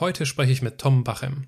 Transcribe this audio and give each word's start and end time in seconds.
Heute 0.00 0.26
spreche 0.26 0.52
ich 0.52 0.62
mit 0.62 0.78
Tom 0.78 1.04
Bachem. 1.04 1.46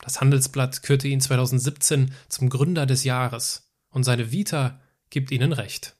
Das 0.00 0.20
Handelsblatt 0.20 0.82
kürte 0.82 1.08
ihn 1.08 1.20
2017 1.20 2.12
zum 2.28 2.50
Gründer 2.50 2.84
des 2.84 3.04
Jahres 3.04 3.72
und 3.90 4.04
seine 4.04 4.30
Vita 4.30 4.80
gibt 5.08 5.30
ihnen 5.30 5.52
recht. 5.52 5.96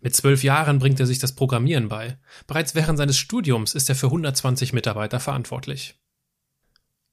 Mit 0.00 0.16
zwölf 0.16 0.42
Jahren 0.42 0.78
bringt 0.78 0.98
er 0.98 1.06
sich 1.06 1.18
das 1.18 1.34
Programmieren 1.34 1.88
bei. 1.88 2.18
Bereits 2.46 2.74
während 2.74 2.96
seines 2.98 3.18
Studiums 3.18 3.74
ist 3.74 3.88
er 3.88 3.96
für 3.96 4.06
120 4.06 4.72
Mitarbeiter 4.72 5.20
verantwortlich. 5.20 5.96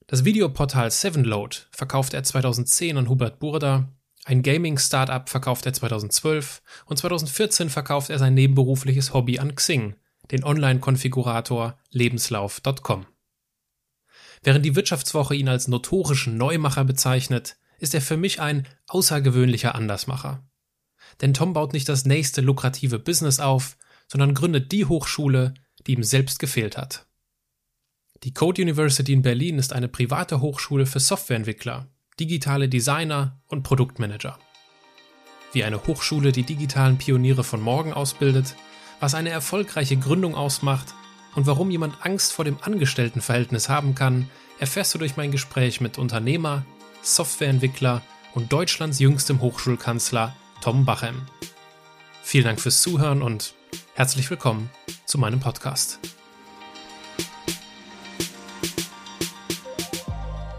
Das 0.07 0.23
Videoportal 0.25 0.91
Sevenload 0.91 1.57
verkauft 1.71 2.13
er 2.13 2.23
2010 2.23 2.97
an 2.97 3.09
Hubert 3.09 3.39
Burda, 3.39 3.89
ein 4.25 4.41
Gaming-Startup 4.41 5.27
verkauft 5.27 5.65
er 5.65 5.73
2012 5.73 6.61
und 6.85 6.97
2014 6.97 7.69
verkauft 7.69 8.09
er 8.09 8.19
sein 8.19 8.33
nebenberufliches 8.33 9.13
Hobby 9.13 9.39
an 9.39 9.55
Xing, 9.55 9.95
den 10.31 10.45
Online-Konfigurator 10.45 11.77
lebenslauf.com. 11.91 13.05
Während 14.43 14.65
die 14.65 14.75
Wirtschaftswoche 14.75 15.35
ihn 15.35 15.47
als 15.47 15.67
notorischen 15.67 16.37
Neumacher 16.37 16.83
bezeichnet, 16.83 17.57
ist 17.79 17.93
er 17.93 18.01
für 18.01 18.17
mich 18.17 18.41
ein 18.41 18.67
außergewöhnlicher 18.87 19.75
Andersmacher. 19.75 20.45
Denn 21.21 21.33
Tom 21.33 21.53
baut 21.53 21.73
nicht 21.73 21.87
das 21.89 22.05
nächste 22.05 22.41
lukrative 22.41 22.99
Business 22.99 23.39
auf, 23.39 23.77
sondern 24.07 24.33
gründet 24.33 24.71
die 24.71 24.85
Hochschule, 24.85 25.53
die 25.87 25.93
ihm 25.93 26.03
selbst 26.03 26.39
gefehlt 26.39 26.77
hat. 26.77 27.07
Die 28.23 28.33
Code 28.33 28.61
University 28.61 29.13
in 29.13 29.21
Berlin 29.21 29.59
ist 29.59 29.73
eine 29.73 29.87
private 29.87 30.41
Hochschule 30.41 30.85
für 30.85 30.99
Softwareentwickler, 30.99 31.87
digitale 32.19 32.69
Designer 32.69 33.41
und 33.47 33.63
Produktmanager. 33.63 34.39
Wie 35.51 35.63
eine 35.63 35.85
Hochschule 35.85 36.31
die 36.31 36.43
digitalen 36.43 36.97
Pioniere 36.97 37.43
von 37.43 37.61
morgen 37.61 37.93
ausbildet, 37.93 38.55
was 38.99 39.13
eine 39.13 39.29
erfolgreiche 39.29 39.97
Gründung 39.97 40.35
ausmacht 40.35 40.93
und 41.35 41.47
warum 41.47 41.71
jemand 41.71 42.05
Angst 42.05 42.33
vor 42.33 42.45
dem 42.45 42.57
Angestelltenverhältnis 42.61 43.69
haben 43.69 43.95
kann, 43.95 44.29
erfährst 44.59 44.93
du 44.93 44.97
durch 44.97 45.17
mein 45.17 45.31
Gespräch 45.31 45.81
mit 45.81 45.97
Unternehmer, 45.97 46.63
Softwareentwickler 47.01 48.01
und 48.33 48.51
Deutschlands 48.51 48.99
jüngstem 48.99 49.41
Hochschulkanzler 49.41 50.35
Tom 50.61 50.85
Bachem. 50.85 51.21
Vielen 52.23 52.45
Dank 52.45 52.61
fürs 52.61 52.81
Zuhören 52.81 53.21
und 53.21 53.53
herzlich 53.95 54.29
willkommen 54.29 54.69
zu 55.05 55.17
meinem 55.17 55.39
Podcast. 55.39 55.99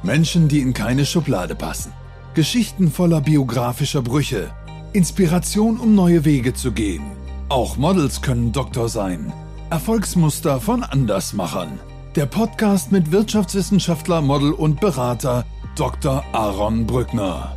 Menschen, 0.03 0.49
die 0.49 0.61
in 0.61 0.75
keine 0.75 1.07
Schublade 1.07 1.55
passen. 1.55 1.93
Geschichten 2.35 2.91
voller 2.91 3.23
biografischer 3.23 4.03
Brüche. 4.03 4.53
Inspiration, 4.93 5.79
um 5.79 5.95
neue 5.95 6.25
Wege 6.27 6.53
zu 6.53 6.73
gehen. 6.73 7.13
Auch 7.49 7.79
Models 7.79 8.21
können 8.21 8.53
Doktor 8.53 8.89
sein. 8.89 9.33
Erfolgsmuster 9.71 10.61
von 10.61 10.83
Andersmachern. 10.83 11.81
Der 12.17 12.27
Podcast 12.27 12.93
mit 12.93 13.11
Wirtschaftswissenschaftler, 13.11 14.21
Model 14.21 14.53
und 14.53 14.81
Berater 14.81 15.45
Dr. 15.77 16.25
Aaron 16.33 16.87
Brückner. 16.87 17.57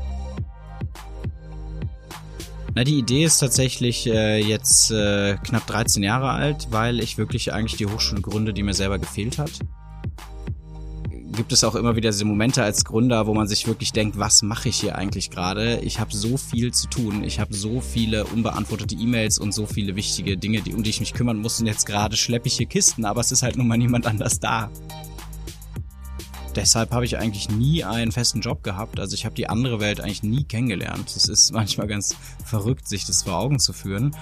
Na, 2.75 2.83
die 2.83 2.97
Idee 2.97 3.25
ist 3.25 3.39
tatsächlich 3.39 4.07
äh, 4.07 4.39
jetzt 4.39 4.91
äh, 4.91 5.35
knapp 5.43 5.67
13 5.67 6.01
Jahre 6.03 6.29
alt, 6.29 6.67
weil 6.71 6.99
ich 6.99 7.17
wirklich 7.17 7.53
eigentlich 7.53 7.77
die 7.77 7.87
Hochschule 7.87 8.21
gründe, 8.21 8.53
die 8.53 8.63
mir 8.63 8.73
selber 8.73 8.99
gefehlt 8.99 9.37
hat 9.37 9.51
gibt 11.37 11.53
es 11.53 11.63
auch 11.63 11.75
immer 11.75 11.95
wieder 11.95 12.09
diese 12.09 12.25
Momente 12.25 12.63
als 12.63 12.83
Gründer, 12.83 13.27
wo 13.27 13.33
man 13.33 13.47
sich 13.47 13.67
wirklich 13.67 13.93
denkt, 13.93 14.17
was 14.17 14.41
mache 14.41 14.69
ich 14.69 14.81
hier 14.81 14.97
eigentlich 14.97 15.29
gerade? 15.29 15.79
Ich 15.81 15.99
habe 15.99 16.13
so 16.13 16.35
viel 16.35 16.73
zu 16.73 16.87
tun, 16.87 17.23
ich 17.23 17.39
habe 17.39 17.53
so 17.53 17.79
viele 17.79 18.25
unbeantwortete 18.25 18.95
E-Mails 18.95 19.37
und 19.37 19.53
so 19.53 19.67
viele 19.67 19.95
wichtige 19.95 20.35
Dinge, 20.35 20.61
um 20.73 20.83
die 20.83 20.89
ich 20.89 20.99
mich 20.99 21.13
kümmern 21.13 21.37
muss. 21.37 21.59
Und 21.61 21.67
jetzt 21.67 21.85
gerade 21.85 22.17
schleppe 22.17 22.47
ich 22.47 22.57
hier 22.57 22.65
Kisten, 22.65 23.05
aber 23.05 23.21
es 23.21 23.31
ist 23.31 23.43
halt 23.43 23.55
nun 23.55 23.67
mal 23.67 23.77
niemand 23.77 24.07
anders 24.07 24.39
da. 24.39 24.69
Deshalb 26.55 26.89
habe 26.89 27.05
ich 27.05 27.19
eigentlich 27.19 27.49
nie 27.49 27.83
einen 27.83 28.11
festen 28.11 28.41
Job 28.41 28.63
gehabt. 28.63 28.99
Also 28.99 29.13
ich 29.13 29.25
habe 29.25 29.35
die 29.35 29.47
andere 29.47 29.79
Welt 29.79 30.01
eigentlich 30.01 30.23
nie 30.23 30.43
kennengelernt. 30.43 31.15
Es 31.15 31.27
ist 31.27 31.53
manchmal 31.53 31.85
ganz 31.85 32.15
verrückt, 32.43 32.87
sich 32.87 33.05
das 33.05 33.23
vor 33.23 33.37
Augen 33.37 33.59
zu 33.59 33.73
führen. 33.73 34.15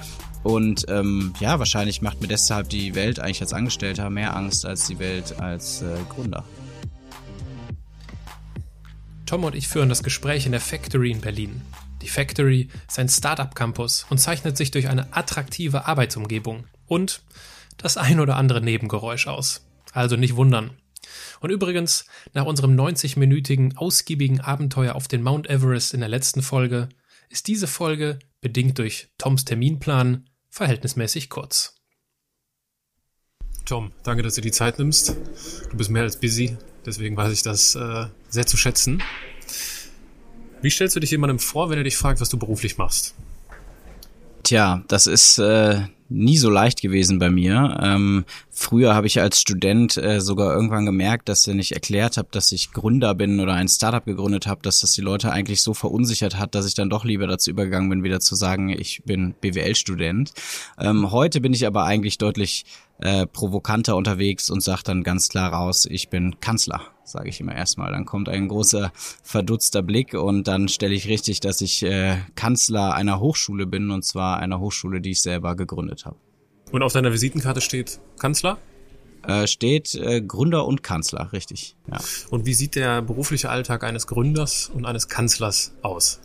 Und 0.43 0.85
ähm, 0.89 1.33
ja, 1.39 1.59
wahrscheinlich 1.59 2.01
macht 2.01 2.19
mir 2.19 2.27
deshalb 2.27 2.67
die 2.67 2.93
Welt 2.93 3.19
eigentlich 3.19 3.41
als 3.41 3.53
Angestellter 3.53 4.09
mehr 4.09 4.35
Angst 4.35 4.65
als 4.65 4.85
die 4.87 4.99
Welt 4.99 5.39
als 5.39 5.81
äh, 5.81 5.95
Gründer. 6.09 6.43
Tom 9.25 9.43
und 9.43 9.55
ich 9.55 9.67
führen 9.67 9.89
das 9.89 10.03
Gespräch 10.03 10.45
in 10.45 10.51
der 10.51 10.61
Factory 10.61 11.09
in 11.09 11.21
Berlin. 11.21 11.61
Die 12.01 12.07
Factory 12.07 12.69
ist 12.87 12.99
ein 12.99 13.09
Startup-Campus 13.09 14.05
und 14.09 14.19
zeichnet 14.19 14.55
sich 14.55 14.69
durch 14.69 14.87
eine 14.87 15.15
attraktive 15.15 15.87
Arbeitsumgebung 15.87 16.65
und 16.85 17.23
das 17.77 17.97
ein 17.97 18.19
oder 18.19 18.35
andere 18.35 18.61
Nebengeräusch 18.61 19.27
aus. 19.27 19.65
Also 19.93 20.15
nicht 20.15 20.35
wundern. 20.35 20.71
Und 21.39 21.49
übrigens, 21.49 22.05
nach 22.33 22.45
unserem 22.45 22.75
90-minütigen, 22.79 23.77
ausgiebigen 23.77 24.41
Abenteuer 24.41 24.95
auf 24.95 25.07
den 25.07 25.23
Mount 25.23 25.49
Everest 25.49 25.93
in 25.93 26.01
der 26.01 26.09
letzten 26.09 26.43
Folge, 26.43 26.89
ist 27.29 27.47
diese 27.47 27.67
Folge, 27.67 28.19
bedingt 28.41 28.77
durch 28.77 29.09
Toms 29.17 29.45
Terminplan, 29.45 30.29
verhältnismäßig 30.49 31.29
kurz. 31.29 31.75
Tom, 33.65 33.91
danke, 34.03 34.21
dass 34.21 34.35
du 34.35 34.41
die 34.41 34.51
Zeit 34.51 34.77
nimmst. 34.77 35.15
Du 35.71 35.77
bist 35.77 35.89
mehr 35.89 36.03
als 36.03 36.19
busy. 36.19 36.55
Deswegen 36.85 37.17
weiß 37.17 37.33
ich 37.33 37.41
das 37.41 37.73
äh, 37.73 38.05
sehr 38.35 38.46
zu 38.46 38.57
schätzen. 38.57 39.01
Wie 40.62 40.69
stellst 40.69 40.96
du 40.96 41.00
dich 41.00 41.12
jemandem 41.12 41.40
vor, 41.40 41.69
wenn 41.69 41.78
er 41.78 41.84
dich 41.84 41.97
fragt, 41.97 42.22
was 42.22 42.29
du 42.29 42.38
beruflich 42.38 42.78
machst? 42.78 43.16
Tja, 44.44 44.84
das 44.88 45.07
ist 45.07 45.40
äh, 45.40 45.81
nie 46.07 46.38
so 46.38 46.50
leicht 46.50 46.81
gewesen 46.81 47.18
bei 47.18 47.29
mir. 47.29 47.79
Ähm, 47.81 48.25
früher 48.51 48.94
habe 48.94 49.07
ich 49.07 49.19
als 49.19 49.41
Student 49.41 49.97
äh, 49.97 50.22
sogar 50.22 50.53
irgendwann 50.53 50.85
gemerkt, 50.85 51.29
dass 51.29 51.47
wenn 51.47 51.59
ich 51.59 51.73
erklärt 51.73 52.18
habe, 52.18 52.28
dass 52.31 52.51
ich 52.51 52.72
Gründer 52.72 53.16
bin 53.16 53.40
oder 53.40 53.53
ein 53.53 53.68
Startup 53.68 54.06
gegründet 54.06 54.46
habe, 54.46 54.62
dass 54.62 54.81
das 54.81 54.91
die 54.91 55.02
Leute 55.02 55.31
eigentlich 55.31 55.63
so 55.63 55.73
verunsichert 55.73 56.38
hat, 56.38 56.53
dass 56.53 56.67
ich 56.67 56.75
dann 56.75 56.90
doch 56.91 57.06
lieber 57.06 57.25
dazu 57.25 57.50
übergegangen 57.50 57.90
bin, 57.90 58.03
wieder 58.03 58.19
zu 58.19 58.35
sagen, 58.35 58.69
ich 58.69 59.02
bin 59.03 59.34
BWL-Student. 59.41 60.34
Ähm, 60.79 61.12
heute 61.12 61.41
bin 61.41 61.53
ich 61.53 61.66
aber 61.66 61.85
eigentlich 61.85 62.17
deutlich 62.19 62.66
äh, 63.00 63.25
provokanter 63.25 63.96
unterwegs 63.96 64.50
und 64.50 64.62
sage 64.62 64.84
dann 64.84 65.03
ganz 65.03 65.29
klar 65.29 65.52
raus, 65.52 65.88
ich 65.90 66.09
bin 66.09 66.40
Kanzler, 66.40 66.81
sage 67.05 67.29
ich 67.29 67.39
immer 67.39 67.55
erstmal. 67.55 67.91
Dann 67.91 68.05
kommt 68.05 68.29
ein 68.29 68.47
großer 68.47 68.91
verdutzter 69.23 69.81
Blick 69.81 70.13
und 70.13 70.47
dann 70.47 70.67
stelle 70.67 70.93
ich 70.93 71.07
richtig, 71.07 71.39
dass 71.39 71.61
ich 71.61 71.83
äh, 71.83 72.17
Kanzler 72.35 72.93
einer 72.93 73.19
Hochschule 73.19 73.66
bin 73.66 73.91
und 73.91 74.03
zwar 74.03 74.39
einer 74.39 74.59
Hochschule, 74.59 75.01
die 75.01 75.11
ich 75.11 75.21
selber 75.21 75.55
gegründet 75.55 76.05
habe. 76.05 76.17
Und 76.71 76.83
auf 76.83 76.93
deiner 76.93 77.13
Visitenkarte 77.13 77.61
steht 77.61 77.99
Kanzler? 78.19 78.57
Äh, 79.27 79.47
steht 79.47 79.95
äh, 79.95 80.21
Gründer 80.21 80.66
und 80.66 80.83
Kanzler, 80.83 81.31
richtig. 81.31 81.75
Ja. 81.89 81.99
Und 82.29 82.45
wie 82.45 82.53
sieht 82.53 82.75
der 82.75 83.01
berufliche 83.01 83.49
Alltag 83.49 83.83
eines 83.83 84.07
Gründers 84.07 84.69
und 84.73 84.85
eines 84.85 85.07
Kanzlers 85.07 85.73
aus? 85.81 86.22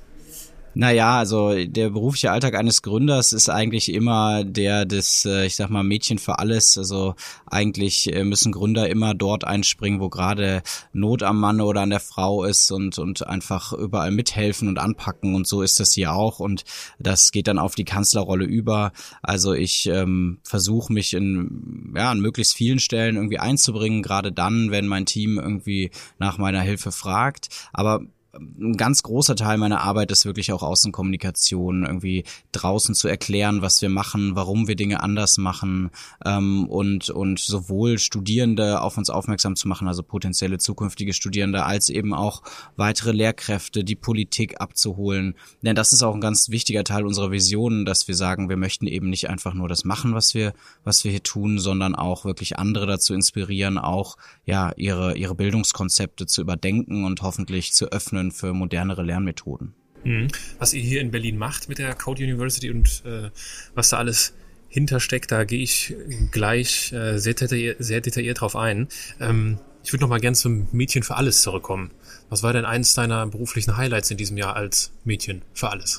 Naja, 0.75 1.19
also 1.19 1.53
der 1.64 1.91
berufliche 1.91 2.31
Alltag 2.31 2.54
eines 2.54 2.82
Gründers 2.82 3.32
ist 3.32 3.48
eigentlich 3.48 3.92
immer 3.92 4.44
der 4.44 4.84
des, 4.86 5.25
äh, 5.25 5.44
ich 5.47 5.56
sag 5.56 5.69
mal, 5.69 5.82
Mädchen 5.82 6.19
für 6.19 6.38
alles. 6.38 6.78
Also 6.78 7.16
eigentlich 7.47 8.14
äh, 8.14 8.22
müssen 8.22 8.53
Gründer 8.53 8.88
immer 8.88 9.14
dort 9.14 9.44
einspringen, 9.44 10.00
wo 10.00 10.09
gerade 10.09 10.62
Not 10.92 11.25
am 11.25 11.41
Mann 11.41 11.60
oder 11.60 11.80
an 11.80 11.91
der 11.91 11.98
Frau 11.98 12.44
ist 12.44 12.70
und, 12.70 12.98
und 13.00 13.26
einfach 13.26 13.72
überall 13.72 14.12
mithelfen 14.12 14.69
und 14.69 14.78
anpacken. 14.78 15.34
Und 15.34 15.48
so 15.48 15.62
ist 15.62 15.80
das 15.80 15.92
hier 15.92 16.12
auch. 16.12 16.38
Und 16.38 16.64
das 17.00 17.32
geht 17.32 17.48
dann 17.48 17.59
auf 17.59 17.75
die 17.75 17.84
Kanzlerrolle 17.84 18.44
über. 18.44 18.92
Also 19.22 19.53
ich 19.54 19.86
ähm, 19.86 20.38
versuche 20.44 20.92
mich 20.92 21.14
in, 21.14 21.92
ja, 21.97 22.12
an 22.12 22.20
möglichst 22.20 22.54
vielen 22.54 22.78
Stellen 22.78 23.16
irgendwie 23.16 23.41
einzubringen, 23.41 24.03
gerade 24.03 24.30
dann, 24.30 24.70
wenn 24.70 24.86
mein 24.86 25.04
Team 25.04 25.36
irgendwie 25.36 25.91
nach 26.20 26.38
meiner 26.38 26.60
Hilfe 26.60 26.92
fragt. 26.92 27.48
Aber 27.72 28.03
ein 28.32 28.76
ganz 28.76 29.02
großer 29.02 29.34
Teil 29.34 29.58
meiner 29.58 29.80
Arbeit 29.80 30.12
ist 30.12 30.24
wirklich 30.24 30.52
auch 30.52 30.62
Außenkommunikation, 30.62 31.84
irgendwie 31.84 32.24
draußen 32.52 32.94
zu 32.94 33.08
erklären, 33.08 33.60
was 33.60 33.82
wir 33.82 33.88
machen, 33.88 34.36
warum 34.36 34.68
wir 34.68 34.76
Dinge 34.76 35.02
anders 35.02 35.36
machen 35.38 35.91
ähm, 36.24 36.68
und, 36.68 37.10
und 37.10 37.41
sowohl 37.41 37.98
Studierende 37.98 38.82
auf 38.82 38.96
uns 38.96 39.10
aufmerksam 39.10 39.56
zu 39.56 39.66
machen, 39.66 39.88
also 39.88 40.02
potenzielle 40.02 40.58
zukünftige 40.58 41.12
Studierende, 41.12 41.65
als 41.65 41.88
eben 41.88 42.15
auch 42.15 42.42
weitere 42.77 43.10
Lehrkräfte, 43.12 43.82
die 43.82 43.97
Politik 43.97 44.60
abzuholen. 44.60 45.34
Denn 45.62 45.74
das 45.74 45.92
ist 45.92 46.03
auch 46.03 46.15
ein 46.15 46.21
ganz 46.21 46.50
wichtiger 46.50 46.84
Teil 46.84 47.06
unserer 47.06 47.32
Vision, 47.32 47.84
dass 47.84 48.06
wir 48.06 48.15
sagen, 48.15 48.48
wir 48.48 48.56
möchten 48.56 48.86
eben 48.86 49.10
nicht 49.10 49.28
einfach 49.28 49.54
nur 49.54 49.68
das 49.68 49.84
machen, 49.84 50.15
was 50.15 50.34
wir, 50.34 50.53
was 50.84 51.03
wir 51.03 51.10
hier 51.10 51.22
tun, 51.22 51.59
sondern 51.59 51.97
auch 51.97 52.24
wirklich 52.24 52.59
andere 52.59 52.86
dazu 52.86 53.12
inspirieren, 53.12 53.77
auch 53.77 54.16
ja 54.44 54.72
ihre, 54.77 55.16
ihre 55.16 55.34
Bildungskonzepte 55.34 56.27
zu 56.27 56.41
überdenken 56.41 57.04
und 57.04 57.22
hoffentlich 57.22 57.72
zu 57.72 57.86
öffnen 57.86 58.19
öffnen 58.20 58.30
für 58.30 58.52
modernere 58.52 59.02
Lernmethoden. 59.02 59.74
Mhm. 60.04 60.28
Was 60.58 60.72
ihr 60.72 60.82
hier 60.82 61.00
in 61.00 61.10
Berlin 61.10 61.36
macht 61.36 61.68
mit 61.68 61.78
der 61.78 61.94
Code 61.94 62.22
University 62.22 62.70
und 62.70 63.02
äh, 63.04 63.30
was 63.74 63.90
da 63.90 63.98
alles 63.98 64.34
hintersteckt, 64.68 65.32
da 65.32 65.44
gehe 65.44 65.62
ich 65.62 65.94
gleich 66.30 66.92
äh, 66.92 67.18
sehr, 67.18 67.34
detailliert, 67.34 67.76
sehr 67.80 68.00
detailliert 68.00 68.40
drauf 68.40 68.56
ein. 68.56 68.88
Ähm, 69.20 69.58
ich 69.82 69.92
würde 69.92 70.02
noch 70.02 70.10
mal 70.10 70.20
gern 70.20 70.34
zum 70.34 70.68
Mädchen 70.72 71.02
für 71.02 71.16
alles 71.16 71.42
zurückkommen. 71.42 71.90
Was 72.28 72.42
war 72.42 72.52
denn 72.52 72.64
eins 72.64 72.94
deiner 72.94 73.26
beruflichen 73.26 73.76
Highlights 73.76 74.10
in 74.10 74.16
diesem 74.16 74.36
Jahr 74.36 74.54
als 74.54 74.92
Mädchen 75.04 75.42
für 75.52 75.70
alles? 75.70 75.98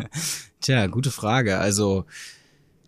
Tja, 0.60 0.86
gute 0.86 1.10
Frage. 1.10 1.58
Also 1.58 2.06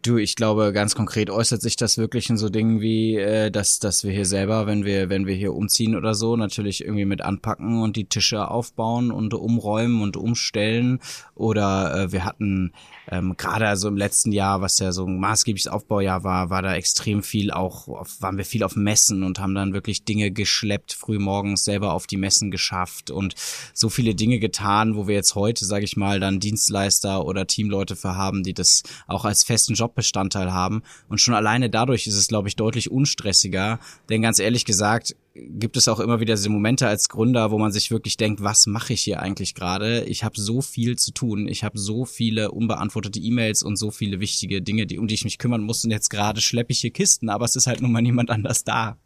Du, 0.03 0.17
ich 0.17 0.37
glaube, 0.37 0.73
ganz 0.73 0.95
konkret 0.95 1.29
äußert 1.29 1.61
sich 1.61 1.75
das 1.75 1.99
wirklich 1.99 2.31
in 2.31 2.37
so 2.37 2.49
Dingen 2.49 2.81
wie, 2.81 3.17
äh, 3.17 3.51
dass, 3.51 3.81
dass 3.81 4.05
wir 4.05 4.13
hier 4.13 4.27
selber, 4.27 4.67
wenn 4.67 4.85
wir, 4.85 5.09
wenn 5.09 5.27
wir 5.27 5.35
hier 5.35 5.55
umziehen 5.55 5.97
oder 5.97 6.15
so, 6.15 6.37
natürlich 6.37 6.85
irgendwie 6.85 7.05
mit 7.05 7.21
anpacken 7.21 7.81
und 7.83 7.97
die 7.97 8.05
Tische 8.05 8.49
aufbauen 8.49 9.11
und 9.11 9.35
umräumen 9.35 10.01
und 10.01 10.17
umstellen. 10.17 11.01
Oder 11.35 11.95
äh, 11.95 12.13
wir 12.13 12.25
hatten 12.25 12.73
ähm, 13.11 13.37
gerade 13.37 13.67
also 13.67 13.89
im 13.89 13.97
letzten 13.97 14.33
Jahr, 14.33 14.61
was 14.61 14.79
ja 14.79 14.93
so 14.93 15.07
ein 15.07 15.19
maßgebliches 15.19 15.69
Aufbaujahr 15.69 16.25
war, 16.25 16.51
war 16.51 16.63
da 16.63 16.75
extrem 16.75 17.23
viel 17.23 17.51
auch, 17.51 17.89
auf, 17.89 18.21
waren 18.21 18.37
wir 18.37 18.45
viel 18.45 18.63
auf 18.63 18.77
Messen 18.77 19.23
und 19.23 19.41
haben 19.41 19.55
dann 19.55 19.73
wirklich 19.73 20.05
Dinge 20.05 20.31
geschleppt, 20.31 20.93
früh 20.93 21.19
morgens 21.19 21.65
selber 21.65 21.95
auf 21.95 22.07
die 22.07 22.19
Messen 22.19 22.51
geschafft 22.51 23.11
und 23.11 23.35
so 23.73 23.89
viele 23.89 24.15
Dinge 24.15 24.39
getan, 24.39 24.95
wo 24.95 25.09
wir 25.09 25.15
jetzt 25.15 25.35
heute, 25.35 25.65
sage 25.65 25.85
ich 25.85 25.97
mal, 25.97 26.21
dann 26.21 26.39
Dienstleister 26.39 27.25
oder 27.25 27.47
Teamleute 27.47 27.97
für 27.97 28.15
haben, 28.15 28.43
die 28.43 28.55
das 28.55 28.83
auch 29.07 29.25
als 29.25 29.43
festen 29.43 29.75
Jobbestandteil 29.89 30.53
haben. 30.53 30.83
Und 31.09 31.21
schon 31.21 31.35
alleine 31.35 31.71
dadurch 31.71 32.07
ist 32.07 32.15
es, 32.15 32.29
glaube 32.29 32.49
ich, 32.49 32.57
deutlich 32.57 32.91
unstressiger. 32.91 33.81
Denn 34.09 34.23
ganz 34.23 34.39
ehrlich 34.39 34.65
gesagt, 34.65 35.17
gibt 35.35 35.77
es 35.77 35.89
auch 35.89 36.01
immer 36.01 36.21
wieder 36.21 36.35
diese 36.35 36.49
Momente 36.49 36.89
als 36.89 37.09
Gründer, 37.09 37.51
wo 37.51 37.59
man 37.59 37.73
sich 37.73 37.91
wirklich 37.91 38.17
denkt, 38.17 38.43
was 38.43 38.67
mache 38.67 38.93
ich 38.93 39.03
hier 39.03 39.21
eigentlich 39.21 39.55
gerade? 39.55 40.05
Ich 40.05 40.25
habe 40.25 40.41
so 40.41 40.61
viel 40.61 40.97
zu 40.97 41.13
tun, 41.13 41.47
ich 41.49 41.65
habe 41.65 41.79
so 41.79 42.05
viele 42.05 42.51
unbeantwortete 42.51 43.21
E-Mails 43.21 43.63
und 43.63 43.77
so 43.77 43.91
viele 43.91 44.21
wichtige 44.21 44.63
Dinge, 44.63 44.87
die, 44.87 44.99
um 44.99 45.07
die 45.07 45.15
ich 45.15 45.25
mich 45.25 45.39
kümmern 45.39 45.63
muss 45.63 45.85
und 45.85 45.91
jetzt 45.91 46.11
gerade 46.11 46.41
schleppe 46.41 46.73
ich 46.73 46.81
hier 46.81 46.91
Kisten, 46.91 47.29
aber 47.29 47.45
es 47.45 47.57
ist 47.57 47.67
halt 47.67 47.81
nun 47.81 47.93
mal 47.93 48.03
niemand 48.03 48.31
anders 48.31 48.65
da. 48.65 48.99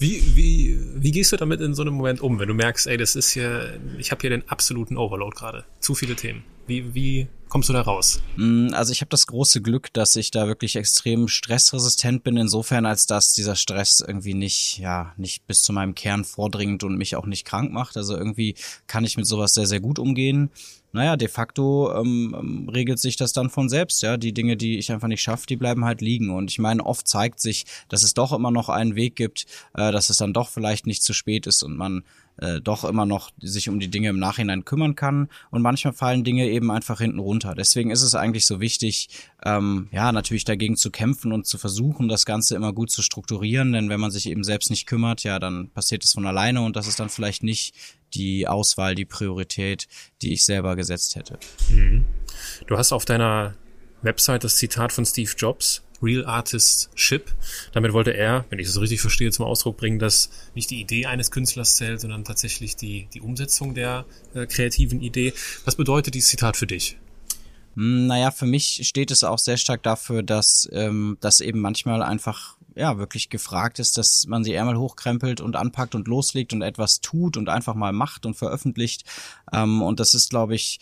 Wie, 0.00 0.34
wie, 0.34 0.78
wie 0.94 1.10
gehst 1.10 1.30
du 1.30 1.36
damit 1.36 1.60
in 1.60 1.74
so 1.74 1.82
einem 1.82 1.92
Moment 1.92 2.22
um, 2.22 2.38
wenn 2.38 2.48
du 2.48 2.54
merkst, 2.54 2.86
ey, 2.86 2.96
das 2.96 3.16
ist 3.16 3.32
hier, 3.32 3.78
ich 3.98 4.10
habe 4.10 4.22
hier 4.22 4.30
den 4.30 4.48
absoluten 4.48 4.96
Overload 4.96 5.36
gerade, 5.36 5.66
zu 5.80 5.94
viele 5.94 6.16
Themen? 6.16 6.42
Wie, 6.66 6.94
wie 6.94 7.26
kommst 7.50 7.68
du 7.68 7.74
da 7.74 7.82
raus? 7.82 8.22
Mm, 8.36 8.68
also 8.72 8.92
ich 8.92 9.02
habe 9.02 9.10
das 9.10 9.26
große 9.26 9.60
Glück, 9.60 9.92
dass 9.92 10.16
ich 10.16 10.30
da 10.30 10.46
wirklich 10.46 10.76
extrem 10.76 11.28
stressresistent 11.28 12.24
bin, 12.24 12.38
insofern 12.38 12.86
als 12.86 13.06
dass 13.06 13.34
dieser 13.34 13.56
Stress 13.56 14.00
irgendwie 14.00 14.32
nicht, 14.32 14.78
ja, 14.78 15.12
nicht 15.18 15.46
bis 15.46 15.62
zu 15.62 15.74
meinem 15.74 15.94
Kern 15.94 16.24
vordringt 16.24 16.82
und 16.82 16.96
mich 16.96 17.14
auch 17.14 17.26
nicht 17.26 17.44
krank 17.44 17.70
macht. 17.70 17.98
Also 17.98 18.16
irgendwie 18.16 18.54
kann 18.86 19.04
ich 19.04 19.18
mit 19.18 19.26
sowas 19.26 19.52
sehr, 19.52 19.66
sehr 19.66 19.80
gut 19.80 19.98
umgehen 19.98 20.48
naja, 20.92 21.16
de 21.16 21.28
facto 21.28 21.92
ähm, 21.94 22.34
ähm, 22.38 22.68
regelt 22.68 22.98
sich 22.98 23.16
das 23.16 23.32
dann 23.32 23.50
von 23.50 23.68
selbst. 23.68 24.02
Ja, 24.02 24.16
die 24.16 24.32
Dinge, 24.32 24.56
die 24.56 24.78
ich 24.78 24.90
einfach 24.90 25.08
nicht 25.08 25.22
schaffe, 25.22 25.46
die 25.46 25.56
bleiben 25.56 25.84
halt 25.84 26.00
liegen. 26.00 26.30
Und 26.30 26.50
ich 26.50 26.58
meine, 26.58 26.84
oft 26.84 27.06
zeigt 27.06 27.40
sich, 27.40 27.64
dass 27.88 28.02
es 28.02 28.14
doch 28.14 28.32
immer 28.32 28.50
noch 28.50 28.68
einen 28.68 28.96
Weg 28.96 29.16
gibt, 29.16 29.46
äh, 29.74 29.92
dass 29.92 30.10
es 30.10 30.16
dann 30.16 30.32
doch 30.32 30.48
vielleicht 30.48 30.86
nicht 30.86 31.02
zu 31.02 31.12
spät 31.12 31.46
ist 31.46 31.62
und 31.62 31.76
man 31.76 32.02
äh, 32.40 32.60
doch 32.60 32.84
immer 32.84 33.06
noch 33.06 33.30
sich 33.40 33.68
um 33.68 33.78
die 33.78 33.88
Dinge 33.88 34.08
im 34.08 34.18
Nachhinein 34.18 34.64
kümmern 34.64 34.96
kann. 34.96 35.28
Und 35.50 35.62
manchmal 35.62 35.92
fallen 35.92 36.24
Dinge 36.24 36.48
eben 36.48 36.70
einfach 36.70 36.98
hinten 36.98 37.18
runter. 37.18 37.54
Deswegen 37.54 37.90
ist 37.90 38.02
es 38.02 38.14
eigentlich 38.14 38.46
so 38.46 38.60
wichtig, 38.60 39.08
ähm, 39.44 39.88
ja, 39.92 40.10
natürlich 40.10 40.44
dagegen 40.44 40.76
zu 40.76 40.90
kämpfen 40.90 41.32
und 41.32 41.46
zu 41.46 41.58
versuchen, 41.58 42.08
das 42.08 42.26
Ganze 42.26 42.56
immer 42.56 42.72
gut 42.72 42.90
zu 42.90 43.02
strukturieren. 43.02 43.72
Denn 43.72 43.88
wenn 43.90 44.00
man 44.00 44.10
sich 44.10 44.26
eben 44.26 44.42
selbst 44.42 44.70
nicht 44.70 44.86
kümmert, 44.86 45.22
ja, 45.22 45.38
dann 45.38 45.70
passiert 45.70 46.04
es 46.04 46.14
von 46.14 46.26
alleine 46.26 46.62
und 46.62 46.76
das 46.76 46.88
ist 46.88 46.98
dann 46.98 47.10
vielleicht 47.10 47.42
nicht 47.42 47.74
die 48.14 48.46
Auswahl, 48.46 48.94
die 48.94 49.04
Priorität, 49.04 49.88
die 50.22 50.32
ich 50.32 50.44
selber 50.44 50.76
gesetzt 50.76 51.16
hätte. 51.16 51.38
Mhm. 51.70 52.04
Du 52.66 52.76
hast 52.76 52.92
auf 52.92 53.04
deiner 53.04 53.54
Website 54.02 54.44
das 54.44 54.56
Zitat 54.56 54.92
von 54.92 55.04
Steve 55.04 55.30
Jobs, 55.36 55.82
Real 56.02 56.24
Artist 56.24 56.90
Ship. 56.94 57.30
Damit 57.72 57.92
wollte 57.92 58.12
er, 58.12 58.46
wenn 58.48 58.58
ich 58.58 58.66
das 58.66 58.80
richtig 58.80 59.00
verstehe, 59.00 59.30
zum 59.30 59.44
Ausdruck 59.44 59.76
bringen, 59.76 59.98
dass 59.98 60.30
nicht 60.54 60.70
die 60.70 60.80
Idee 60.80 61.06
eines 61.06 61.30
Künstlers 61.30 61.76
zählt, 61.76 62.00
sondern 62.00 62.24
tatsächlich 62.24 62.76
die, 62.76 63.08
die 63.12 63.20
Umsetzung 63.20 63.74
der 63.74 64.06
äh, 64.34 64.46
kreativen 64.46 65.02
Idee. 65.02 65.34
Was 65.64 65.76
bedeutet 65.76 66.14
dieses 66.14 66.30
Zitat 66.30 66.56
für 66.56 66.66
dich? 66.66 66.96
Hm, 67.74 68.06
naja, 68.06 68.30
für 68.30 68.46
mich 68.46 68.80
steht 68.86 69.10
es 69.10 69.24
auch 69.24 69.38
sehr 69.38 69.56
stark 69.56 69.82
dafür, 69.82 70.22
dass 70.22 70.68
ähm, 70.72 71.18
das 71.20 71.40
eben 71.40 71.60
manchmal 71.60 72.02
einfach 72.02 72.56
ja 72.80 72.98
wirklich 72.98 73.30
gefragt 73.30 73.78
ist, 73.78 73.96
dass 73.96 74.26
man 74.26 74.42
sie 74.42 74.54
Ärmel 74.54 74.76
hochkrempelt 74.76 75.40
und 75.40 75.54
anpackt 75.54 75.94
und 75.94 76.08
loslegt 76.08 76.52
und 76.52 76.62
etwas 76.62 77.00
tut 77.00 77.36
und 77.36 77.48
einfach 77.48 77.74
mal 77.74 77.92
macht 77.92 78.26
und 78.26 78.34
veröffentlicht. 78.34 79.04
Ähm, 79.52 79.82
und 79.82 80.00
das 80.00 80.14
ist, 80.14 80.30
glaube 80.30 80.54
ich, 80.54 80.80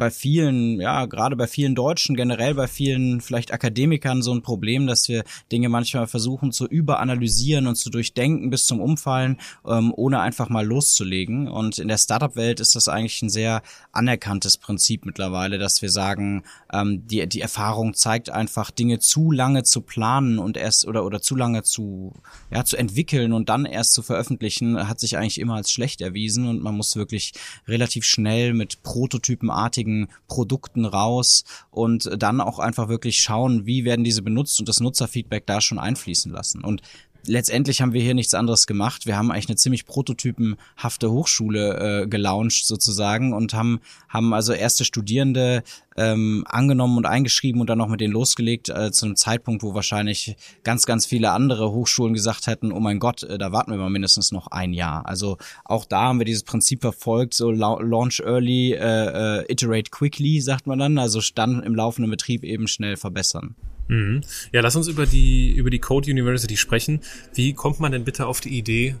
bei 0.00 0.10
vielen, 0.10 0.80
ja, 0.80 1.04
gerade 1.04 1.36
bei 1.36 1.46
vielen 1.46 1.74
Deutschen, 1.74 2.16
generell 2.16 2.54
bei 2.54 2.66
vielen 2.66 3.20
vielleicht 3.20 3.52
Akademikern 3.52 4.22
so 4.22 4.32
ein 4.32 4.42
Problem, 4.42 4.86
dass 4.86 5.08
wir 5.08 5.24
Dinge 5.52 5.68
manchmal 5.68 6.06
versuchen 6.06 6.52
zu 6.52 6.66
überanalysieren 6.66 7.66
und 7.66 7.76
zu 7.76 7.90
durchdenken 7.90 8.48
bis 8.48 8.66
zum 8.66 8.80
Umfallen, 8.80 9.36
ähm, 9.68 9.92
ohne 9.94 10.20
einfach 10.20 10.48
mal 10.48 10.66
loszulegen. 10.66 11.48
Und 11.48 11.78
in 11.78 11.88
der 11.88 11.98
Startup-Welt 11.98 12.60
ist 12.60 12.74
das 12.74 12.88
eigentlich 12.88 13.20
ein 13.20 13.28
sehr 13.28 13.62
anerkanntes 13.92 14.56
Prinzip 14.56 15.04
mittlerweile, 15.04 15.58
dass 15.58 15.82
wir 15.82 15.90
sagen, 15.90 16.44
ähm, 16.72 17.06
die, 17.06 17.28
die 17.28 17.42
Erfahrung 17.42 17.92
zeigt 17.92 18.30
einfach, 18.30 18.70
Dinge 18.70 19.00
zu 19.00 19.30
lange 19.30 19.64
zu 19.64 19.82
planen 19.82 20.38
und 20.38 20.56
erst 20.56 20.86
oder, 20.86 21.04
oder 21.04 21.20
zu 21.20 21.36
lange 21.36 21.62
zu, 21.62 22.14
ja, 22.50 22.64
zu 22.64 22.78
entwickeln 22.78 23.34
und 23.34 23.50
dann 23.50 23.66
erst 23.66 23.92
zu 23.92 24.02
veröffentlichen, 24.02 24.88
hat 24.88 24.98
sich 24.98 25.18
eigentlich 25.18 25.38
immer 25.38 25.56
als 25.56 25.70
schlecht 25.70 26.00
erwiesen 26.00 26.48
und 26.48 26.62
man 26.62 26.74
muss 26.74 26.96
wirklich 26.96 27.34
relativ 27.68 28.06
schnell 28.06 28.54
mit 28.54 28.82
Prototypen 28.82 29.49
firmenartigen 29.50 30.08
Produkten 30.28 30.84
raus 30.84 31.44
und 31.70 32.10
dann 32.16 32.40
auch 32.40 32.58
einfach 32.58 32.88
wirklich 32.88 33.20
schauen, 33.20 33.66
wie 33.66 33.84
werden 33.84 34.04
diese 34.04 34.22
benutzt 34.22 34.60
und 34.60 34.68
das 34.68 34.80
Nutzerfeedback 34.80 35.46
da 35.46 35.60
schon 35.60 35.78
einfließen 35.78 36.32
lassen. 36.32 36.64
Und 36.64 36.82
letztendlich 37.26 37.80
haben 37.80 37.92
wir 37.92 38.02
hier 38.02 38.14
nichts 38.14 38.34
anderes 38.34 38.66
gemacht. 38.66 39.06
Wir 39.06 39.16
haben 39.16 39.30
eigentlich 39.30 39.48
eine 39.48 39.56
ziemlich 39.56 39.86
prototypenhafte 39.86 41.10
Hochschule 41.10 42.02
äh, 42.02 42.06
gelauncht 42.06 42.66
sozusagen 42.66 43.32
und 43.32 43.54
haben 43.54 43.80
haben 44.08 44.32
also 44.34 44.52
erste 44.52 44.84
Studierende 44.84 45.62
ähm, 45.96 46.44
angenommen 46.48 46.96
und 46.96 47.06
eingeschrieben 47.06 47.60
und 47.60 47.68
dann 47.68 47.78
noch 47.78 47.88
mit 47.88 48.00
denen 48.00 48.12
losgelegt 48.12 48.68
äh, 48.68 48.90
zu 48.90 49.06
einem 49.06 49.16
Zeitpunkt, 49.16 49.62
wo 49.62 49.74
wahrscheinlich 49.74 50.36
ganz 50.64 50.86
ganz 50.86 51.06
viele 51.06 51.32
andere 51.32 51.72
Hochschulen 51.72 52.14
gesagt 52.14 52.46
hätten, 52.46 52.72
oh 52.72 52.80
mein 52.80 52.98
Gott, 52.98 53.22
äh, 53.22 53.38
da 53.38 53.52
warten 53.52 53.70
wir 53.70 53.78
mal 53.78 53.90
mindestens 53.90 54.32
noch 54.32 54.48
ein 54.48 54.72
Jahr. 54.72 55.06
Also 55.06 55.36
auch 55.64 55.84
da 55.84 56.02
haben 56.02 56.18
wir 56.18 56.26
dieses 56.26 56.44
Prinzip 56.44 56.80
verfolgt, 56.80 57.34
so 57.34 57.50
launch 57.50 58.20
early, 58.20 58.72
äh, 58.72 59.40
äh, 59.40 59.52
iterate 59.52 59.90
quickly, 59.90 60.40
sagt 60.40 60.66
man 60.66 60.78
dann, 60.78 60.98
also 60.98 61.20
dann 61.34 61.62
im 61.62 61.74
laufenden 61.74 62.10
Betrieb 62.10 62.44
eben 62.44 62.68
schnell 62.68 62.96
verbessern. 62.96 63.54
Mhm. 63.90 64.20
Ja, 64.52 64.60
lass 64.60 64.76
uns 64.76 64.86
über 64.86 65.04
die, 65.04 65.52
über 65.52 65.68
die 65.68 65.80
Code 65.80 66.10
University 66.10 66.56
sprechen. 66.56 67.00
Wie 67.34 67.54
kommt 67.54 67.80
man 67.80 67.90
denn 67.90 68.04
bitte 68.04 68.26
auf 68.26 68.40
die 68.40 68.56
Idee, 68.56 68.94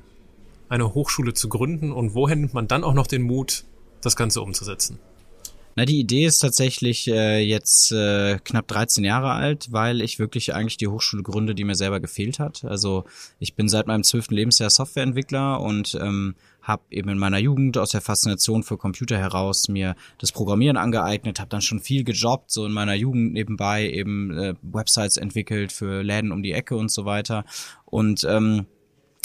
eine 0.68 0.94
Hochschule 0.94 1.32
zu 1.32 1.48
gründen 1.48 1.92
und 1.92 2.14
woher 2.14 2.34
nimmt 2.34 2.54
man 2.54 2.66
dann 2.66 2.82
auch 2.82 2.94
noch 2.94 3.06
den 3.06 3.22
Mut, 3.22 3.64
das 4.00 4.16
Ganze 4.16 4.42
umzusetzen? 4.42 4.98
Na, 5.76 5.84
die 5.84 6.00
Idee 6.00 6.26
ist 6.26 6.40
tatsächlich 6.40 7.06
äh, 7.06 7.38
jetzt 7.38 7.92
äh, 7.92 8.38
knapp 8.42 8.66
13 8.66 9.04
Jahre 9.04 9.30
alt, 9.30 9.68
weil 9.70 10.00
ich 10.00 10.18
wirklich 10.18 10.52
eigentlich 10.54 10.76
die 10.76 10.88
Hochschule 10.88 11.22
gründe, 11.22 11.54
die 11.54 11.62
mir 11.62 11.76
selber 11.76 12.00
gefehlt 12.00 12.40
hat. 12.40 12.64
Also 12.64 13.04
ich 13.38 13.54
bin 13.54 13.68
seit 13.68 13.86
meinem 13.86 14.02
zwölften 14.02 14.34
Lebensjahr 14.34 14.70
Softwareentwickler 14.70 15.60
und 15.60 15.96
ähm, 16.00 16.34
habe 16.70 16.82
eben 16.90 17.10
in 17.10 17.18
meiner 17.18 17.38
Jugend 17.38 17.76
aus 17.76 17.90
der 17.90 18.00
Faszination 18.00 18.62
für 18.62 18.78
Computer 18.78 19.18
heraus 19.18 19.68
mir 19.68 19.96
das 20.18 20.32
Programmieren 20.32 20.76
angeeignet, 20.76 21.40
habe 21.40 21.50
dann 21.50 21.60
schon 21.60 21.80
viel 21.80 22.04
gejobbt, 22.04 22.50
so 22.50 22.64
in 22.64 22.72
meiner 22.72 22.94
Jugend 22.94 23.32
nebenbei 23.32 23.88
eben 23.88 24.30
äh, 24.32 24.54
Websites 24.62 25.16
entwickelt 25.16 25.72
für 25.72 26.02
Läden 26.02 26.32
um 26.32 26.42
die 26.42 26.52
Ecke 26.52 26.76
und 26.76 26.90
so 26.90 27.04
weiter. 27.04 27.44
Und 27.84 28.24
ähm, 28.24 28.66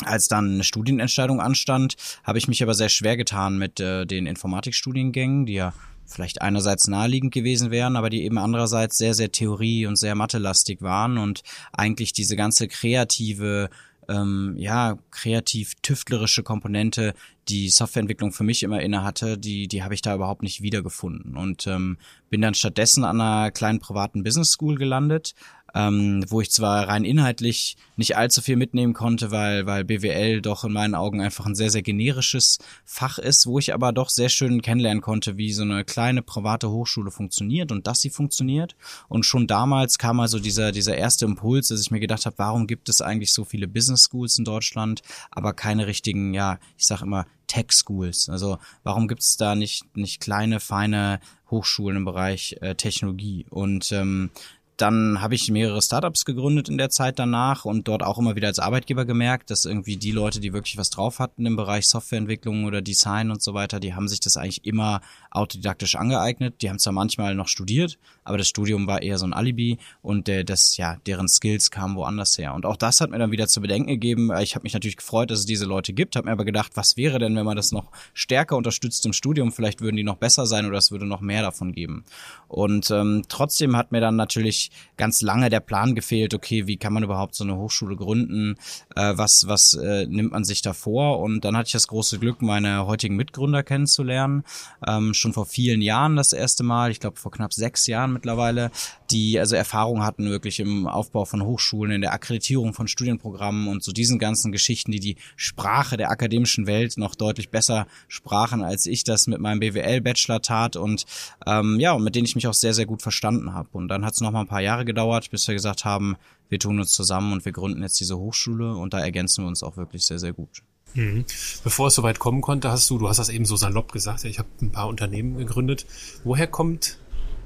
als 0.03 0.27
dann 0.27 0.55
eine 0.55 0.63
Studienentscheidung 0.63 1.39
anstand, 1.39 1.95
habe 2.23 2.37
ich 2.37 2.47
mich 2.47 2.61
aber 2.61 2.73
sehr 2.73 2.89
schwer 2.89 3.15
getan 3.15 3.57
mit 3.57 3.79
äh, 3.79 4.05
den 4.05 4.25
Informatikstudiengängen, 4.25 5.45
die 5.45 5.53
ja 5.53 5.73
vielleicht 6.05 6.41
einerseits 6.41 6.87
naheliegend 6.87 7.33
gewesen 7.33 7.71
wären, 7.71 7.95
aber 7.95 8.09
die 8.09 8.23
eben 8.23 8.37
andererseits 8.37 8.97
sehr, 8.97 9.13
sehr 9.13 9.31
theorie- 9.31 9.87
und 9.87 9.95
sehr 9.95 10.15
mathelastig 10.15 10.81
waren 10.81 11.17
und 11.17 11.41
eigentlich 11.71 12.13
diese 12.13 12.35
ganze 12.35 12.67
kreative 12.67 13.69
ähm, 14.09 14.55
ja, 14.57 14.97
kreativ-tüftlerische 15.11 16.43
Komponente, 16.43 17.13
die 17.47 17.69
Softwareentwicklung 17.69 18.31
für 18.31 18.43
mich 18.43 18.63
immer 18.63 18.81
inne 18.81 19.03
hatte, 19.03 19.37
die, 19.37 19.67
die 19.67 19.83
habe 19.83 19.93
ich 19.93 20.01
da 20.01 20.15
überhaupt 20.15 20.43
nicht 20.43 20.61
wiedergefunden. 20.61 21.37
Und 21.37 21.67
ähm, 21.67 21.97
bin 22.29 22.41
dann 22.41 22.53
stattdessen 22.53 23.03
an 23.03 23.21
einer 23.21 23.51
kleinen 23.51 23.79
privaten 23.79 24.23
Business 24.23 24.51
School 24.51 24.75
gelandet, 24.75 25.35
ähm, 25.75 26.23
wo 26.29 26.39
ich 26.39 26.51
zwar 26.51 26.87
rein 26.87 27.03
inhaltlich 27.03 27.75
nicht 27.97 28.15
allzu 28.15 28.41
viel 28.41 28.55
mitnehmen 28.55 28.93
konnte, 28.93 29.29
weil, 29.29 29.65
weil 29.65 29.83
BWL 29.83 30.41
doch 30.41 30.63
in 30.63 30.71
meinen 30.71 30.95
Augen 30.95 31.21
einfach 31.21 31.45
ein 31.45 31.55
sehr, 31.55 31.69
sehr 31.69 31.81
generisches 31.81 32.59
Fach 32.85 33.19
ist, 33.19 33.45
wo 33.45 33.59
ich 33.59 33.73
aber 33.73 33.91
doch 33.91 34.09
sehr 34.09 34.29
schön 34.29 34.61
kennenlernen 34.61 35.01
konnte, 35.01 35.37
wie 35.37 35.51
so 35.51 35.63
eine 35.63 35.83
kleine 35.83 36.21
private 36.21 36.71
Hochschule 36.71 37.11
funktioniert 37.11 37.73
und 37.73 37.87
dass 37.87 38.01
sie 38.01 38.09
funktioniert. 38.09 38.75
Und 39.09 39.25
schon 39.25 39.47
damals 39.47 39.97
kam 39.97 40.21
also 40.21 40.39
dieser, 40.39 40.71
dieser 40.71 40.95
erste 40.95 41.25
Impuls, 41.25 41.67
dass 41.67 41.81
ich 41.81 41.91
mir 41.91 41.99
gedacht 41.99 42.25
habe, 42.25 42.37
warum 42.37 42.67
gibt 42.67 42.87
es 42.87 43.01
eigentlich 43.01 43.33
so 43.33 43.43
viele 43.43 43.67
Business 43.67 44.05
Schools 44.09 44.37
in 44.37 44.45
Deutschland, 44.45 45.01
aber 45.29 45.53
keine 45.53 45.87
richtigen, 45.87 46.33
ja, 46.33 46.57
ich 46.77 46.87
sag 46.87 47.01
immer, 47.01 47.25
Tech 47.47 47.71
Schools. 47.71 48.29
Also 48.29 48.57
warum 48.83 49.07
gibt 49.07 49.21
es 49.21 49.37
da 49.37 49.55
nicht, 49.55 49.95
nicht 49.95 50.21
kleine, 50.21 50.59
feine 50.59 51.19
Hochschulen 51.51 51.97
im 51.97 52.05
Bereich 52.05 52.57
äh, 52.61 52.75
Technologie? 52.75 53.45
Und 53.49 53.91
ähm, 53.91 54.31
dann 54.77 55.21
habe 55.21 55.35
ich 55.35 55.49
mehrere 55.49 55.81
Startups 55.81 56.25
gegründet 56.25 56.67
in 56.67 56.77
der 56.77 56.89
Zeit 56.89 57.17
danach 57.17 57.65
und 57.65 57.87
dort 57.87 58.03
auch 58.03 58.17
immer 58.17 58.35
wieder 58.35 58.47
als 58.47 58.59
Arbeitgeber 58.59 59.05
gemerkt, 59.05 59.49
dass 59.49 59.65
irgendwie 59.65 59.95
die 59.95 60.11
Leute, 60.11 60.39
die 60.39 60.53
wirklich 60.53 60.77
was 60.77 60.89
drauf 60.89 61.19
hatten 61.19 61.45
im 61.45 61.55
Bereich 61.55 61.87
Softwareentwicklung 61.87 62.65
oder 62.65 62.81
Design 62.81 63.31
und 63.31 63.41
so 63.41 63.53
weiter, 63.53 63.79
die 63.79 63.93
haben 63.93 64.07
sich 64.07 64.19
das 64.19 64.35
eigentlich 64.35 64.65
immer 64.65 65.01
autodidaktisch 65.31 65.95
angeeignet. 65.95 66.61
Die 66.61 66.69
haben 66.69 66.79
zwar 66.79 66.93
manchmal 66.93 67.35
noch 67.35 67.47
studiert, 67.47 67.97
aber 68.23 68.37
das 68.37 68.49
Studium 68.49 68.85
war 68.87 69.01
eher 69.01 69.17
so 69.17 69.25
ein 69.25 69.33
Alibi 69.33 69.77
und 70.01 70.27
der, 70.27 70.43
das, 70.43 70.75
ja, 70.75 70.97
deren 71.05 71.29
Skills 71.29 71.71
kamen 71.71 71.95
woanders 71.95 72.37
her. 72.37 72.53
Und 72.53 72.65
auch 72.65 72.77
das 72.77 72.99
hat 72.99 73.11
mir 73.11 73.19
dann 73.19 73.31
wieder 73.31 73.47
zu 73.47 73.61
bedenken 73.61 73.89
gegeben. 73.89 74.31
Ich 74.41 74.55
habe 74.55 74.63
mich 74.63 74.73
natürlich 74.73 74.97
gefreut, 74.97 75.31
dass 75.31 75.39
es 75.39 75.45
diese 75.45 75.65
Leute 75.65 75.93
gibt, 75.93 76.15
habe 76.15 76.25
mir 76.25 76.33
aber 76.33 76.45
gedacht, 76.45 76.71
was 76.75 76.97
wäre 76.97 77.19
denn, 77.19 77.35
wenn 77.35 77.45
man 77.45 77.55
das 77.55 77.71
noch 77.71 77.91
stärker 78.13 78.57
unterstützt 78.57 79.05
im 79.05 79.13
Studium? 79.13 79.53
Vielleicht 79.53 79.79
würden 79.79 79.95
die 79.95 80.03
noch 80.03 80.17
besser 80.17 80.45
sein 80.45 80.65
oder 80.65 80.77
es 80.77 80.91
würde 80.91 81.05
noch 81.05 81.21
mehr 81.21 81.41
davon 81.41 81.71
geben. 81.71 82.03
Und 82.49 82.91
ähm, 82.91 83.23
trotzdem 83.29 83.77
hat 83.77 83.91
mir 83.91 84.01
dann 84.01 84.15
natürlich 84.15 84.64
ganz 84.97 85.21
lange 85.21 85.49
der 85.49 85.59
Plan 85.59 85.95
gefehlt, 85.95 86.33
okay, 86.33 86.67
wie 86.67 86.77
kann 86.77 86.93
man 86.93 87.03
überhaupt 87.03 87.35
so 87.35 87.43
eine 87.43 87.55
Hochschule 87.55 87.95
gründen? 87.95 88.55
Äh, 88.95 89.13
was 89.15 89.47
was 89.47 89.73
äh, 89.73 90.05
nimmt 90.05 90.31
man 90.31 90.43
sich 90.43 90.61
da 90.61 90.73
vor? 90.73 91.19
Und 91.19 91.45
dann 91.45 91.55
hatte 91.55 91.67
ich 91.67 91.73
das 91.73 91.87
große 91.87 92.19
Glück, 92.19 92.41
meine 92.41 92.85
heutigen 92.85 93.15
Mitgründer 93.15 93.63
kennenzulernen. 93.63 94.43
Ähm, 94.87 95.13
schon 95.13 95.33
vor 95.33 95.45
vielen 95.45 95.81
Jahren 95.81 96.15
das 96.15 96.33
erste 96.33 96.63
Mal, 96.63 96.91
ich 96.91 96.99
glaube 96.99 97.17
vor 97.17 97.31
knapp 97.31 97.53
sechs 97.53 97.87
Jahren 97.87 98.13
mittlerweile, 98.13 98.71
die 99.11 99.39
also 99.39 99.55
Erfahrung 99.55 100.03
hatten 100.03 100.29
wirklich 100.29 100.59
im 100.59 100.87
Aufbau 100.87 101.25
von 101.25 101.43
Hochschulen, 101.43 101.91
in 101.91 102.01
der 102.01 102.13
Akkreditierung 102.13 102.73
von 102.73 102.87
Studienprogrammen 102.87 103.67
und 103.67 103.83
so 103.83 103.91
diesen 103.91 104.19
ganzen 104.19 104.51
Geschichten, 104.51 104.91
die 104.91 104.99
die 104.99 105.17
Sprache 105.35 105.97
der 105.97 106.09
akademischen 106.09 106.67
Welt 106.67 106.97
noch 106.97 107.15
deutlich 107.15 107.49
besser 107.49 107.87
sprachen, 108.07 108.63
als 108.63 108.85
ich 108.85 109.03
das 109.03 109.27
mit 109.27 109.39
meinem 109.39 109.59
BWL-Bachelor 109.59 110.41
tat 110.41 110.75
und 110.75 111.05
ähm, 111.45 111.79
ja, 111.79 111.93
und 111.93 112.03
mit 112.03 112.15
denen 112.15 112.25
ich 112.25 112.35
mich 112.35 112.47
auch 112.47 112.53
sehr, 112.53 112.73
sehr 112.73 112.85
gut 112.85 113.01
verstanden 113.01 113.53
habe. 113.53 113.69
Und 113.73 113.87
dann 113.87 114.05
hat 114.05 114.13
es 114.13 114.21
noch 114.21 114.31
mal 114.31 114.41
ein 114.41 114.47
paar 114.47 114.54
Jahre 114.61 114.85
gedauert, 114.85 115.31
bis 115.31 115.47
wir 115.47 115.55
gesagt 115.55 115.85
haben, 115.85 116.15
wir 116.49 116.59
tun 116.59 116.79
uns 116.79 116.91
zusammen 116.91 117.33
und 117.33 117.45
wir 117.45 117.51
gründen 117.51 117.81
jetzt 117.81 117.99
diese 117.99 118.17
Hochschule 118.17 118.75
und 118.75 118.93
da 118.93 118.99
ergänzen 118.99 119.43
wir 119.43 119.47
uns 119.47 119.63
auch 119.63 119.77
wirklich 119.77 120.05
sehr, 120.05 120.19
sehr 120.19 120.33
gut. 120.33 120.61
Mhm. 120.93 121.25
Bevor 121.63 121.87
es 121.87 121.95
soweit 121.95 122.19
kommen 122.19 122.41
konnte, 122.41 122.69
hast 122.71 122.89
du, 122.89 122.97
du 122.97 123.09
hast 123.09 123.17
das 123.17 123.29
eben 123.29 123.45
so 123.45 123.55
salopp 123.55 123.91
gesagt, 123.91 124.23
ich 124.23 124.39
habe 124.39 124.49
ein 124.61 124.71
paar 124.71 124.87
Unternehmen 124.87 125.37
gegründet. 125.37 125.85
Woher 126.23 126.47
kommt, 126.47 126.97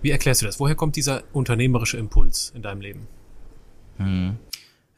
wie 0.02 0.12
erklärst 0.12 0.42
du 0.42 0.46
das? 0.46 0.60
Woher 0.60 0.76
kommt 0.76 0.96
dieser 0.96 1.24
unternehmerische 1.34 1.98
Impuls 1.98 2.52
in 2.56 2.62
deinem 2.62 2.82
Leben? 2.82 3.08
Hm. 3.98 4.38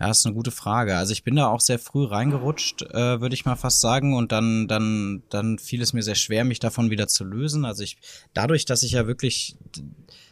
Ja, 0.01 0.10
ist 0.10 0.25
eine 0.25 0.34
gute 0.34 0.50
Frage. 0.50 0.98
Also 0.98 1.13
ich 1.13 1.24
bin 1.24 1.36
da 1.36 1.48
auch 1.48 1.62
sehr 1.62 1.77
früh 1.77 2.06
reingerutscht, 2.06 2.82
äh, 2.82 3.22
würde 3.22 3.36
ich 3.36 3.46
mal 3.46 3.56
fast 3.56 3.82
sagen, 3.82 4.15
und 4.15 4.32
dann 4.32 4.68
dann 4.68 5.22
dann 5.30 5.60
fiel 5.60 5.80
es 5.80 5.94
mir 5.94 6.01
sehr 6.01 6.15
schwer, 6.15 6.44
mich 6.44 6.58
davon 6.58 6.89
wieder 6.89 7.08
zu 7.08 7.24
lösen. 7.24 7.65
Also 7.65 7.84
ich 7.84 7.98
dadurch, 8.34 8.65
dass 8.65 8.82
ich 8.82 8.94
ja 8.94 9.06
wirklich 9.06 9.58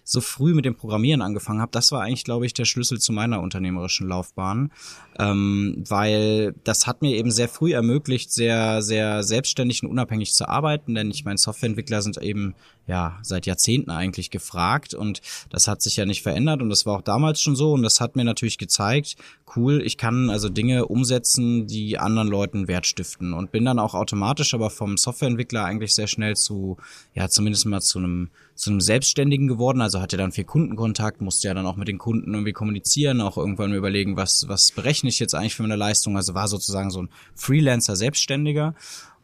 so 0.10 0.22
früh 0.22 0.56
mit 0.56 0.66
dem 0.66 0.76
Programmieren 0.76 1.22
angefangen 1.22 1.62
habe, 1.62 1.72
das 1.72 1.92
war 1.92 2.02
eigentlich, 2.02 2.24
glaube 2.24 2.46
ich, 2.46 2.54
der 2.54 2.66
Schlüssel 2.66 3.00
zu 3.00 3.14
meiner 3.14 3.42
unternehmerischen 3.42 4.08
Laufbahn, 4.08 4.72
ähm, 5.20 5.84
weil 5.88 6.56
das 6.64 6.88
hat 6.88 7.04
mir 7.04 7.16
eben 7.16 7.30
sehr 7.30 7.48
früh 7.48 7.74
ermöglicht, 7.74 8.32
sehr, 8.32 8.82
sehr 8.82 9.22
selbstständig 9.22 9.84
und 9.84 9.92
unabhängig 9.92 10.34
zu 10.34 10.50
arbeiten, 10.50 10.96
denn 10.96 11.12
ich 11.12 11.26
meine, 11.26 11.38
Softwareentwickler 11.38 12.02
sind 12.02 12.18
eben 12.18 12.56
ja 12.90 13.20
seit 13.22 13.46
Jahrzehnten 13.46 13.92
eigentlich 13.92 14.32
gefragt 14.32 14.96
und 14.96 15.22
das 15.52 15.68
hat 15.68 15.82
sich 15.82 15.96
ja 15.96 16.06
nicht 16.06 16.24
verändert 16.24 16.62
und 16.62 16.70
das 16.70 16.86
war 16.88 16.98
auch 16.98 17.02
damals 17.04 17.40
schon 17.40 17.56
so 17.56 17.74
und 17.74 17.84
das 17.84 18.02
hat 18.02 18.16
mir 18.16 18.24
natürlich 18.24 18.58
gezeigt, 18.58 19.16
cool, 19.56 19.82
ich 19.86 19.96
kann 19.96 20.30
also 20.30 20.50
Dinge 20.50 20.88
umsetzen, 20.88 21.68
die 21.68 22.00
anderen 22.00 22.28
Leuten 22.28 22.68
Wert 22.68 22.88
stiften 22.88 23.34
und 23.34 23.52
bin 23.52 23.64
dann 23.64 23.78
auch 23.78 23.94
automatisch 23.94 24.56
aber 24.56 24.72
vom 24.72 24.98
Softwareentwickler 24.98 25.64
eigentlich 25.64 25.94
sehr 25.94 26.08
schnell 26.08 26.36
zu, 26.36 26.78
ja 27.14 27.30
zumindest 27.30 27.68
mal 27.68 27.82
zu 27.82 28.00
einem 28.00 28.30
zu 28.56 28.72
einem 28.72 28.82
Selbstständigen 28.82 29.48
geworden, 29.48 29.80
also 29.80 30.02
hatte 30.02 30.18
dann 30.18 30.34
viel 30.34 30.44
Kundenkontakt, 30.44 31.22
musste 31.22 31.48
ja 31.48 31.54
dann 31.54 31.66
auch 31.66 31.78
mit 31.78 31.88
den 31.88 31.98
Kunden 31.98 32.34
irgendwie 32.34 32.52
kommunizieren, 32.52 33.22
auch 33.22 33.38
irgendwann 33.38 33.74
überlegen, 33.74 34.18
was, 34.18 34.50
was 34.50 34.72
berechne 34.72 35.08
ich 35.08 35.18
jetzt 35.20 35.34
eigentlich 35.34 35.56
für 35.56 35.62
meine 35.62 35.78
Leistung, 35.78 36.18
also 36.18 36.34
war 36.34 36.50
sozusagen 36.50 36.92
so 36.92 37.04
ein 37.04 37.10
Freelancer 37.36 37.96
Selbstständiger 37.96 38.76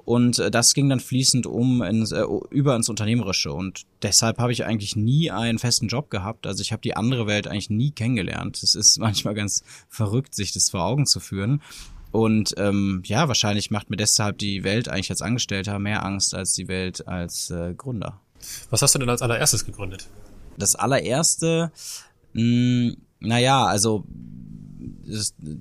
und 0.06 0.38
äh, 0.38 0.52
das 0.52 0.74
ging 0.76 0.88
dann 0.88 1.00
fließend 1.00 1.48
um 1.48 1.82
ins, 1.82 2.12
äh, 2.12 2.24
über 2.52 2.76
ins 2.76 2.90
Unternehmerische 2.90 3.52
und 3.52 3.82
deshalb 4.04 4.38
habe 4.38 4.52
ich 4.52 4.64
eigentlich 4.64 4.96
nie 4.96 5.32
einen 5.32 5.58
festen 5.58 5.88
Job 5.88 6.12
gehabt. 6.12 6.46
Also 6.46 6.62
ich 6.62 6.72
habe 6.72 6.82
die 6.82 6.96
andere 6.96 7.26
Welt 7.26 7.48
eigentlich 7.48 7.72
nie 7.72 7.92
kennengelernt. 7.92 8.62
Es 8.62 8.76
ist 8.76 8.98
manchmal 9.00 9.34
ganz 9.34 9.64
verrückt, 9.90 10.36
sich 10.36 10.54
das 10.54 10.70
vor 10.70 10.84
Augen 10.84 11.08
zu 11.08 11.20
führen. 11.20 11.62
Und 12.12 12.54
ähm, 12.58 13.02
ja, 13.06 13.28
wahrscheinlich 13.28 13.72
macht 13.72 13.90
mir 13.90 13.98
deshalb 13.98 14.38
die 14.38 14.64
Welt 14.64 14.88
eigentlich 14.88 15.10
als 15.10 15.22
Angestellter 15.22 15.80
mehr 15.80 16.06
Angst 16.06 16.34
als 16.34 16.54
die 16.54 16.68
Welt 16.70 17.08
als 17.08 17.50
äh, 17.50 17.74
Gründer. 17.74 18.22
Was 18.70 18.82
hast 18.82 18.96
du 18.96 19.00
denn 19.00 19.10
als 19.10 19.22
allererstes 19.22 19.66
gegründet? 19.66 20.08
Das 20.58 20.76
allererste, 20.76 21.72
mh, 22.34 22.42
hm, 22.42 22.98
naja, 23.20 23.66
also 23.66 24.06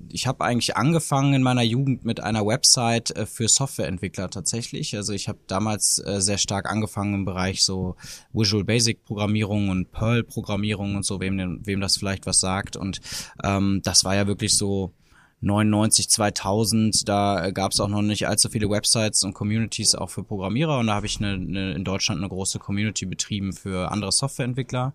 ich 0.09 0.27
habe 0.27 0.43
eigentlich 0.43 0.75
angefangen 0.75 1.33
in 1.33 1.43
meiner 1.43 1.61
Jugend 1.61 2.05
mit 2.05 2.21
einer 2.21 2.45
Website 2.45 3.11
äh, 3.11 3.25
für 3.25 3.47
Softwareentwickler 3.47 4.29
tatsächlich. 4.29 4.95
Also 4.95 5.13
ich 5.13 5.27
habe 5.27 5.39
damals 5.47 5.99
äh, 5.99 6.21
sehr 6.21 6.37
stark 6.37 6.69
angefangen 6.69 7.13
im 7.13 7.25
Bereich 7.25 7.63
so 7.63 7.95
Visual 8.33 8.63
Basic 8.63 9.03
Programmierung 9.05 9.69
und 9.69 9.91
Perl 9.91 10.23
Programmierung 10.23 10.95
und 10.95 11.05
so, 11.05 11.19
wem, 11.19 11.61
wem 11.65 11.81
das 11.81 11.97
vielleicht 11.97 12.25
was 12.25 12.39
sagt. 12.39 12.75
Und 12.75 13.01
ähm, 13.43 13.81
das 13.83 14.03
war 14.03 14.15
ja 14.15 14.27
wirklich 14.27 14.57
so 14.57 14.93
99, 15.41 16.09
2000, 16.09 17.07
da 17.07 17.51
gab 17.51 17.71
es 17.71 17.79
auch 17.79 17.87
noch 17.87 18.01
nicht 18.01 18.27
allzu 18.27 18.49
viele 18.49 18.69
Websites 18.69 19.23
und 19.23 19.33
Communities 19.33 19.93
auch 19.93 20.09
für 20.09 20.23
Programmierer 20.23 20.79
und 20.79 20.87
da 20.87 20.95
habe 20.95 21.05
ich 21.05 21.19
eine, 21.19 21.33
eine, 21.33 21.73
in 21.73 21.83
Deutschland 21.83 22.19
eine 22.19 22.29
große 22.29 22.57
Community 22.57 23.05
betrieben 23.05 23.53
für 23.53 23.91
andere 23.91 24.11
Softwareentwickler. 24.11 24.93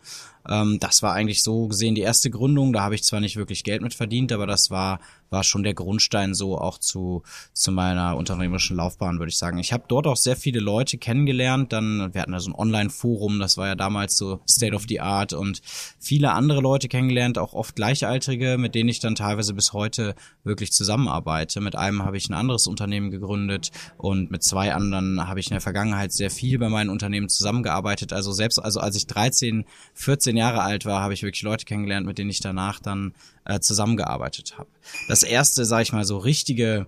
Ähm, 0.49 0.79
das 0.81 1.03
war 1.03 1.13
eigentlich 1.13 1.43
so 1.43 1.69
gesehen 1.69 1.95
die 1.95 2.01
erste 2.01 2.31
Gründung. 2.31 2.73
Da 2.73 2.83
habe 2.83 2.95
ich 2.95 3.05
zwar 3.05 3.21
nicht 3.21 3.37
wirklich 3.37 3.65
Geld 3.65 3.83
mit 3.83 3.95
verdient, 3.95 4.33
aber 4.33 4.47
das 4.47 4.71
war 4.71 5.01
war 5.31 5.45
schon 5.45 5.63
der 5.63 5.75
Grundstein 5.75 6.35
so 6.35 6.59
auch 6.59 6.79
zu 6.79 7.23
zu 7.53 7.73
meiner 7.73 8.17
unternehmerischen 8.17 8.77
Laufbahn, 8.77 9.19
würde 9.19 9.31
ich 9.31 9.37
sagen. 9.37 9.59
Ich 9.59 9.73
habe 9.73 9.85
dort 9.89 10.07
auch 10.07 10.17
sehr 10.17 10.37
viele 10.37 10.61
Leute 10.61 10.99
kennengelernt. 10.99 11.73
Dann 11.73 12.13
wir 12.15 12.21
hatten 12.21 12.33
da 12.33 12.41
so 12.41 12.51
ein 12.51 12.55
Online-Forum, 12.55 13.39
das 13.39 13.57
war 13.57 13.67
ja 13.67 13.75
damals 13.75 14.17
so 14.17 14.41
State 14.49 14.75
of 14.75 14.85
the 14.89 15.01
Art 15.01 15.33
und 15.33 15.61
viele 15.99 16.33
andere 16.33 16.61
Leute 16.61 16.89
kennengelernt, 16.89 17.39
auch 17.39 17.53
oft 17.53 17.77
Gleichaltrige, 17.77 18.57
mit 18.57 18.75
denen 18.75 18.89
ich 18.89 19.01
dann 19.01 19.15
teilweise 19.15 19.55
bis 19.55 19.73
heute 19.73 20.15
wirklich 20.45 20.73
zusammenarbeite. 20.73 21.61
Mit 21.61 21.77
einem 21.77 22.05
habe 22.05 22.17
ich 22.17 22.29
ein 22.29 22.35
anderes 22.35 22.67
Unternehmen 22.67 23.11
gegründet 23.11 23.73
und 23.99 24.31
mit 24.31 24.43
zwei 24.43 24.73
anderen 24.73 25.29
habe 25.29 25.41
ich 25.41 25.49
in 25.49 25.55
der 25.55 25.61
Vergangenheit 25.61 26.13
sehr 26.13 26.31
viel 26.31 26.59
bei 26.59 26.69
meinen 26.69 26.89
Unternehmen 26.89 27.29
zusammengearbeitet. 27.29 28.13
Also 28.13 28.33
selbst 28.33 28.59
also 28.59 28.81
als 28.81 28.97
ich 28.97 29.07
13, 29.07 29.65
14 29.95 30.31
15 30.31 30.37
Jahre 30.37 30.63
alt 30.63 30.85
war, 30.85 31.03
habe 31.03 31.15
ich 31.15 31.23
wirklich 31.23 31.43
Leute 31.43 31.65
kennengelernt, 31.65 32.07
mit 32.07 32.19
denen 32.19 32.31
ich 32.31 32.41
danach 32.41 32.79
dann 32.79 33.15
äh, 33.45 33.61
zusammengearbeitet 33.61 34.59
habe. 34.59 34.69
Das 35.09 35.23
erste, 35.23 35.65
sage 35.65 35.83
ich 35.85 35.93
mal, 35.93 36.05
so 36.05 36.19
richtige 36.19 36.87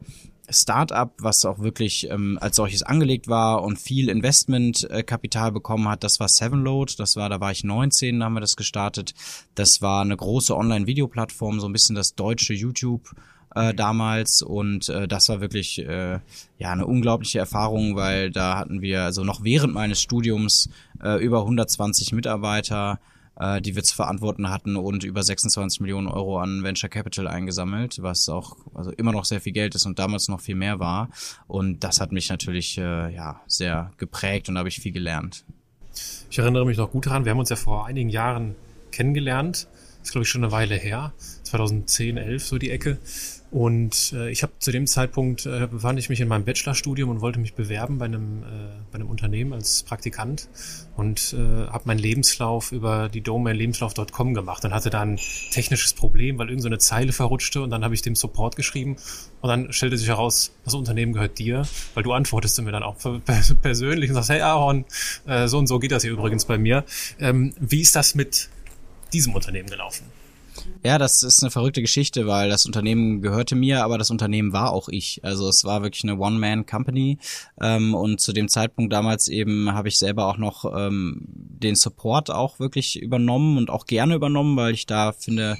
Startup, 0.49 1.13
was 1.19 1.45
auch 1.45 1.61
wirklich 1.61 2.11
ähm, 2.11 2.39
als 2.41 2.57
solches 2.57 2.83
angelegt 2.83 3.29
war 3.29 3.63
und 3.63 3.79
viel 3.79 4.09
Investmentkapital 4.09 5.49
äh, 5.49 5.53
bekommen 5.53 5.89
hat, 5.89 6.05
das 6.05 6.21
war 6.21 6.29
Sevenload. 6.29 6.95
Das 6.99 7.17
war, 7.17 7.29
da 7.29 7.41
war 7.41 7.53
ich 7.53 7.65
19, 7.65 8.19
da 8.19 8.27
haben 8.27 8.35
wir 8.35 8.41
das 8.41 8.57
gestartet. 8.57 9.15
Das 9.55 9.83
war 9.83 10.03
eine 10.03 10.17
große 10.17 10.57
Online-Videoplattform, 10.57 11.61
so 11.61 11.67
ein 11.67 11.73
bisschen 11.73 11.97
das 11.97 12.15
deutsche 12.15 12.55
YouTube 12.55 13.15
äh, 13.55 13.75
damals 13.75 14.43
und 14.43 14.89
äh, 14.89 15.07
das 15.07 15.29
war 15.29 15.41
wirklich 15.41 15.79
äh, 15.79 16.19
ja 16.59 16.71
eine 16.71 16.87
unglaubliche 16.87 17.39
Erfahrung, 17.39 17.97
weil 17.97 18.31
da 18.31 18.59
hatten 18.59 18.81
wir 18.81 19.03
also 19.03 19.25
noch 19.25 19.45
während 19.45 19.75
meines 19.75 20.01
Studiums 20.01 20.71
äh, 21.03 21.23
über 21.23 21.41
120 21.41 22.13
Mitarbeiter 22.13 22.99
äh, 23.43 23.61
die 23.61 23.75
wir 23.75 23.83
zu 23.83 23.97
verantworten 23.97 24.49
hatten 24.51 24.77
und 24.77 25.03
über 25.03 25.23
26 25.23 25.81
Millionen 25.81 26.07
Euro 26.07 26.39
an 26.39 26.63
Venture 26.63 26.89
Capital 26.89 27.27
eingesammelt, 27.27 28.01
was 28.01 28.29
auch 28.29 28.57
also 28.73 28.93
immer 28.93 29.11
noch 29.11 29.25
sehr 29.25 29.41
viel 29.41 29.53
Geld 29.53 29.75
ist 29.75 29.85
und 29.85 29.99
damals 29.99 30.29
noch 30.29 30.41
viel 30.41 30.55
mehr 30.55 30.79
war. 30.79 31.11
Und 31.49 31.81
das 31.83 32.01
hat 32.01 32.13
mich 32.13 32.29
natürlich 32.31 32.79
äh, 32.79 33.13
ja 33.13 33.41
sehr 33.49 33.91
geprägt 33.97 34.49
und 34.49 34.59
habe 34.59 34.69
ich 34.69 34.77
viel 34.77 34.93
gelernt. 34.93 35.45
Ich 36.31 36.39
erinnere 36.39 36.65
mich 36.65 36.79
noch 36.79 36.93
gut 36.93 37.07
daran, 37.07 37.25
wir 37.25 37.33
haben 37.33 37.41
uns 37.41 37.51
ja 37.51 37.57
vor 37.57 37.87
einigen 37.87 38.09
Jahren 38.09 38.55
kennengelernt. 38.93 39.67
Das 39.99 40.09
ist, 40.09 40.13
glaube 40.13 40.23
ich, 40.23 40.29
schon 40.29 40.45
eine 40.45 40.53
Weile 40.53 40.77
her. 40.77 41.13
2010, 41.43 42.17
11 42.17 42.45
so 42.45 42.59
die 42.59 42.71
Ecke. 42.71 42.99
Und 43.53 44.15
äh, 44.15 44.31
ich 44.31 44.43
habe 44.43 44.55
zu 44.61 44.73
dem 44.73 44.87
Zeitpunkt 44.87 45.45
äh, 45.45 45.67
befand 45.67 45.99
ich 45.99 46.09
mich 46.09 46.23
in 46.23 46.27
meinem 46.27 46.47
Bachelorstudium 46.47 47.11
und 47.11 47.21
wollte 47.21 47.39
mich 47.39 47.53
bewerben 47.53 47.99
bei 47.99 48.07
einem, 48.07 48.45
äh, 48.45 48.47
bei 48.91 48.95
einem 48.95 49.11
Unternehmen 49.11 49.53
als 49.53 49.83
Praktikant 49.83 50.49
und 50.97 51.35
äh, 51.35 51.67
habe 51.69 51.83
meinen 51.85 51.99
Lebenslauf 51.99 52.73
über 52.73 53.11
die 53.11 53.21
Domain 53.21 53.55
lebenslauf.com 53.55 54.33
gemacht 54.33 54.65
und 54.65 54.73
hatte 54.73 54.89
da 54.89 55.03
ein 55.03 55.21
technisches 55.51 55.93
Problem, 55.93 56.39
weil 56.39 56.49
irgendeine 56.49 56.77
so 56.77 56.87
Zeile 56.87 57.13
verrutschte 57.13 57.61
und 57.61 57.69
dann 57.69 57.85
habe 57.85 57.95
ich 57.95 58.01
dem 58.01 58.17
Support 58.17 58.57
geschrieben 58.57 58.97
und 59.43 59.49
dann 59.51 59.71
stellte 59.71 59.99
sich 59.99 60.09
heraus, 60.09 60.53
das 60.65 60.73
Unternehmen 60.73 61.13
gehört 61.13 61.39
dir, 61.39 61.65
weil 61.93 62.05
du 62.05 62.13
antwortest 62.15 62.59
mir 62.63 62.73
dann 62.73 62.83
auch 62.83 62.97
persönlich 63.61 64.09
und 64.09 64.15
sagst, 64.15 64.31
hey 64.31 64.41
Aaron, 64.41 64.87
äh, 65.27 65.47
so 65.47 65.59
und 65.59 65.67
so 65.67 65.79
geht 65.79 65.93
das 65.93 66.05
hier 66.05 66.13
übrigens 66.13 66.47
bei 66.47 66.57
mir. 66.57 66.87
Ähm, 67.21 67.53
wie 67.61 67.83
ist 67.83 67.97
das 67.97 68.15
mit 68.15 68.49
diesem 69.13 69.35
Unternehmen 69.35 69.69
gelaufen? 69.69 70.22
Ja, 70.85 70.99
das 70.99 71.23
ist 71.23 71.43
eine 71.43 71.51
verrückte 71.51 71.81
Geschichte, 71.81 72.27
weil 72.27 72.49
das 72.49 72.67
Unternehmen 72.67 73.23
gehörte 73.23 73.55
mir, 73.55 73.85
aber 73.85 73.99
das 73.99 74.11
Unternehmen 74.11 74.53
war 74.53 74.73
auch 74.73 74.89
ich. 74.89 75.21
Also 75.23 75.49
es 75.49 75.65
war 75.65 75.83
wirklich 75.83 76.03
eine 76.03 76.19
One-Man-Company 76.19 77.19
ähm, 77.61 77.95
und 77.95 78.21
zu 78.21 78.33
dem 78.33 78.49
Zeitpunkt 78.49 78.93
damals 78.93 79.29
eben 79.29 79.73
habe 79.73 79.89
ich 79.89 79.99
selber 79.99 80.27
auch 80.27 80.39
noch 80.39 80.65
ähm, 80.77 81.23
den 81.27 81.77
Support 81.77 82.31
auch 82.31 82.59
wirklich 82.59 83.01
übernommen 83.01 83.59
und 83.59 83.71
auch 83.71 83.87
gerne 83.87 84.15
übernommen, 84.15 84.57
weil 84.57 84.75
ich 84.75 84.87
da 84.87 85.13
finde, 85.13 85.57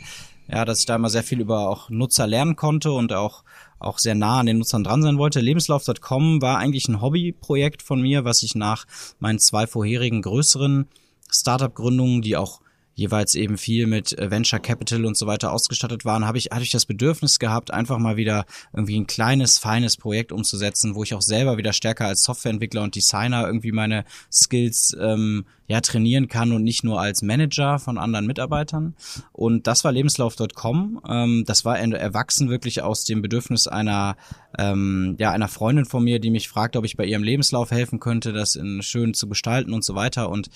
ja, 0.49 0.65
dass 0.65 0.81
ich 0.81 0.87
da 0.87 0.97
immer 0.97 1.11
sehr 1.11 1.23
viel 1.23 1.41
über 1.41 1.69
auch 1.69 1.89
Nutzer 1.89 2.27
lernen 2.27 2.57
konnte 2.57 2.93
und 2.93 3.13
auch 3.13 3.45
auch 3.83 3.99
sehr 3.99 4.15
nah 4.15 4.41
an 4.41 4.47
den 4.47 4.59
Nutzern 4.59 4.85
dran 4.85 5.03
sein 5.03 5.19
wollte. 5.19 5.41
Lebenslauf.com 5.41 6.41
war 6.41 6.59
eigentlich 6.59 6.89
ein 6.89 7.01
Hobbyprojekt 7.01 7.83
von 7.83 8.01
mir, 8.01 8.25
was 8.25 8.43
ich 8.43 8.55
nach 8.55 8.87
meinen 9.19 9.39
zwei 9.39 9.67
vorherigen 9.67 10.23
größeren 10.23 10.87
Startup-Gründungen, 11.29 12.23
die 12.23 12.37
auch 12.37 12.61
jeweils 12.95 13.35
eben 13.35 13.59
viel 13.59 13.87
mit 13.87 14.17
äh, 14.19 14.31
Venture 14.31 14.61
Capital 14.61 15.05
und 15.05 15.17
so 15.17 15.27
weiter 15.27 15.53
ausgestattet 15.53 16.05
waren, 16.05 16.27
habe 16.27 16.39
ich, 16.39 16.47
hatte 16.53 16.63
ich 16.63 16.71
das 16.71 16.87
Bedürfnis 16.87 17.39
gehabt, 17.39 17.73
einfach 17.73 17.99
mal 17.99 18.17
wieder 18.17 18.45
irgendwie 18.73 18.99
ein 18.99 19.07
kleines, 19.07 19.59
feines 19.59 19.97
Projekt 19.97 20.33
umzusetzen, 20.33 20.95
wo 20.95 21.03
ich 21.03 21.15
auch 21.15 21.23
selber 21.23 21.57
wieder 21.57 21.73
stärker 21.73 22.07
als 22.07 22.23
Softwareentwickler 22.23 22.83
und 22.83 22.95
Designer 22.95 23.47
irgendwie 23.47 23.73
meine 23.73 24.05
Skills 24.31 24.97
ähm, 25.01 25.45
ja 25.69 25.81
trainieren 25.81 26.29
kann 26.29 26.53
und 26.53 26.65
nicht 26.65 26.85
nur 26.85 27.01
als 27.01 27.23
Manager 27.23 27.79
von 27.79 27.97
anderen 27.97 28.27
Mitarbeitern. 28.27 28.95
Und 29.33 29.67
das 29.67 29.85
war 29.85 29.93
lebenslauf.com. 29.93 31.01
Ähm, 31.09 31.45
das 31.47 31.65
war 31.65 31.79
erwachsen 31.79 32.51
wirklich 32.51 32.83
aus 32.83 33.05
dem 33.05 33.23
Bedürfnis 33.23 33.67
einer 33.67 34.17
ähm, 34.59 35.17
ja 35.19 35.31
einer 35.31 35.49
Freundin 35.49 35.87
von 35.87 36.05
mir, 36.05 36.21
die 36.21 36.31
mich 36.31 36.49
fragte, 36.49 36.79
ob 36.79 36.85
ich 36.85 36.97
bei 36.97 37.07
ihrem 37.07 37.23
Lebenslauf 37.23 37.71
helfen 37.71 38.01
könnte, 38.01 38.33
das 38.33 38.55
in 38.55 38.83
schön 38.83 39.15
zu 39.15 39.29
gestalten 39.29 39.73
und 39.73 39.85
so 39.85 39.95
weiter. 39.95 40.29
Und 40.29 40.51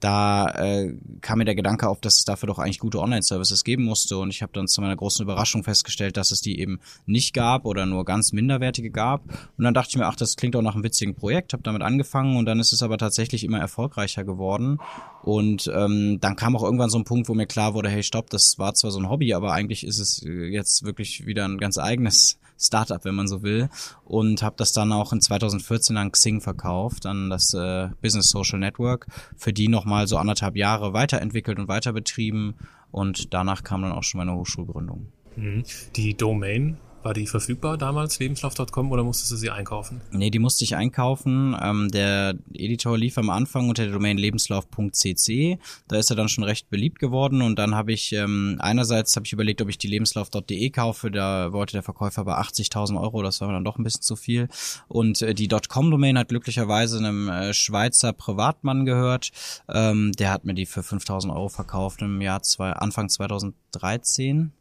da 0.00 0.48
äh, 0.50 0.94
kam 1.20 1.38
mir 1.38 1.44
der 1.44 1.54
Gedanke 1.54 1.88
auf, 1.88 2.00
dass 2.00 2.18
es 2.18 2.24
dafür 2.24 2.46
doch 2.46 2.58
eigentlich 2.58 2.78
gute 2.78 3.00
Online-Services 3.00 3.64
geben 3.64 3.84
musste. 3.84 4.16
Und 4.16 4.30
ich 4.30 4.42
habe 4.42 4.52
dann 4.54 4.66
zu 4.66 4.80
meiner 4.80 4.96
großen 4.96 5.22
Überraschung 5.22 5.62
festgestellt, 5.62 6.16
dass 6.16 6.30
es 6.30 6.40
die 6.40 6.58
eben 6.58 6.80
nicht 7.06 7.34
gab 7.34 7.66
oder 7.66 7.86
nur 7.86 8.04
ganz 8.04 8.32
minderwertige 8.32 8.90
gab. 8.90 9.24
Und 9.56 9.64
dann 9.64 9.74
dachte 9.74 9.90
ich 9.90 9.96
mir, 9.96 10.06
ach, 10.06 10.16
das 10.16 10.36
klingt 10.36 10.54
doch 10.54 10.62
nach 10.62 10.74
einem 10.74 10.84
witzigen 10.84 11.14
Projekt, 11.14 11.52
habe 11.52 11.62
damit 11.62 11.82
angefangen 11.82 12.36
und 12.36 12.46
dann 12.46 12.60
ist 12.60 12.72
es 12.72 12.82
aber 12.82 12.96
tatsächlich 12.96 13.44
immer 13.44 13.58
erfolgreicher 13.58 14.24
geworden. 14.24 14.78
Und 15.22 15.70
ähm, 15.74 16.18
dann 16.20 16.36
kam 16.36 16.56
auch 16.56 16.62
irgendwann 16.62 16.90
so 16.90 16.98
ein 16.98 17.04
Punkt, 17.04 17.28
wo 17.28 17.34
mir 17.34 17.46
klar 17.46 17.74
wurde, 17.74 17.90
hey, 17.90 18.02
stopp, 18.02 18.30
das 18.30 18.58
war 18.58 18.74
zwar 18.74 18.90
so 18.90 18.98
ein 18.98 19.10
Hobby, 19.10 19.34
aber 19.34 19.52
eigentlich 19.52 19.84
ist 19.84 19.98
es 19.98 20.24
äh, 20.24 20.46
jetzt 20.48 20.84
wirklich 20.84 21.26
wieder 21.26 21.46
ein 21.46 21.58
ganz 21.58 21.76
eigenes 21.76 22.38
Startup, 22.60 23.04
wenn 23.04 23.14
man 23.14 23.28
so 23.28 23.42
will. 23.42 23.68
Und 24.04 24.42
habe 24.42 24.56
das 24.58 24.72
dann 24.72 24.92
auch 24.92 25.12
in 25.12 25.20
2014 25.20 25.96
an 25.96 26.12
Xing 26.12 26.40
verkauft, 26.40 27.06
an 27.06 27.30
das 27.30 27.54
äh, 27.54 27.88
Business 28.02 28.30
Social 28.30 28.58
Network, 28.58 29.06
für 29.36 29.52
die 29.52 29.68
nochmal 29.68 30.06
so 30.06 30.16
anderthalb 30.18 30.56
Jahre 30.56 30.92
weiterentwickelt 30.92 31.58
und 31.58 31.68
weiter 31.68 31.92
betrieben. 31.92 32.54
Und 32.90 33.32
danach 33.32 33.62
kam 33.62 33.82
dann 33.82 33.92
auch 33.92 34.02
schon 34.02 34.18
meine 34.18 34.34
Hochschulgründung. 34.34 35.06
Mhm. 35.36 35.64
Die 35.96 36.14
Domain 36.16 36.76
war 37.02 37.14
die 37.14 37.26
verfügbar 37.26 37.78
damals, 37.78 38.18
lebenslauf.com, 38.18 38.90
oder 38.92 39.04
musstest 39.04 39.32
du 39.32 39.36
sie 39.36 39.50
einkaufen? 39.50 40.00
Nee, 40.10 40.30
die 40.30 40.38
musste 40.38 40.64
ich 40.64 40.76
einkaufen. 40.76 41.56
Ähm, 41.60 41.88
der 41.90 42.34
Editor 42.52 42.98
lief 42.98 43.18
am 43.18 43.30
Anfang 43.30 43.68
unter 43.68 43.84
der 43.84 43.92
Domain 43.92 44.18
lebenslauf.cc. 44.18 45.58
Da 45.88 45.96
ist 45.96 46.10
er 46.10 46.16
dann 46.16 46.28
schon 46.28 46.44
recht 46.44 46.68
beliebt 46.70 46.98
geworden 46.98 47.42
und 47.42 47.58
dann 47.58 47.74
habe 47.74 47.92
ich 47.92 48.12
ähm, 48.12 48.56
einerseits 48.60 49.16
habe 49.16 49.26
ich 49.26 49.32
überlegt, 49.32 49.62
ob 49.62 49.68
ich 49.68 49.78
die 49.78 49.88
lebenslauf.de 49.88 50.70
kaufe. 50.70 51.10
Da 51.10 51.52
wollte 51.52 51.72
der 51.72 51.82
Verkäufer 51.82 52.24
bei 52.24 52.38
80.000 52.38 53.00
Euro, 53.00 53.22
das 53.22 53.40
war 53.40 53.52
dann 53.52 53.64
doch 53.64 53.78
ein 53.78 53.84
bisschen 53.84 54.02
zu 54.02 54.16
viel. 54.16 54.48
Und 54.88 55.22
äh, 55.22 55.34
die 55.34 55.48
.com-Domain 55.48 56.18
hat 56.18 56.28
glücklicherweise 56.28 56.98
einem 56.98 57.28
äh, 57.28 57.54
Schweizer 57.54 58.12
Privatmann 58.12 58.84
gehört. 58.84 59.30
Ähm, 59.68 60.12
der 60.12 60.32
hat 60.32 60.44
mir 60.44 60.54
die 60.54 60.66
für 60.66 60.80
5.000 60.80 61.34
Euro 61.34 61.48
verkauft 61.48 62.02
im 62.02 62.20
Jahr 62.20 62.42
zwei, 62.42 62.72
Anfang 62.72 63.08
2013 63.08 64.52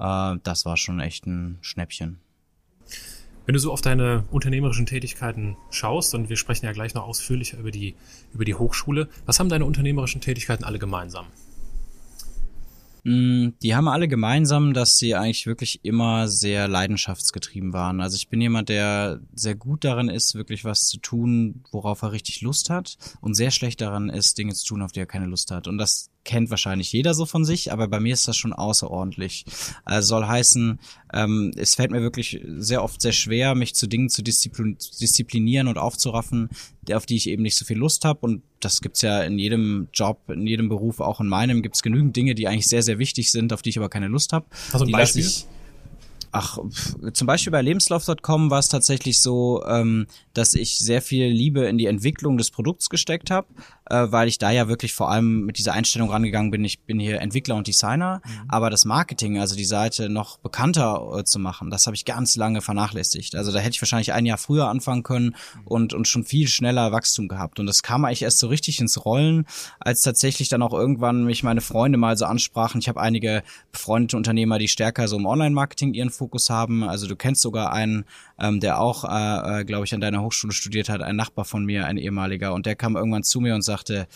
äh, 0.00 0.38
das 0.42 0.64
war 0.64 0.76
schon 0.76 1.00
echt 1.00 1.26
ein 1.26 1.58
Schnäppchen. 1.60 2.18
Wenn 3.46 3.54
du 3.54 3.58
so 3.58 3.72
auf 3.72 3.80
deine 3.80 4.24
unternehmerischen 4.30 4.86
Tätigkeiten 4.86 5.56
schaust, 5.70 6.14
und 6.14 6.28
wir 6.28 6.36
sprechen 6.36 6.66
ja 6.66 6.72
gleich 6.72 6.94
noch 6.94 7.06
ausführlicher 7.06 7.58
über 7.58 7.70
die, 7.70 7.94
über 8.32 8.44
die 8.44 8.54
Hochschule, 8.54 9.08
was 9.26 9.40
haben 9.40 9.48
deine 9.48 9.64
unternehmerischen 9.64 10.20
Tätigkeiten 10.20 10.64
alle 10.64 10.78
gemeinsam? 10.78 11.26
Mm, 13.04 13.48
die 13.62 13.74
haben 13.74 13.88
alle 13.88 14.08
gemeinsam, 14.08 14.74
dass 14.74 14.98
sie 14.98 15.14
eigentlich 15.14 15.46
wirklich 15.46 15.80
immer 15.84 16.28
sehr 16.28 16.68
leidenschaftsgetrieben 16.68 17.72
waren. 17.72 18.00
Also 18.00 18.16
ich 18.16 18.28
bin 18.28 18.40
jemand, 18.40 18.68
der 18.68 19.20
sehr 19.34 19.54
gut 19.54 19.84
darin 19.84 20.08
ist, 20.08 20.34
wirklich 20.34 20.64
was 20.64 20.86
zu 20.86 20.98
tun, 20.98 21.64
worauf 21.72 22.02
er 22.02 22.12
richtig 22.12 22.42
Lust 22.42 22.68
hat 22.70 22.98
und 23.20 23.34
sehr 23.34 23.50
schlecht 23.50 23.80
daran 23.80 24.10
ist, 24.10 24.36
Dinge 24.36 24.54
zu 24.54 24.66
tun, 24.66 24.82
auf 24.82 24.92
die 24.92 25.00
er 25.00 25.06
keine 25.06 25.26
Lust 25.26 25.50
hat. 25.50 25.66
Und 25.66 25.78
das 25.78 26.09
kennt 26.24 26.50
wahrscheinlich 26.50 26.92
jeder 26.92 27.14
so 27.14 27.26
von 27.26 27.44
sich, 27.44 27.72
aber 27.72 27.88
bei 27.88 27.98
mir 27.98 28.12
ist 28.12 28.28
das 28.28 28.36
schon 28.36 28.52
außerordentlich. 28.52 29.44
Also 29.84 30.08
soll 30.08 30.26
heißen, 30.26 30.78
ähm, 31.14 31.52
es 31.56 31.74
fällt 31.74 31.90
mir 31.90 32.02
wirklich 32.02 32.40
sehr 32.44 32.84
oft 32.84 33.00
sehr 33.00 33.12
schwer, 33.12 33.54
mich 33.54 33.74
zu 33.74 33.86
Dingen 33.86 34.08
zu 34.08 34.22
disziplin 34.22 34.76
disziplinieren 35.00 35.68
und 35.68 35.78
aufzuraffen, 35.78 36.50
auf 36.92 37.06
die 37.06 37.16
ich 37.16 37.28
eben 37.28 37.42
nicht 37.42 37.56
so 37.56 37.64
viel 37.64 37.78
Lust 37.78 38.04
habe. 38.04 38.20
Und 38.20 38.42
das 38.60 38.80
gibt's 38.80 39.02
ja 39.02 39.22
in 39.22 39.38
jedem 39.38 39.88
Job, 39.92 40.28
in 40.28 40.46
jedem 40.46 40.68
Beruf, 40.68 41.00
auch 41.00 41.20
in 41.20 41.26
meinem, 41.26 41.62
gibt's 41.62 41.82
genügend 41.82 42.14
Dinge, 42.16 42.34
die 42.34 42.48
eigentlich 42.48 42.68
sehr, 42.68 42.82
sehr 42.82 42.98
wichtig 42.98 43.30
sind, 43.30 43.52
auf 43.52 43.62
die 43.62 43.70
ich 43.70 43.78
aber 43.78 43.88
keine 43.88 44.08
Lust 44.08 44.32
habe. 44.32 44.46
Also 44.72 44.84
ein 44.84 44.92
Beispiel? 44.92 45.26
Ach, 46.32 46.58
zum 47.12 47.26
Beispiel 47.26 47.50
bei 47.50 47.60
Lebenslauf.com 47.60 48.50
war 48.50 48.60
es 48.60 48.68
tatsächlich 48.68 49.20
so, 49.20 49.64
ähm, 49.66 50.06
dass 50.32 50.54
ich 50.54 50.78
sehr 50.78 51.02
viel 51.02 51.26
Liebe 51.26 51.64
in 51.66 51.76
die 51.76 51.86
Entwicklung 51.86 52.38
des 52.38 52.52
Produkts 52.52 52.88
gesteckt 52.88 53.32
habe, 53.32 53.48
äh, 53.90 54.10
weil 54.10 54.28
ich 54.28 54.38
da 54.38 54.50
ja 54.50 54.68
wirklich 54.68 54.94
vor 54.94 55.10
allem 55.10 55.44
mit 55.44 55.58
dieser 55.58 55.72
Einstellung 55.72 56.10
rangegangen 56.10 56.50
bin. 56.50 56.64
Ich 56.64 56.80
bin 56.80 56.98
hier 56.98 57.20
Entwickler 57.20 57.56
und 57.56 57.66
Designer, 57.66 58.22
mhm. 58.24 58.30
aber 58.48 58.70
das 58.70 58.84
Marketing, 58.84 59.38
also 59.38 59.56
die 59.56 59.64
Seite 59.64 60.08
noch 60.08 60.38
bekannter 60.38 61.18
äh, 61.18 61.24
zu 61.24 61.38
machen, 61.38 61.70
das 61.70 61.86
habe 61.86 61.96
ich 61.96 62.04
ganz 62.04 62.36
lange 62.36 62.60
vernachlässigt. 62.60 63.34
Also 63.34 63.52
da 63.52 63.58
hätte 63.58 63.70
ich 63.72 63.82
wahrscheinlich 63.82 64.12
ein 64.12 64.26
Jahr 64.26 64.38
früher 64.38 64.68
anfangen 64.68 65.02
können 65.02 65.34
und, 65.64 65.92
und 65.92 66.08
schon 66.08 66.24
viel 66.24 66.48
schneller 66.48 66.92
Wachstum 66.92 67.28
gehabt. 67.28 67.58
Und 67.58 67.66
das 67.66 67.82
kam 67.82 68.04
eigentlich 68.04 68.22
erst 68.22 68.38
so 68.38 68.46
richtig 68.46 68.80
ins 68.80 69.04
Rollen, 69.04 69.46
als 69.80 70.02
tatsächlich 70.02 70.48
dann 70.48 70.62
auch 70.62 70.72
irgendwann 70.72 71.24
mich 71.24 71.42
meine 71.42 71.60
Freunde 71.60 71.98
mal 71.98 72.16
so 72.16 72.24
ansprachen. 72.24 72.80
Ich 72.80 72.88
habe 72.88 73.00
einige 73.00 73.42
befreundete 73.72 74.16
Unternehmer, 74.16 74.58
die 74.58 74.68
stärker 74.68 75.08
so 75.08 75.16
im 75.16 75.26
Online-Marketing 75.26 75.94
ihren 75.94 76.10
Fokus 76.10 76.50
haben. 76.50 76.84
Also 76.84 77.06
du 77.06 77.16
kennst 77.16 77.42
sogar 77.42 77.72
einen, 77.72 78.04
ähm, 78.40 78.60
der 78.60 78.80
auch, 78.80 79.04
äh, 79.04 79.60
äh, 79.60 79.64
glaube 79.64 79.84
ich, 79.84 79.94
an 79.94 80.00
deiner 80.00 80.22
Hochschule 80.22 80.52
studiert 80.52 80.88
hat, 80.88 81.02
ein 81.02 81.16
Nachbar 81.16 81.44
von 81.44 81.64
mir, 81.64 81.86
ein 81.86 81.96
ehemaliger. 81.96 82.54
Und 82.54 82.66
der 82.66 82.76
kam 82.76 82.96
irgendwann 82.96 83.22
zu 83.22 83.40
mir 83.40 83.54
und 83.54 83.62
sagte, 83.62 84.06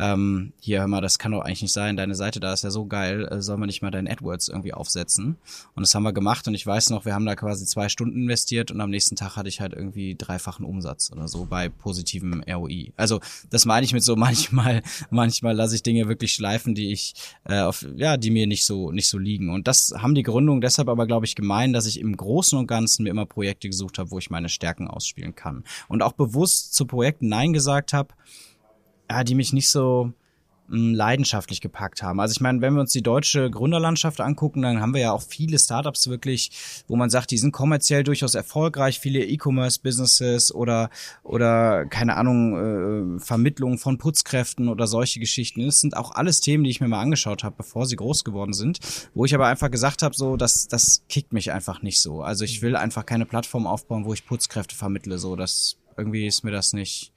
ähm, 0.00 0.52
hier, 0.60 0.80
hör 0.80 0.88
mal, 0.88 1.00
das 1.00 1.18
kann 1.18 1.32
doch 1.32 1.40
eigentlich 1.40 1.62
nicht 1.62 1.72
sein, 1.72 1.96
deine 1.96 2.14
Seite 2.14 2.40
da 2.40 2.52
ist 2.52 2.64
ja 2.64 2.70
so 2.70 2.86
geil, 2.86 3.28
äh, 3.30 3.40
sollen 3.40 3.60
wir 3.60 3.66
nicht 3.66 3.82
mal 3.82 3.90
dein 3.90 4.08
AdWords 4.08 4.48
irgendwie 4.48 4.72
aufsetzen? 4.72 5.36
Und 5.74 5.82
das 5.82 5.94
haben 5.94 6.02
wir 6.02 6.12
gemacht 6.12 6.48
und 6.48 6.54
ich 6.54 6.66
weiß 6.66 6.90
noch, 6.90 7.04
wir 7.04 7.14
haben 7.14 7.26
da 7.26 7.36
quasi 7.36 7.64
zwei 7.64 7.88
Stunden 7.88 8.22
investiert 8.22 8.70
und 8.70 8.80
am 8.80 8.90
nächsten 8.90 9.16
Tag 9.16 9.36
hatte 9.36 9.48
ich 9.48 9.60
halt 9.60 9.72
irgendwie 9.72 10.16
dreifachen 10.16 10.64
Umsatz 10.64 11.12
oder 11.12 11.28
so 11.28 11.44
bei 11.44 11.68
positivem 11.68 12.42
ROI. 12.48 12.92
Also 12.96 13.20
das 13.50 13.66
meine 13.66 13.84
ich 13.84 13.92
mit 13.92 14.02
so 14.02 14.16
manchmal, 14.24 14.82
manchmal 15.10 15.54
lasse 15.54 15.76
ich 15.76 15.82
Dinge 15.82 16.08
wirklich 16.08 16.32
schleifen, 16.32 16.74
die 16.74 16.92
ich, 16.92 17.14
äh, 17.44 17.60
auf, 17.60 17.86
ja, 17.96 18.16
die 18.16 18.30
mir 18.30 18.46
nicht 18.46 18.64
so, 18.64 18.90
nicht 18.90 19.08
so 19.08 19.18
liegen. 19.18 19.50
Und 19.50 19.68
das 19.68 19.94
haben 19.96 20.14
die 20.14 20.22
Gründungen 20.22 20.60
deshalb 20.60 20.88
aber, 20.88 21.06
glaube 21.06 21.26
ich, 21.26 21.36
gemein, 21.36 21.72
dass 21.72 21.86
ich 21.86 22.00
im 22.00 22.16
Großen 22.16 22.58
und 22.58 22.66
Ganzen 22.66 23.04
mir 23.04 23.10
immer 23.10 23.26
Projekte 23.26 23.68
gesucht 23.68 23.98
habe, 23.98 24.10
wo 24.10 24.18
ich 24.18 24.30
meine 24.30 24.48
Stärken 24.48 24.88
ausspielen 24.88 25.34
kann. 25.34 25.64
Und 25.88 26.02
auch 26.02 26.12
bewusst 26.12 26.74
zu 26.74 26.86
Projekten 26.86 27.28
Nein 27.28 27.52
gesagt 27.52 27.92
habe, 27.92 28.14
ja, 29.10 29.24
die 29.24 29.34
mich 29.34 29.52
nicht 29.52 29.68
so 29.68 30.12
mh, 30.68 30.76
hm, 30.76 30.94
leidenschaftlich 30.94 31.60
gepackt 31.60 32.02
haben. 32.02 32.20
Also 32.20 32.32
ich 32.32 32.40
meine, 32.40 32.60
wenn 32.60 32.74
wir 32.74 32.80
uns 32.80 32.92
die 32.92 33.02
deutsche 33.02 33.50
Gründerlandschaft 33.50 34.20
angucken, 34.20 34.62
dann 34.62 34.80
haben 34.80 34.94
wir 34.94 35.00
ja 35.00 35.12
auch 35.12 35.22
viele 35.22 35.58
Startups 35.58 36.08
wirklich, 36.08 36.50
wo 36.88 36.96
man 36.96 37.10
sagt, 37.10 37.30
die 37.30 37.38
sind 37.38 37.52
kommerziell 37.52 38.02
durchaus 38.02 38.34
erfolgreich, 38.34 38.98
viele 39.00 39.24
E-Commerce-Businesses 39.24 40.54
oder 40.54 40.90
oder 41.22 41.86
keine 41.86 42.16
Ahnung 42.16 43.16
äh, 43.16 43.20
Vermittlung 43.20 43.78
von 43.78 43.98
Putzkräften 43.98 44.68
oder 44.68 44.86
solche 44.86 45.20
Geschichten. 45.20 45.64
Das 45.64 45.80
sind 45.80 45.96
auch 45.96 46.12
alles 46.12 46.40
Themen, 46.40 46.64
die 46.64 46.70
ich 46.70 46.80
mir 46.80 46.88
mal 46.88 47.00
angeschaut 47.00 47.44
habe, 47.44 47.56
bevor 47.56 47.86
sie 47.86 47.96
groß 47.96 48.24
geworden 48.24 48.52
sind, 48.52 48.78
wo 49.14 49.24
ich 49.24 49.34
aber 49.34 49.46
einfach 49.46 49.70
gesagt 49.70 50.02
habe, 50.02 50.14
so 50.14 50.36
das 50.36 50.68
das 50.68 51.04
kickt 51.08 51.32
mich 51.32 51.52
einfach 51.52 51.82
nicht 51.82 52.00
so. 52.00 52.22
Also 52.22 52.44
ich 52.44 52.62
will 52.62 52.76
einfach 52.76 53.06
keine 53.06 53.26
Plattform 53.26 53.66
aufbauen, 53.66 54.04
wo 54.04 54.14
ich 54.14 54.26
Putzkräfte 54.26 54.74
vermittle. 54.74 55.18
So, 55.18 55.36
das 55.36 55.78
irgendwie 55.96 56.26
ist 56.26 56.42
mir 56.42 56.50
das 56.50 56.72
nicht 56.72 57.13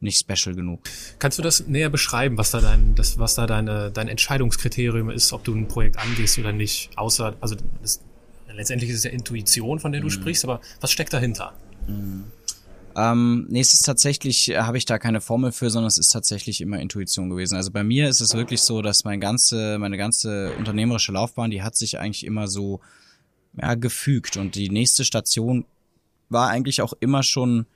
nicht 0.00 0.18
special 0.18 0.54
genug. 0.54 0.80
Kannst 1.18 1.38
du 1.38 1.42
das 1.42 1.66
näher 1.66 1.90
beschreiben, 1.90 2.38
was 2.38 2.50
da 2.50 2.60
dein, 2.60 2.94
das, 2.94 3.18
was 3.18 3.34
da 3.34 3.46
deine, 3.46 3.90
dein 3.90 4.08
Entscheidungskriterium 4.08 5.10
ist, 5.10 5.32
ob 5.32 5.44
du 5.44 5.54
ein 5.54 5.68
Projekt 5.68 5.98
angehst 5.98 6.38
oder 6.38 6.52
nicht? 6.52 6.90
Außer, 6.96 7.36
also 7.40 7.56
das, 7.82 8.00
letztendlich 8.52 8.90
ist 8.90 8.98
es 8.98 9.04
ja 9.04 9.10
Intuition, 9.10 9.78
von 9.78 9.92
der 9.92 10.00
du 10.00 10.06
mhm. 10.06 10.12
sprichst, 10.12 10.44
aber 10.44 10.60
was 10.80 10.90
steckt 10.90 11.12
dahinter? 11.12 11.52
Mhm. 11.86 12.24
Ähm, 12.96 13.46
nee, 13.48 13.60
es 13.60 13.72
ist 13.72 13.82
tatsächlich, 13.82 14.50
äh, 14.50 14.58
habe 14.58 14.78
ich 14.78 14.84
da 14.84 14.98
keine 14.98 15.20
Formel 15.20 15.52
für, 15.52 15.70
sondern 15.70 15.86
es 15.88 15.98
ist 15.98 16.10
tatsächlich 16.10 16.60
immer 16.60 16.80
Intuition 16.80 17.30
gewesen. 17.30 17.54
Also 17.54 17.70
bei 17.70 17.84
mir 17.84 18.08
ist 18.08 18.20
es 18.20 18.34
wirklich 18.34 18.62
so, 18.62 18.82
dass 18.82 19.04
mein 19.04 19.20
ganze, 19.20 19.78
meine 19.78 19.96
ganze 19.96 20.52
unternehmerische 20.58 21.12
Laufbahn, 21.12 21.50
die 21.50 21.62
hat 21.62 21.76
sich 21.76 21.98
eigentlich 21.98 22.26
immer 22.26 22.48
so 22.48 22.80
ja, 23.60 23.74
gefügt 23.74 24.36
und 24.36 24.54
die 24.54 24.70
nächste 24.70 25.04
Station 25.04 25.64
war 26.28 26.48
eigentlich 26.48 26.82
auch 26.82 26.94
immer 27.00 27.22
schon 27.22 27.66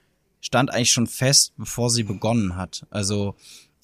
stand 0.45 0.71
eigentlich 0.71 0.91
schon 0.91 1.07
fest, 1.07 1.53
bevor 1.57 1.89
sie 1.89 2.03
begonnen 2.03 2.55
hat. 2.55 2.85
Also, 2.91 3.35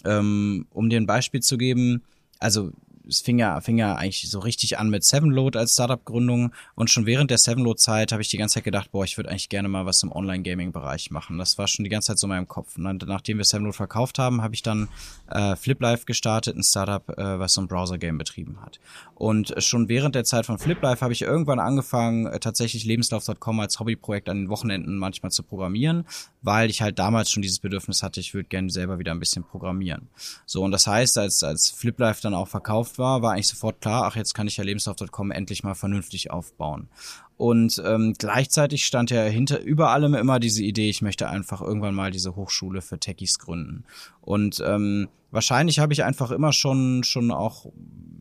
ähm, 0.06 0.68
um 0.70 0.92
dir 0.92 1.02
ein 1.02 1.08
Beispiel 1.08 1.42
zu 1.42 1.58
geben, 1.58 2.04
also 2.38 2.72
es 3.08 3.22
fing 3.22 3.40
ja, 3.40 3.60
fing 3.62 3.78
ja 3.78 3.96
eigentlich 3.96 4.30
so 4.30 4.40
richtig 4.40 4.78
an 4.80 4.90
mit 4.90 5.04
Sevenload 5.04 5.58
als 5.58 5.74
Startup-Gründung 5.74 6.54
und 6.76 6.90
schon 6.90 7.06
während 7.06 7.32
der 7.32 7.38
Sevenload-Zeit 7.38 8.12
habe 8.12 8.22
ich 8.22 8.30
die 8.30 8.38
ganze 8.38 8.56
Zeit 8.56 8.64
gedacht, 8.64 8.92
boah, 8.92 9.04
ich 9.04 9.18
würde 9.18 9.30
eigentlich 9.30 9.50
gerne 9.50 9.68
mal 9.68 9.86
was 9.86 10.04
im 10.04 10.12
Online-Gaming-Bereich 10.12 11.12
machen. 11.12 11.38
Das 11.38 11.58
war 11.58 11.68
schon 11.68 11.84
die 11.84 11.90
ganze 11.90 12.08
Zeit 12.08 12.20
so 12.20 12.28
in 12.28 12.30
meinem 12.30 12.48
Kopf. 12.48 12.78
Und 12.78 12.84
dann, 12.84 13.00
nachdem 13.06 13.38
wir 13.38 13.46
Sevenload 13.46 13.76
verkauft 13.76 14.20
haben, 14.20 14.42
habe 14.42 14.54
ich 14.54 14.62
dann 14.62 14.88
äh, 15.30 15.56
FlipLife 15.56 16.06
gestartet, 16.06 16.56
ein 16.56 16.64
Startup, 16.64 17.08
äh, 17.18 17.40
was 17.40 17.54
so 17.54 17.62
ein 17.62 17.68
Browser-Game 17.68 18.18
betrieben 18.18 18.62
hat. 18.62 18.80
Und 19.16 19.54
schon 19.58 19.88
während 19.88 20.16
der 20.16 20.24
Zeit 20.24 20.46
von 20.46 20.58
FlipLife 20.58 21.02
habe 21.02 21.14
ich 21.14 21.22
irgendwann 21.22 21.60
angefangen, 21.60 22.26
äh, 22.26 22.40
tatsächlich 22.40 22.86
Lebenslauf.com 22.86 23.60
als 23.60 23.80
Hobbyprojekt 23.80 24.30
an 24.30 24.38
den 24.38 24.50
Wochenenden 24.50 24.98
manchmal 24.98 25.32
zu 25.32 25.44
programmieren, 25.44 26.06
weil 26.42 26.70
ich 26.70 26.82
halt 26.82 27.00
damals 27.00 27.32
schon 27.32 27.42
dieses 27.42 27.60
Bedürfnis 27.60 28.04
hatte, 28.04 28.20
ich 28.20 28.34
würde 28.34 28.50
gerne 28.50 28.70
selber 28.70 29.00
wieder 29.00 29.12
ein 29.12 29.20
bisschen 29.20 29.44
programmieren. 29.44 30.10
So, 30.46 30.64
und 30.64 30.72
das 30.72 30.88
heißt, 30.88 31.18
als, 31.18 31.44
als 31.44 31.70
FlipLife 31.70 32.22
dann 32.22 32.34
auch 32.34 32.48
verkauft 32.48 32.91
war, 32.98 33.22
war 33.22 33.34
eigentlich 33.34 33.48
sofort 33.48 33.82
klar, 33.82 34.06
ach, 34.06 34.16
jetzt 34.16 34.34
kann 34.34 34.48
ich 34.48 34.58
ja 34.58 34.64
Lebenslauf.com 34.64 35.32
endlich 35.32 35.64
mal 35.64 35.76
vernünftig 35.76 36.32
aufbauen. 36.32 36.90
Und 37.38 37.82
ähm, 37.84 38.14
gleichzeitig 38.18 38.86
stand 38.86 39.10
ja 39.10 39.24
hinter 39.24 39.62
über 39.62 39.90
allem 39.90 40.14
immer 40.14 40.40
diese 40.40 40.64
Idee, 40.64 40.90
ich 40.90 41.02
möchte 41.02 41.28
einfach 41.28 41.62
irgendwann 41.62 41.96
mal 41.96 42.12
diese 42.12 42.36
Hochschule 42.36 42.82
für 42.82 43.00
Techies 43.00 43.40
gründen. 43.40 43.84
Und 44.22 44.62
ähm, 44.66 45.10
wahrscheinlich 45.32 45.80
habe 45.80 45.94
ich 45.94 46.04
einfach 46.04 46.30
immer 46.30 46.54
schon 46.54 47.04
schon 47.04 47.32
auch 47.32 47.66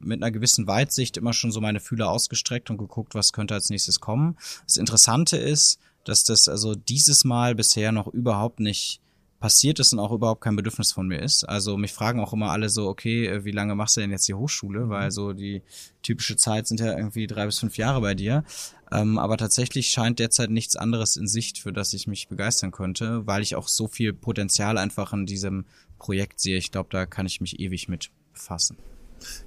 mit 0.00 0.22
einer 0.22 0.30
gewissen 0.30 0.66
Weitsicht 0.66 1.18
immer 1.18 1.34
schon 1.34 1.52
so 1.52 1.60
meine 1.60 1.80
Fühler 1.80 2.10
ausgestreckt 2.10 2.70
und 2.70 2.78
geguckt, 2.78 3.14
was 3.14 3.32
könnte 3.34 3.54
als 3.54 3.68
nächstes 3.68 4.00
kommen. 4.00 4.38
Das 4.64 4.78
Interessante 4.78 5.36
ist, 5.36 5.78
dass 6.04 6.24
das 6.24 6.48
also 6.48 6.74
dieses 6.74 7.24
Mal 7.24 7.54
bisher 7.54 7.92
noch 7.92 8.06
überhaupt 8.06 8.60
nicht 8.60 9.00
passiert 9.40 9.80
ist 9.80 9.92
und 9.92 9.98
auch 9.98 10.12
überhaupt 10.12 10.42
kein 10.42 10.54
Bedürfnis 10.54 10.92
von 10.92 11.08
mir 11.08 11.20
ist. 11.20 11.44
Also 11.44 11.76
mich 11.76 11.92
fragen 11.92 12.20
auch 12.20 12.32
immer 12.32 12.50
alle 12.50 12.68
so, 12.68 12.88
okay, 12.88 13.26
äh, 13.26 13.44
wie 13.44 13.50
lange 13.50 13.74
machst 13.74 13.96
du 13.96 14.02
denn 14.02 14.10
jetzt 14.10 14.28
die 14.28 14.34
Hochschule? 14.34 14.86
Mhm. 14.86 14.90
Weil 14.90 15.10
so 15.10 15.32
die 15.32 15.62
typische 16.02 16.36
Zeit 16.36 16.68
sind 16.68 16.78
ja 16.78 16.96
irgendwie 16.96 17.26
drei 17.26 17.46
bis 17.46 17.58
fünf 17.58 17.76
Jahre 17.78 18.02
bei 18.02 18.14
dir. 18.14 18.44
Ähm, 18.92 19.18
aber 19.18 19.38
tatsächlich 19.38 19.90
scheint 19.90 20.18
derzeit 20.18 20.50
nichts 20.50 20.76
anderes 20.76 21.16
in 21.16 21.26
Sicht, 21.26 21.58
für 21.58 21.72
das 21.72 21.94
ich 21.94 22.06
mich 22.06 22.28
begeistern 22.28 22.70
könnte, 22.70 23.26
weil 23.26 23.42
ich 23.42 23.56
auch 23.56 23.68
so 23.68 23.88
viel 23.88 24.12
Potenzial 24.12 24.78
einfach 24.78 25.12
in 25.12 25.26
diesem 25.26 25.64
Projekt 25.98 26.40
sehe. 26.40 26.58
Ich 26.58 26.70
glaube, 26.70 26.90
da 26.90 27.06
kann 27.06 27.26
ich 27.26 27.40
mich 27.40 27.60
ewig 27.60 27.88
mit 27.88 28.10
befassen. 28.32 28.76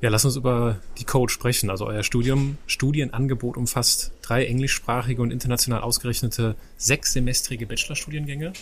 Ja, 0.02 0.10
lass 0.10 0.26
uns 0.26 0.36
über 0.36 0.80
die 0.98 1.04
Code 1.04 1.32
sprechen. 1.32 1.70
Also 1.70 1.86
euer 1.86 2.04
Studium, 2.04 2.58
Studienangebot 2.68 3.58
umfasst 3.58 4.12
drei 4.22 4.46
englischsprachige 4.46 5.22
und 5.22 5.32
international 5.32 5.82
ausgerichtete 5.82 6.56
sechssemestrige 6.78 7.66
Bachelorstudiengänge, 7.66 8.54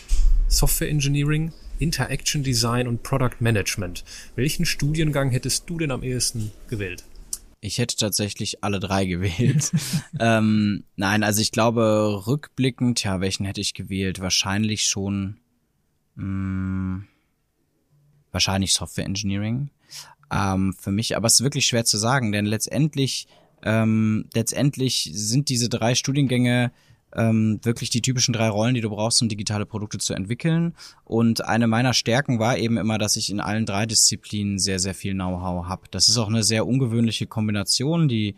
Software 0.51 0.89
Engineering, 0.89 1.53
Interaction 1.79 2.43
Design 2.43 2.87
und 2.87 3.03
Product 3.03 3.37
Management. 3.39 4.03
Welchen 4.35 4.65
Studiengang 4.65 5.31
hättest 5.31 5.69
du 5.69 5.77
denn 5.77 5.91
am 5.91 6.03
ehesten 6.03 6.51
gewählt? 6.67 7.05
Ich 7.61 7.77
hätte 7.77 7.95
tatsächlich 7.95 8.63
alle 8.63 8.79
drei 8.79 9.05
gewählt. 9.05 9.71
ähm, 10.19 10.83
nein, 10.97 11.23
also 11.23 11.41
ich 11.41 11.51
glaube, 11.51 12.23
rückblickend, 12.27 13.03
ja, 13.03 13.21
welchen 13.21 13.45
hätte 13.45 13.61
ich 13.61 13.73
gewählt? 13.73 14.19
Wahrscheinlich 14.19 14.87
schon, 14.87 15.39
mh, 16.15 16.25
mm, 16.25 17.07
wahrscheinlich 18.31 18.73
Software 18.73 19.05
Engineering 19.05 19.69
ähm, 20.31 20.75
für 20.77 20.91
mich. 20.91 21.15
Aber 21.15 21.27
es 21.27 21.35
ist 21.35 21.43
wirklich 21.43 21.65
schwer 21.65 21.85
zu 21.85 21.97
sagen, 21.97 22.33
denn 22.33 22.45
letztendlich, 22.45 23.27
ähm, 23.63 24.25
letztendlich 24.33 25.11
sind 25.13 25.47
diese 25.47 25.69
drei 25.69 25.95
Studiengänge 25.95 26.71
ähm, 27.15 27.59
wirklich 27.63 27.89
die 27.89 28.01
typischen 28.01 28.33
drei 28.33 28.49
Rollen, 28.49 28.73
die 28.73 28.81
du 28.81 28.89
brauchst, 28.89 29.21
um 29.21 29.29
digitale 29.29 29.65
Produkte 29.65 29.97
zu 29.97 30.13
entwickeln. 30.13 30.73
Und 31.03 31.45
eine 31.45 31.67
meiner 31.67 31.93
Stärken 31.93 32.39
war 32.39 32.57
eben 32.57 32.77
immer, 32.77 32.97
dass 32.97 33.15
ich 33.15 33.29
in 33.29 33.39
allen 33.39 33.65
drei 33.65 33.85
Disziplinen 33.85 34.59
sehr, 34.59 34.79
sehr 34.79 34.93
viel 34.93 35.13
Know-how 35.13 35.67
habe. 35.67 35.83
Das 35.91 36.09
ist 36.09 36.17
auch 36.17 36.29
eine 36.29 36.43
sehr 36.43 36.65
ungewöhnliche 36.67 37.27
Kombination, 37.27 38.07
die 38.07 38.35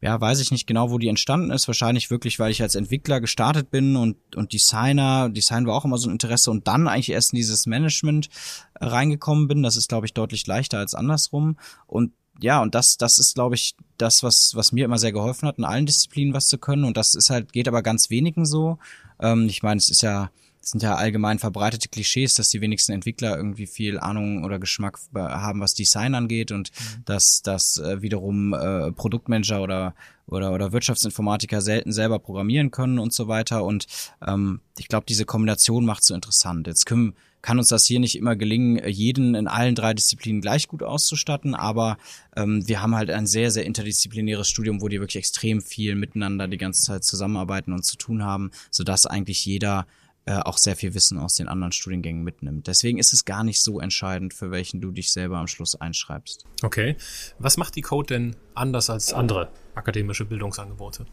ja, 0.00 0.20
weiß 0.20 0.40
ich 0.40 0.52
nicht 0.52 0.66
genau, 0.66 0.90
wo 0.90 0.98
die 0.98 1.08
entstanden 1.08 1.50
ist. 1.50 1.66
Wahrscheinlich 1.66 2.10
wirklich, 2.10 2.38
weil 2.38 2.52
ich 2.52 2.62
als 2.62 2.76
Entwickler 2.76 3.20
gestartet 3.20 3.70
bin 3.70 3.96
und, 3.96 4.16
und 4.36 4.52
Designer, 4.52 5.28
Design 5.28 5.66
war 5.66 5.74
auch 5.74 5.84
immer 5.84 5.98
so 5.98 6.08
ein 6.08 6.12
Interesse 6.12 6.52
und 6.52 6.68
dann 6.68 6.86
eigentlich 6.86 7.10
erst 7.10 7.32
in 7.32 7.38
dieses 7.38 7.66
Management 7.66 8.28
äh, 8.74 8.84
reingekommen 8.86 9.48
bin. 9.48 9.62
Das 9.62 9.76
ist, 9.76 9.88
glaube 9.88 10.06
ich, 10.06 10.14
deutlich 10.14 10.46
leichter 10.46 10.78
als 10.78 10.94
andersrum. 10.94 11.58
Und 11.86 12.12
ja, 12.40 12.62
und 12.62 12.74
das, 12.74 12.96
das 12.96 13.18
ist, 13.18 13.34
glaube 13.34 13.56
ich, 13.56 13.74
das, 13.96 14.22
was, 14.22 14.54
was 14.54 14.72
mir 14.72 14.84
immer 14.84 14.98
sehr 14.98 15.12
geholfen 15.12 15.48
hat, 15.48 15.58
in 15.58 15.64
allen 15.64 15.86
Disziplinen 15.86 16.34
was 16.34 16.46
zu 16.46 16.58
können. 16.58 16.84
Und 16.84 16.96
das 16.96 17.14
ist 17.14 17.30
halt, 17.30 17.52
geht 17.52 17.68
aber 17.68 17.82
ganz 17.82 18.10
wenigen 18.10 18.46
so. 18.46 18.78
Ähm, 19.20 19.46
ich 19.48 19.62
meine, 19.62 19.78
es 19.78 19.90
ist 19.90 20.02
ja, 20.02 20.30
es 20.62 20.70
sind 20.70 20.82
ja 20.82 20.94
allgemein 20.94 21.38
verbreitete 21.38 21.88
Klischees, 21.88 22.34
dass 22.34 22.50
die 22.50 22.60
wenigsten 22.60 22.92
Entwickler 22.92 23.36
irgendwie 23.36 23.66
viel 23.66 23.98
Ahnung 23.98 24.44
oder 24.44 24.58
Geschmack 24.58 24.98
haben, 25.14 25.60
was 25.60 25.74
Design 25.74 26.14
angeht 26.14 26.52
und 26.52 26.70
mhm. 26.70 27.04
dass, 27.06 27.42
dass 27.42 27.78
äh, 27.78 28.02
wiederum 28.02 28.54
äh, 28.54 28.92
Produktmanager 28.92 29.60
oder, 29.60 29.94
oder, 30.26 30.52
oder 30.52 30.72
Wirtschaftsinformatiker 30.72 31.60
selten 31.60 31.90
selber 31.92 32.20
programmieren 32.20 32.70
können 32.70 33.00
und 33.00 33.12
so 33.12 33.26
weiter. 33.26 33.64
Und 33.64 33.86
ähm, 34.24 34.60
ich 34.78 34.88
glaube, 34.88 35.06
diese 35.08 35.24
Kombination 35.24 35.84
macht 35.84 36.04
so 36.04 36.14
interessant. 36.14 36.68
Jetzt 36.68 36.86
können, 36.86 37.14
kann 37.42 37.58
uns 37.58 37.68
das 37.68 37.86
hier 37.86 38.00
nicht 38.00 38.16
immer 38.16 38.36
gelingen, 38.36 38.82
jeden 38.88 39.34
in 39.34 39.46
allen 39.46 39.74
drei 39.74 39.94
Disziplinen 39.94 40.40
gleich 40.40 40.68
gut 40.68 40.82
auszustatten, 40.82 41.54
aber 41.54 41.98
ähm, 42.36 42.66
wir 42.66 42.82
haben 42.82 42.94
halt 42.94 43.10
ein 43.10 43.26
sehr, 43.26 43.50
sehr 43.50 43.64
interdisziplinäres 43.64 44.48
Studium, 44.48 44.80
wo 44.80 44.88
die 44.88 45.00
wirklich 45.00 45.16
extrem 45.16 45.60
viel 45.60 45.94
miteinander 45.94 46.48
die 46.48 46.58
ganze 46.58 46.82
Zeit 46.82 47.04
zusammenarbeiten 47.04 47.72
und 47.72 47.84
zu 47.84 47.96
tun 47.96 48.24
haben, 48.24 48.50
sodass 48.70 49.06
eigentlich 49.06 49.44
jeder 49.44 49.86
äh, 50.28 50.40
auch 50.40 50.58
sehr 50.58 50.76
viel 50.76 50.92
Wissen 50.92 51.18
aus 51.18 51.36
den 51.36 51.48
anderen 51.48 51.72
Studiengängen 51.72 52.22
mitnimmt. 52.22 52.66
Deswegen 52.66 52.98
ist 52.98 53.14
es 53.14 53.24
gar 53.24 53.44
nicht 53.44 53.62
so 53.62 53.80
entscheidend, 53.80 54.34
für 54.34 54.50
welchen 54.50 54.78
du 54.80 54.90
dich 54.90 55.10
selber 55.10 55.38
am 55.38 55.46
Schluss 55.46 55.74
einschreibst. 55.74 56.44
Okay. 56.62 56.96
Was 57.38 57.56
macht 57.56 57.76
die 57.76 57.80
Code 57.80 58.08
denn 58.14 58.36
anders 58.54 58.90
als 58.90 59.14
andere 59.14 59.48
akademische 59.74 60.26
Bildungsangebote? 60.26 61.06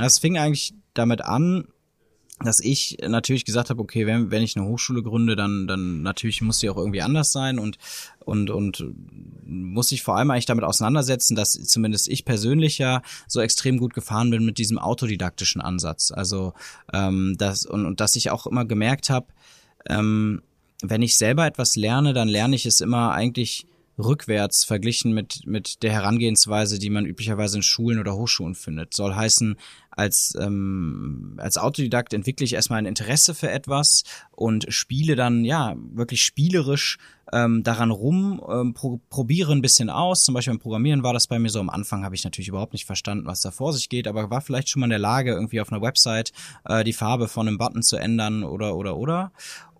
Es 0.00 0.18
fing 0.18 0.38
eigentlich 0.38 0.72
damit 0.94 1.20
an, 1.20 1.66
dass 2.44 2.60
ich 2.60 2.98
natürlich 3.06 3.44
gesagt 3.44 3.70
habe, 3.70 3.82
okay, 3.82 4.06
wenn, 4.06 4.30
wenn 4.30 4.42
ich 4.42 4.56
eine 4.56 4.66
Hochschule 4.66 5.02
gründe, 5.02 5.36
dann, 5.36 5.66
dann 5.66 6.02
natürlich 6.02 6.40
muss 6.42 6.58
die 6.58 6.70
auch 6.70 6.76
irgendwie 6.76 7.02
anders 7.02 7.32
sein 7.32 7.58
und, 7.58 7.78
und, 8.24 8.50
und 8.50 8.84
muss 9.46 9.88
sich 9.88 10.02
vor 10.02 10.16
allem 10.16 10.30
eigentlich 10.30 10.46
damit 10.46 10.64
auseinandersetzen, 10.64 11.34
dass 11.34 11.52
zumindest 11.52 12.08
ich 12.08 12.24
persönlich 12.24 12.78
ja 12.78 13.02
so 13.26 13.40
extrem 13.40 13.78
gut 13.78 13.94
gefahren 13.94 14.30
bin 14.30 14.44
mit 14.44 14.58
diesem 14.58 14.78
autodidaktischen 14.78 15.60
Ansatz. 15.60 16.10
Also 16.10 16.54
ähm, 16.92 17.36
das, 17.38 17.66
und, 17.66 17.86
und 17.86 18.00
dass 18.00 18.16
ich 18.16 18.30
auch 18.30 18.46
immer 18.46 18.64
gemerkt 18.64 19.10
habe, 19.10 19.26
ähm, 19.88 20.42
wenn 20.82 21.02
ich 21.02 21.16
selber 21.16 21.46
etwas 21.46 21.76
lerne, 21.76 22.12
dann 22.12 22.28
lerne 22.28 22.56
ich 22.56 22.66
es 22.66 22.80
immer 22.80 23.12
eigentlich 23.12 23.66
rückwärts 23.98 24.64
verglichen 24.64 25.12
mit, 25.12 25.46
mit 25.46 25.82
der 25.82 25.92
Herangehensweise, 25.92 26.78
die 26.78 26.90
man 26.90 27.06
üblicherweise 27.06 27.58
in 27.58 27.62
Schulen 27.62 27.98
oder 27.98 28.14
Hochschulen 28.14 28.54
findet. 28.54 28.94
Soll 28.94 29.14
heißen, 29.14 29.56
als, 29.90 30.36
ähm, 30.40 31.34
als 31.36 31.56
Autodidakt 31.56 32.12
entwickle 32.12 32.44
ich 32.44 32.54
erstmal 32.54 32.80
ein 32.80 32.86
Interesse 32.86 33.34
für 33.34 33.50
etwas 33.50 34.02
und 34.32 34.66
spiele 34.68 35.14
dann 35.14 35.44
ja 35.44 35.76
wirklich 35.92 36.22
spielerisch 36.24 36.98
ähm, 37.34 37.64
daran 37.64 37.90
rum, 37.90 38.40
ähm, 38.48 38.74
pro 38.74 39.00
probiere 39.10 39.52
ein 39.52 39.60
bisschen 39.60 39.90
aus. 39.90 40.24
Zum 40.24 40.34
Beispiel 40.34 40.52
beim 40.54 40.60
Programmieren 40.60 41.02
war 41.02 41.12
das 41.12 41.26
bei 41.26 41.38
mir 41.38 41.50
so. 41.50 41.58
Am 41.58 41.68
Anfang 41.68 42.04
habe 42.04 42.14
ich 42.14 42.22
natürlich 42.22 42.48
überhaupt 42.48 42.72
nicht 42.72 42.86
verstanden, 42.86 43.26
was 43.26 43.40
da 43.40 43.50
vor 43.50 43.72
sich 43.72 43.88
geht, 43.88 44.06
aber 44.06 44.30
war 44.30 44.40
vielleicht 44.40 44.68
schon 44.68 44.80
mal 44.80 44.86
in 44.86 44.90
der 44.90 44.98
Lage, 45.00 45.32
irgendwie 45.32 45.60
auf 45.60 45.72
einer 45.72 45.82
Website 45.82 46.32
äh, 46.64 46.84
die 46.84 46.92
Farbe 46.92 47.26
von 47.26 47.48
einem 47.48 47.58
Button 47.58 47.82
zu 47.82 47.96
ändern 47.96 48.44
oder 48.44 48.76
oder 48.76 48.96
oder 48.96 49.32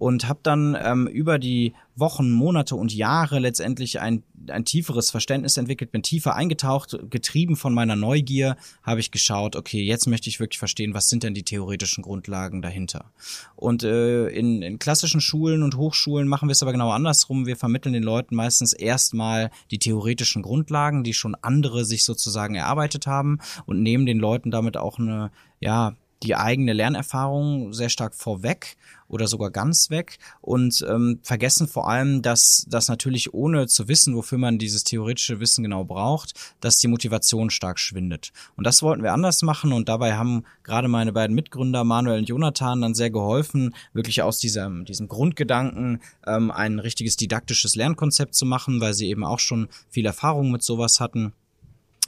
und 0.04 0.28
habe 0.28 0.40
dann 0.42 0.76
ähm, 0.80 1.06
über 1.06 1.38
die 1.38 1.72
Wochen, 1.96 2.30
Monate 2.30 2.74
und 2.74 2.92
Jahre 2.92 3.38
letztendlich 3.38 4.00
ein, 4.00 4.24
ein 4.48 4.64
tieferes 4.64 5.10
Verständnis 5.10 5.56
entwickelt, 5.56 5.92
bin 5.92 6.02
tiefer 6.02 6.34
eingetaucht, 6.34 6.98
getrieben 7.08 7.56
von 7.56 7.72
meiner 7.72 7.94
Neugier, 7.94 8.56
habe 8.82 8.98
ich 8.98 9.12
geschaut, 9.12 9.54
okay, 9.54 9.82
jetzt 9.82 10.06
möchte 10.06 10.28
ich 10.28 10.40
wirklich 10.40 10.58
verstehen, 10.58 10.92
was 10.92 11.08
sind 11.08 11.22
denn 11.22 11.34
die 11.34 11.44
theoretischen 11.44 12.02
Grundlagen 12.02 12.62
dahinter. 12.62 13.12
Und 13.54 13.84
äh, 13.84 14.26
in, 14.28 14.62
in 14.62 14.78
klassischen 14.80 15.20
Schulen 15.20 15.62
und 15.62 15.76
Hochschulen 15.76 16.26
machen 16.26 16.48
wir 16.48 16.52
es 16.52 16.62
aber 16.62 16.72
genau 16.72 16.90
andersrum. 16.90 17.43
Wir 17.46 17.56
vermitteln 17.56 17.92
den 17.92 18.02
Leuten 18.02 18.34
meistens 18.34 18.72
erstmal 18.72 19.50
die 19.70 19.78
theoretischen 19.78 20.42
Grundlagen, 20.42 21.04
die 21.04 21.14
schon 21.14 21.36
andere 21.40 21.84
sich 21.84 22.04
sozusagen 22.04 22.54
erarbeitet 22.54 23.06
haben 23.06 23.38
und 23.66 23.82
nehmen 23.82 24.06
den 24.06 24.18
Leuten 24.18 24.50
damit 24.50 24.76
auch 24.76 24.98
eine, 24.98 25.30
ja, 25.60 25.94
die 26.22 26.36
eigene 26.36 26.72
Lernerfahrung 26.72 27.72
sehr 27.72 27.88
stark 27.88 28.14
vorweg 28.14 28.76
oder 29.08 29.28
sogar 29.28 29.50
ganz 29.50 29.90
weg 29.90 30.18
und 30.40 30.84
ähm, 30.88 31.20
vergessen 31.22 31.68
vor 31.68 31.88
allem, 31.88 32.22
dass 32.22 32.66
das 32.68 32.88
natürlich 32.88 33.34
ohne 33.34 33.66
zu 33.66 33.88
wissen, 33.88 34.16
wofür 34.16 34.38
man 34.38 34.58
dieses 34.58 34.84
theoretische 34.84 35.40
Wissen 35.40 35.62
genau 35.62 35.84
braucht, 35.84 36.32
dass 36.60 36.78
die 36.78 36.88
Motivation 36.88 37.50
stark 37.50 37.78
schwindet. 37.78 38.32
Und 38.56 38.66
das 38.66 38.82
wollten 38.82 39.02
wir 39.02 39.12
anders 39.12 39.42
machen 39.42 39.72
und 39.72 39.88
dabei 39.88 40.16
haben 40.16 40.44
gerade 40.62 40.88
meine 40.88 41.12
beiden 41.12 41.34
Mitgründer 41.34 41.84
Manuel 41.84 42.20
und 42.20 42.28
Jonathan 42.28 42.80
dann 42.80 42.94
sehr 42.94 43.10
geholfen, 43.10 43.74
wirklich 43.92 44.22
aus 44.22 44.38
diesem, 44.38 44.84
diesem 44.84 45.08
Grundgedanken 45.08 46.00
ähm, 46.26 46.50
ein 46.50 46.78
richtiges 46.78 47.16
didaktisches 47.16 47.76
Lernkonzept 47.76 48.34
zu 48.34 48.46
machen, 48.46 48.80
weil 48.80 48.94
sie 48.94 49.08
eben 49.08 49.24
auch 49.24 49.38
schon 49.38 49.68
viel 49.90 50.06
Erfahrung 50.06 50.50
mit 50.50 50.62
sowas 50.62 51.00
hatten. 51.00 51.32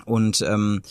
Und 0.04 0.42
ähm, 0.42 0.82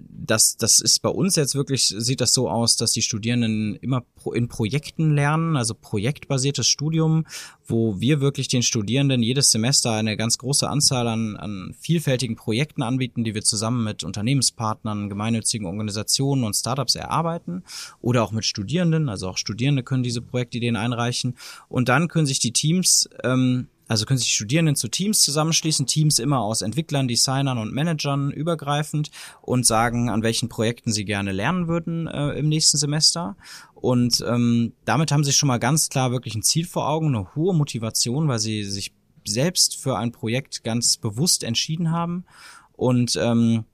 das, 0.00 0.56
das 0.56 0.80
ist 0.80 1.00
bei 1.00 1.08
uns 1.08 1.36
jetzt 1.36 1.54
wirklich, 1.54 1.94
sieht 1.96 2.20
das 2.20 2.34
so 2.34 2.48
aus, 2.48 2.76
dass 2.76 2.92
die 2.92 3.02
Studierenden 3.02 3.76
immer 3.76 4.04
in 4.32 4.48
Projekten 4.48 5.14
lernen, 5.14 5.56
also 5.56 5.74
projektbasiertes 5.74 6.68
Studium, 6.68 7.26
wo 7.66 8.00
wir 8.00 8.20
wirklich 8.20 8.48
den 8.48 8.62
Studierenden 8.62 9.22
jedes 9.22 9.50
Semester 9.50 9.92
eine 9.92 10.16
ganz 10.16 10.38
große 10.38 10.68
Anzahl 10.68 11.08
an, 11.08 11.36
an 11.36 11.74
vielfältigen 11.78 12.36
Projekten 12.36 12.82
anbieten, 12.82 13.24
die 13.24 13.34
wir 13.34 13.42
zusammen 13.42 13.84
mit 13.84 14.04
Unternehmenspartnern, 14.04 15.08
gemeinnützigen 15.08 15.66
Organisationen 15.66 16.44
und 16.44 16.54
Startups 16.54 16.94
erarbeiten 16.94 17.62
oder 18.00 18.22
auch 18.22 18.32
mit 18.32 18.44
Studierenden, 18.44 19.08
also 19.08 19.28
auch 19.28 19.38
Studierende 19.38 19.82
können 19.82 20.02
diese 20.02 20.22
Projektideen 20.22 20.76
einreichen. 20.76 21.36
Und 21.68 21.88
dann 21.88 22.08
können 22.08 22.26
sich 22.26 22.38
die 22.38 22.52
Teams 22.52 23.08
ähm, 23.22 23.68
also 23.86 24.06
können 24.06 24.18
sich 24.18 24.32
Studierenden 24.32 24.76
zu 24.76 24.88
Teams 24.88 25.22
zusammenschließen, 25.22 25.86
Teams 25.86 26.18
immer 26.18 26.40
aus 26.40 26.62
Entwicklern, 26.62 27.08
Designern 27.08 27.58
und 27.58 27.72
Managern 27.72 28.30
übergreifend 28.30 29.10
und 29.42 29.66
sagen, 29.66 30.08
an 30.08 30.22
welchen 30.22 30.48
Projekten 30.48 30.92
sie 30.92 31.04
gerne 31.04 31.32
lernen 31.32 31.68
würden 31.68 32.06
äh, 32.06 32.30
im 32.32 32.48
nächsten 32.48 32.78
Semester. 32.78 33.36
Und 33.74 34.24
ähm, 34.26 34.72
damit 34.84 35.12
haben 35.12 35.24
sie 35.24 35.32
schon 35.32 35.48
mal 35.48 35.58
ganz 35.58 35.90
klar 35.90 36.10
wirklich 36.10 36.34
ein 36.34 36.42
Ziel 36.42 36.66
vor 36.66 36.88
Augen, 36.88 37.08
eine 37.08 37.34
hohe 37.34 37.54
Motivation, 37.54 38.28
weil 38.28 38.38
sie 38.38 38.64
sich 38.64 38.92
selbst 39.26 39.76
für 39.76 39.98
ein 39.98 40.12
Projekt 40.12 40.64
ganz 40.64 40.96
bewusst 40.96 41.44
entschieden 41.44 41.90
haben. 41.90 42.24
Und 42.72 43.18
ähm, 43.20 43.64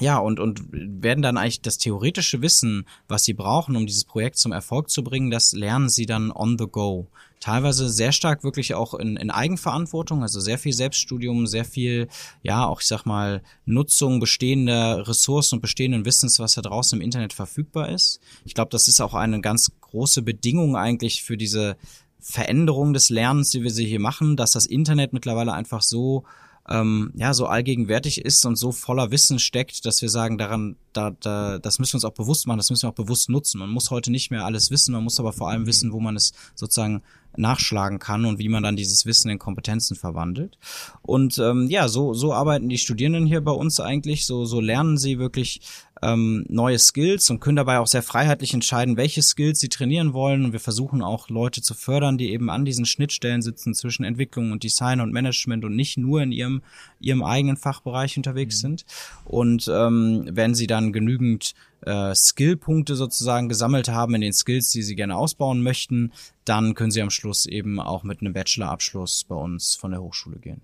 ja, 0.00 0.18
und, 0.18 0.40
und 0.40 0.62
werden 0.72 1.22
dann 1.22 1.36
eigentlich 1.36 1.60
das 1.60 1.76
theoretische 1.76 2.40
Wissen, 2.40 2.86
was 3.08 3.24
sie 3.24 3.34
brauchen, 3.34 3.76
um 3.76 3.86
dieses 3.86 4.04
Projekt 4.04 4.38
zum 4.38 4.52
Erfolg 4.52 4.88
zu 4.88 5.04
bringen, 5.04 5.30
das 5.30 5.52
lernen 5.52 5.90
sie 5.90 6.06
dann 6.06 6.32
on 6.32 6.56
the 6.58 6.66
go. 6.66 7.08
Teilweise 7.40 7.90
sehr 7.90 8.12
stark 8.12 8.42
wirklich 8.42 8.74
auch 8.74 8.94
in, 8.94 9.16
in 9.16 9.30
Eigenverantwortung, 9.30 10.22
also 10.22 10.40
sehr 10.40 10.58
viel 10.58 10.72
Selbststudium, 10.72 11.46
sehr 11.46 11.64
viel, 11.64 12.08
ja, 12.42 12.64
auch 12.64 12.80
ich 12.80 12.86
sag 12.86 13.04
mal, 13.04 13.42
Nutzung 13.66 14.18
bestehender 14.18 15.06
Ressourcen 15.06 15.56
und 15.56 15.60
bestehenden 15.60 16.04
Wissens, 16.06 16.38
was 16.38 16.54
da 16.54 16.62
draußen 16.62 16.98
im 16.98 17.04
Internet 17.04 17.32
verfügbar 17.32 17.90
ist. 17.90 18.20
Ich 18.44 18.54
glaube, 18.54 18.70
das 18.70 18.88
ist 18.88 19.00
auch 19.00 19.14
eine 19.14 19.40
ganz 19.40 19.72
große 19.80 20.22
Bedingung 20.22 20.76
eigentlich 20.76 21.22
für 21.22 21.36
diese 21.36 21.76
Veränderung 22.18 22.92
des 22.94 23.10
Lernens, 23.10 23.50
die 23.50 23.62
wir 23.62 23.70
sie 23.72 23.84
hier 23.86 24.00
machen, 24.00 24.36
dass 24.36 24.52
das 24.52 24.64
Internet 24.64 25.12
mittlerweile 25.12 25.52
einfach 25.52 25.82
so 25.82 26.24
ähm, 26.72 27.12
ja 27.14 27.34
so 27.34 27.46
allgegenwärtig 27.46 28.24
ist 28.24 28.44
und 28.46 28.56
so 28.56 28.72
voller 28.72 29.10
Wissen 29.10 29.38
steckt, 29.38 29.84
dass 29.84 30.00
wir 30.00 30.08
sagen, 30.08 30.38
daran, 30.38 30.76
da, 30.94 31.10
da, 31.10 31.58
das 31.58 31.78
müssen 31.78 31.92
wir 31.92 31.96
uns 31.96 32.04
auch 32.06 32.14
bewusst 32.14 32.46
machen, 32.46 32.56
das 32.56 32.70
müssen 32.70 32.84
wir 32.84 32.90
auch 32.90 32.94
bewusst 32.94 33.28
nutzen. 33.28 33.58
Man 33.58 33.70
muss 33.70 33.90
heute 33.90 34.10
nicht 34.10 34.30
mehr 34.30 34.46
alles 34.46 34.70
wissen, 34.70 34.92
man 34.92 35.04
muss 35.04 35.20
aber 35.20 35.32
vor 35.32 35.50
allem 35.50 35.66
wissen, 35.66 35.92
wo 35.92 36.00
man 36.00 36.16
es 36.16 36.32
sozusagen 36.54 37.02
nachschlagen 37.36 37.98
kann 37.98 38.24
und 38.24 38.38
wie 38.38 38.48
man 38.48 38.62
dann 38.62 38.76
dieses 38.76 39.06
Wissen 39.06 39.30
in 39.30 39.38
Kompetenzen 39.38 39.96
verwandelt. 39.96 40.58
Und 41.02 41.38
ähm, 41.38 41.68
ja, 41.68 41.88
so, 41.88 42.14
so 42.14 42.32
arbeiten 42.32 42.68
die 42.68 42.78
Studierenden 42.78 43.26
hier 43.26 43.40
bei 43.40 43.52
uns 43.52 43.80
eigentlich, 43.80 44.26
so, 44.26 44.44
so 44.44 44.60
lernen 44.60 44.98
sie 44.98 45.18
wirklich 45.18 45.60
ähm, 46.02 46.44
neue 46.48 46.78
Skills 46.78 47.30
und 47.30 47.40
können 47.40 47.56
dabei 47.56 47.78
auch 47.78 47.86
sehr 47.86 48.02
freiheitlich 48.02 48.52
entscheiden, 48.52 48.96
welche 48.96 49.22
Skills 49.22 49.60
sie 49.60 49.68
trainieren 49.68 50.12
wollen. 50.12 50.44
Und 50.44 50.52
wir 50.52 50.60
versuchen 50.60 51.02
auch 51.02 51.28
Leute 51.28 51.62
zu 51.62 51.74
fördern, 51.74 52.18
die 52.18 52.32
eben 52.32 52.50
an 52.50 52.64
diesen 52.64 52.84
Schnittstellen 52.84 53.40
sitzen 53.40 53.74
zwischen 53.74 54.04
Entwicklung 54.04 54.50
und 54.50 54.64
Design 54.64 55.00
und 55.00 55.12
Management 55.12 55.64
und 55.64 55.76
nicht 55.76 55.96
nur 55.96 56.20
in 56.22 56.32
ihrem, 56.32 56.62
ihrem 57.00 57.22
eigenen 57.22 57.56
Fachbereich 57.56 58.16
unterwegs 58.16 58.56
mhm. 58.56 58.60
sind. 58.60 58.84
Und 59.24 59.70
ähm, 59.72 60.28
wenn 60.30 60.54
sie 60.54 60.66
dann 60.66 60.92
genügend 60.92 61.54
äh, 61.82 62.14
Skillpunkte 62.14 62.94
sozusagen 62.94 63.48
gesammelt 63.48 63.88
haben 63.88 64.14
in 64.14 64.20
den 64.20 64.32
Skills, 64.32 64.70
die 64.70 64.82
sie 64.82 64.96
gerne 64.96 65.16
ausbauen 65.16 65.62
möchten, 65.62 66.12
dann 66.44 66.74
können 66.74 66.90
sie 66.90 67.02
am 67.02 67.10
Schluss 67.10 67.46
eben 67.46 67.80
auch 67.80 68.02
mit 68.02 68.20
einem 68.20 68.32
Bachelorabschluss 68.32 69.24
bei 69.24 69.34
uns 69.34 69.74
von 69.74 69.90
der 69.90 70.02
Hochschule 70.02 70.38
gehen. 70.38 70.60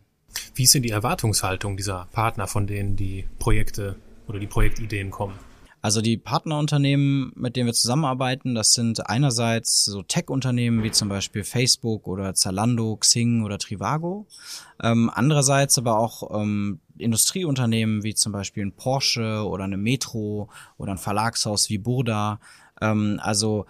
Wie 0.54 0.64
ist 0.64 0.74
denn 0.74 0.82
die 0.82 0.90
Erwartungshaltung 0.90 1.76
dieser 1.76 2.06
Partner, 2.12 2.46
von 2.46 2.66
denen 2.66 2.96
die 2.96 3.26
Projekte 3.38 3.96
oder 4.26 4.38
die 4.38 4.46
Projektideen 4.46 5.10
kommen? 5.10 5.34
Also 5.80 6.00
die 6.00 6.16
Partnerunternehmen, 6.16 7.32
mit 7.36 7.54
denen 7.54 7.68
wir 7.68 7.72
zusammenarbeiten, 7.72 8.56
das 8.56 8.72
sind 8.72 9.08
einerseits 9.08 9.84
so 9.84 10.02
Tech-Unternehmen 10.02 10.82
wie 10.82 10.90
zum 10.90 11.08
Beispiel 11.08 11.44
Facebook 11.44 12.08
oder 12.08 12.34
Zalando, 12.34 12.96
Xing 12.96 13.44
oder 13.44 13.58
Trivago. 13.58 14.26
Ähm, 14.82 15.08
andererseits 15.14 15.78
aber 15.78 15.98
auch 15.98 16.40
ähm, 16.42 16.80
Industrieunternehmen 17.00 18.02
wie 18.02 18.14
zum 18.14 18.32
Beispiel 18.32 18.64
ein 18.64 18.72
Porsche 18.72 19.46
oder 19.46 19.64
eine 19.64 19.76
Metro 19.76 20.48
oder 20.76 20.92
ein 20.92 20.98
Verlagshaus 20.98 21.70
wie 21.70 21.78
Burda. 21.78 22.40
Ähm, 22.80 23.18
also 23.22 23.66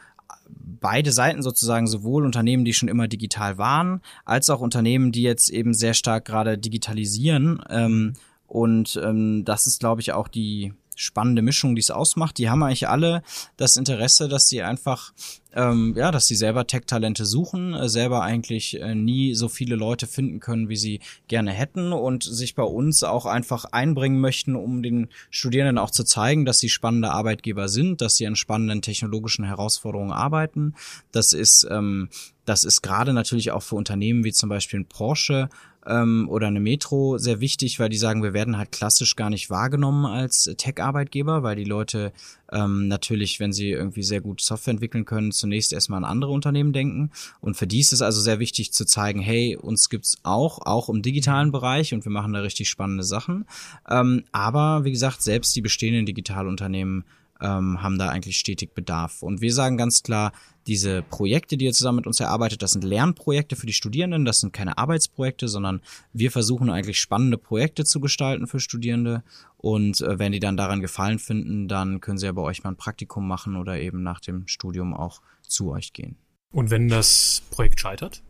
beide 0.49 1.13
Seiten 1.13 1.43
sozusagen, 1.43 1.87
sowohl 1.87 2.25
Unternehmen, 2.25 2.65
die 2.65 2.73
schon 2.73 2.89
immer 2.89 3.09
digital 3.09 3.59
waren, 3.59 4.01
als 4.25 4.51
auch 4.51 4.61
Unternehmen, 4.61 5.13
die 5.13 5.23
jetzt 5.23 5.51
eben 5.51 5.75
sehr 5.75 5.95
stark 5.95 6.25
gerade 6.25 6.59
digitalisieren. 6.59 7.63
Ähm, 7.69 8.15
und 8.47 8.99
ähm, 9.03 9.45
das 9.45 9.67
ist, 9.67 9.81
glaube 9.81 10.01
ich, 10.01 10.13
auch 10.13 10.29
die 10.29 10.73
spannende 10.99 11.43
Mischung, 11.43 11.75
die 11.75 11.81
es 11.81 11.91
ausmacht. 11.91 12.39
Die 12.39 12.51
haben 12.51 12.63
eigentlich 12.63 12.89
alle 12.89 13.23
das 13.57 13.77
Interesse, 13.77 14.29
dass 14.29 14.49
sie 14.49 14.63
einfach, 14.63 15.13
ähm, 15.55 15.95
ja, 15.97 16.11
dass 16.11 16.27
sie 16.27 16.35
selber 16.35 16.67
Tech-Talente 16.67 17.25
suchen, 17.25 17.73
äh, 17.73 17.89
selber 17.89 18.23
eigentlich 18.23 18.81
äh, 18.81 18.95
nie 18.95 19.35
so 19.35 19.49
viele 19.49 19.77
Leute 19.77 20.07
finden 20.07 20.41
können, 20.41 20.69
wie 20.69 20.77
sie 20.77 21.01
gerne 21.29 21.53
hätten 21.53 21.93
und 21.93 22.25
sich 22.25 22.57
bei 22.57 22.65
uns 22.65 23.05
auch 23.05 23.27
einfach 23.27 23.65
einbringen 23.67 24.21
möchten, 24.21 24.57
um 24.57 24.83
den 24.83 25.09
Studierenden 25.31 25.79
auch 25.79 25.91
zu 25.91 26.03
zeigen, 26.05 26.45
dass 26.45 26.59
sie 26.59 26.69
spannende 26.69 27.13
Arbeitgeber 27.13 27.69
sind, 27.69 28.01
dass 28.01 28.17
sie 28.17 28.27
an 28.27 28.37
spannenden 28.37 28.83
technologischen 28.83 29.45
Herausforderungen 29.45 30.13
arbeiten. 30.13 30.75
Das 31.13 31.33
ist 31.33 31.67
ähm, 31.71 32.09
das 32.49 32.65
ist 32.65 32.83
gerade 32.83 33.13
natürlich 33.13 33.51
auch 33.51 33.63
für 33.63 33.77
Unternehmen 33.77 34.25
wie 34.25 34.33
zum 34.33 34.49
Beispiel 34.49 34.81
ein 34.81 34.87
Porsche 34.87 35.51
ähm, 35.87 36.29
oder 36.31 36.47
eine 36.47 36.61
Metro 36.61 37.19
sehr 37.19 37.41
wichtig, 37.41 37.79
weil 37.79 37.91
die 37.91 37.99
sagen, 37.99 38.23
wir 38.23 38.33
werden 38.33 38.57
halt 38.57 38.73
klassisch 38.73 39.17
gar 39.17 39.29
nicht 39.29 39.51
wahrgenommen 39.51 40.07
als 40.07 40.51
Tech-Arbeitgeber, 40.57 41.43
weil 41.43 41.57
die 41.57 41.65
Leute 41.65 42.13
ähm, 42.51 42.89
natürlich, 42.89 43.39
wenn 43.39 43.53
sie 43.53 43.71
irgendwie 43.71 44.03
sehr 44.03 44.23
gut 44.23 44.41
Software 44.41 44.73
entwickeln 44.73 45.05
können, 45.05 45.31
zunächst 45.33 45.73
erstmal 45.73 45.99
an 45.99 46.11
andere 46.11 46.33
Unternehmen 46.33 46.73
denken. 46.73 47.11
Und 47.41 47.57
für 47.57 47.67
die 47.67 47.81
ist 47.81 47.93
es 47.93 48.01
also 48.01 48.21
sehr 48.21 48.39
wichtig 48.39 48.73
zu 48.73 48.87
zeigen, 48.87 49.21
hey, 49.21 49.57
uns 49.57 49.91
gibt's 49.91 50.19
auch, 50.23 50.61
auch 50.65 50.89
im 50.89 51.03
digitalen 51.03 51.53
Bereich 51.53 51.93
und 51.93 52.05
wir 52.05 52.13
machen 52.13 52.33
da 52.33 52.41
richtig 52.41 52.71
spannende 52.71 53.05
Sachen. 53.05 53.47
Ähm, 53.89 54.25
aber 54.33 54.85
wie 54.85 54.93
gesagt, 54.93 55.23
selbst 55.23 55.55
die 55.55 55.63
bestehenden 55.63 56.07
Digitalunternehmen 56.07 57.05
ähm, 57.41 57.83
haben 57.83 57.99
da 57.99 58.09
eigentlich 58.09 58.39
stetig 58.39 58.75
Bedarf. 58.75 59.23
Und 59.23 59.41
wir 59.41 59.53
sagen 59.53 59.77
ganz 59.77 60.03
klar, 60.03 60.33
diese 60.67 61.03
Projekte, 61.03 61.57
die 61.57 61.65
ihr 61.65 61.73
zusammen 61.73 61.97
mit 61.97 62.07
uns 62.07 62.21
erarbeitet, 62.21 62.63
das 62.63 62.73
sind 62.73 62.85
Lernprojekte 62.85 63.57
für 63.57 63.67
die 63.67 63.73
Studierenden, 63.73 64.25
das 64.25 64.41
sind 64.41 64.53
keine 64.53 64.77
Arbeitsprojekte, 64.77 65.49
sondern 65.49 65.81
wir 66.13 66.31
versuchen 66.31 66.71
eigentlich 66.71 66.99
spannende 67.01 67.39
Projekte 67.39 67.85
zu 67.85 68.01
gestalten 68.01 68.47
für 68.47 68.61
Studierende. 68.61 69.23
Und 69.57 70.01
äh, 70.01 70.19
wenn 70.19 70.33
die 70.33 70.41
dann 70.41 70.57
daran 70.57 70.81
gefallen 70.81 71.19
finden, 71.19 71.69
dann 71.69 72.01
können 72.01 72.19
sie 72.19 72.27
ja 72.27 72.33
bei 72.33 72.43
euch 72.43 72.65
mal 72.65 72.71
ein 72.71 72.77
Praktikum 72.77 73.27
machen 73.27 73.57
oder 73.57 73.79
eben 73.79 74.03
nach 74.03 74.21
dem 74.21 74.47
Studium 74.47 74.95
auch 74.95 75.23
zu 75.43 75.71
euch 75.71 75.93
gehen. 75.93 76.17
Und 76.51 76.71
wenn 76.71 76.89
das 76.89 77.43
Projekt 77.51 77.81
scheitert? 77.81 78.23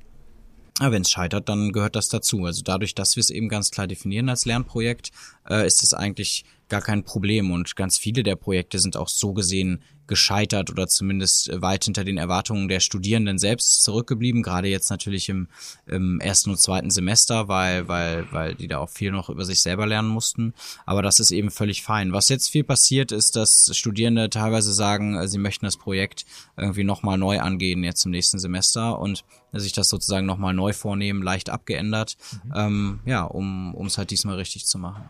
Ja, 0.80 0.92
wenn 0.92 1.02
es 1.02 1.10
scheitert, 1.10 1.48
dann 1.48 1.72
gehört 1.72 1.96
das 1.96 2.08
dazu. 2.08 2.44
Also 2.44 2.62
dadurch, 2.62 2.94
dass 2.94 3.16
wir 3.16 3.20
es 3.20 3.30
eben 3.30 3.48
ganz 3.48 3.70
klar 3.70 3.88
definieren 3.88 4.28
als 4.28 4.44
Lernprojekt, 4.44 5.10
äh, 5.48 5.66
ist 5.66 5.82
es 5.82 5.92
eigentlich 5.92 6.44
gar 6.68 6.82
kein 6.82 7.02
Problem. 7.02 7.50
Und 7.50 7.74
ganz 7.74 7.98
viele 7.98 8.22
der 8.22 8.36
Projekte 8.36 8.78
sind 8.78 8.96
auch 8.96 9.08
so 9.08 9.32
gesehen 9.32 9.82
gescheitert 10.06 10.70
oder 10.70 10.86
zumindest 10.86 11.50
weit 11.60 11.84
hinter 11.84 12.02
den 12.02 12.16
Erwartungen 12.16 12.68
der 12.68 12.80
Studierenden 12.80 13.38
selbst 13.38 13.82
zurückgeblieben. 13.82 14.42
Gerade 14.42 14.68
jetzt 14.68 14.88
natürlich 14.88 15.28
im, 15.28 15.48
im 15.86 16.20
ersten 16.20 16.50
und 16.50 16.58
zweiten 16.58 16.90
Semester, 16.90 17.48
weil, 17.48 17.88
weil, 17.88 18.26
weil 18.32 18.54
die 18.54 18.68
da 18.68 18.78
auch 18.78 18.88
viel 18.88 19.10
noch 19.10 19.28
über 19.28 19.44
sich 19.44 19.60
selber 19.60 19.86
lernen 19.86 20.08
mussten. 20.08 20.54
Aber 20.86 21.02
das 21.02 21.20
ist 21.20 21.30
eben 21.30 21.50
völlig 21.50 21.82
fein. 21.82 22.12
Was 22.12 22.30
jetzt 22.30 22.48
viel 22.48 22.64
passiert, 22.64 23.12
ist, 23.12 23.36
dass 23.36 23.76
Studierende 23.76 24.30
teilweise 24.30 24.72
sagen, 24.72 25.26
sie 25.28 25.38
möchten 25.38 25.66
das 25.66 25.76
Projekt 25.76 26.24
irgendwie 26.56 26.84
nochmal 26.84 27.18
neu 27.18 27.40
angehen 27.40 27.84
jetzt 27.84 28.04
im 28.06 28.12
nächsten 28.12 28.38
Semester 28.38 28.98
und 28.98 29.24
sich 29.52 29.72
das 29.72 29.88
sozusagen 29.88 30.26
nochmal 30.26 30.54
neu 30.54 30.72
vornehmen, 30.72 31.22
leicht 31.22 31.50
abgeändert, 31.50 32.16
mhm. 32.44 32.52
ähm, 32.54 33.00
ja, 33.06 33.24
um 33.24 33.86
es 33.86 33.98
halt 33.98 34.10
diesmal 34.10 34.36
richtig 34.36 34.66
zu 34.66 34.78
machen. 34.78 35.08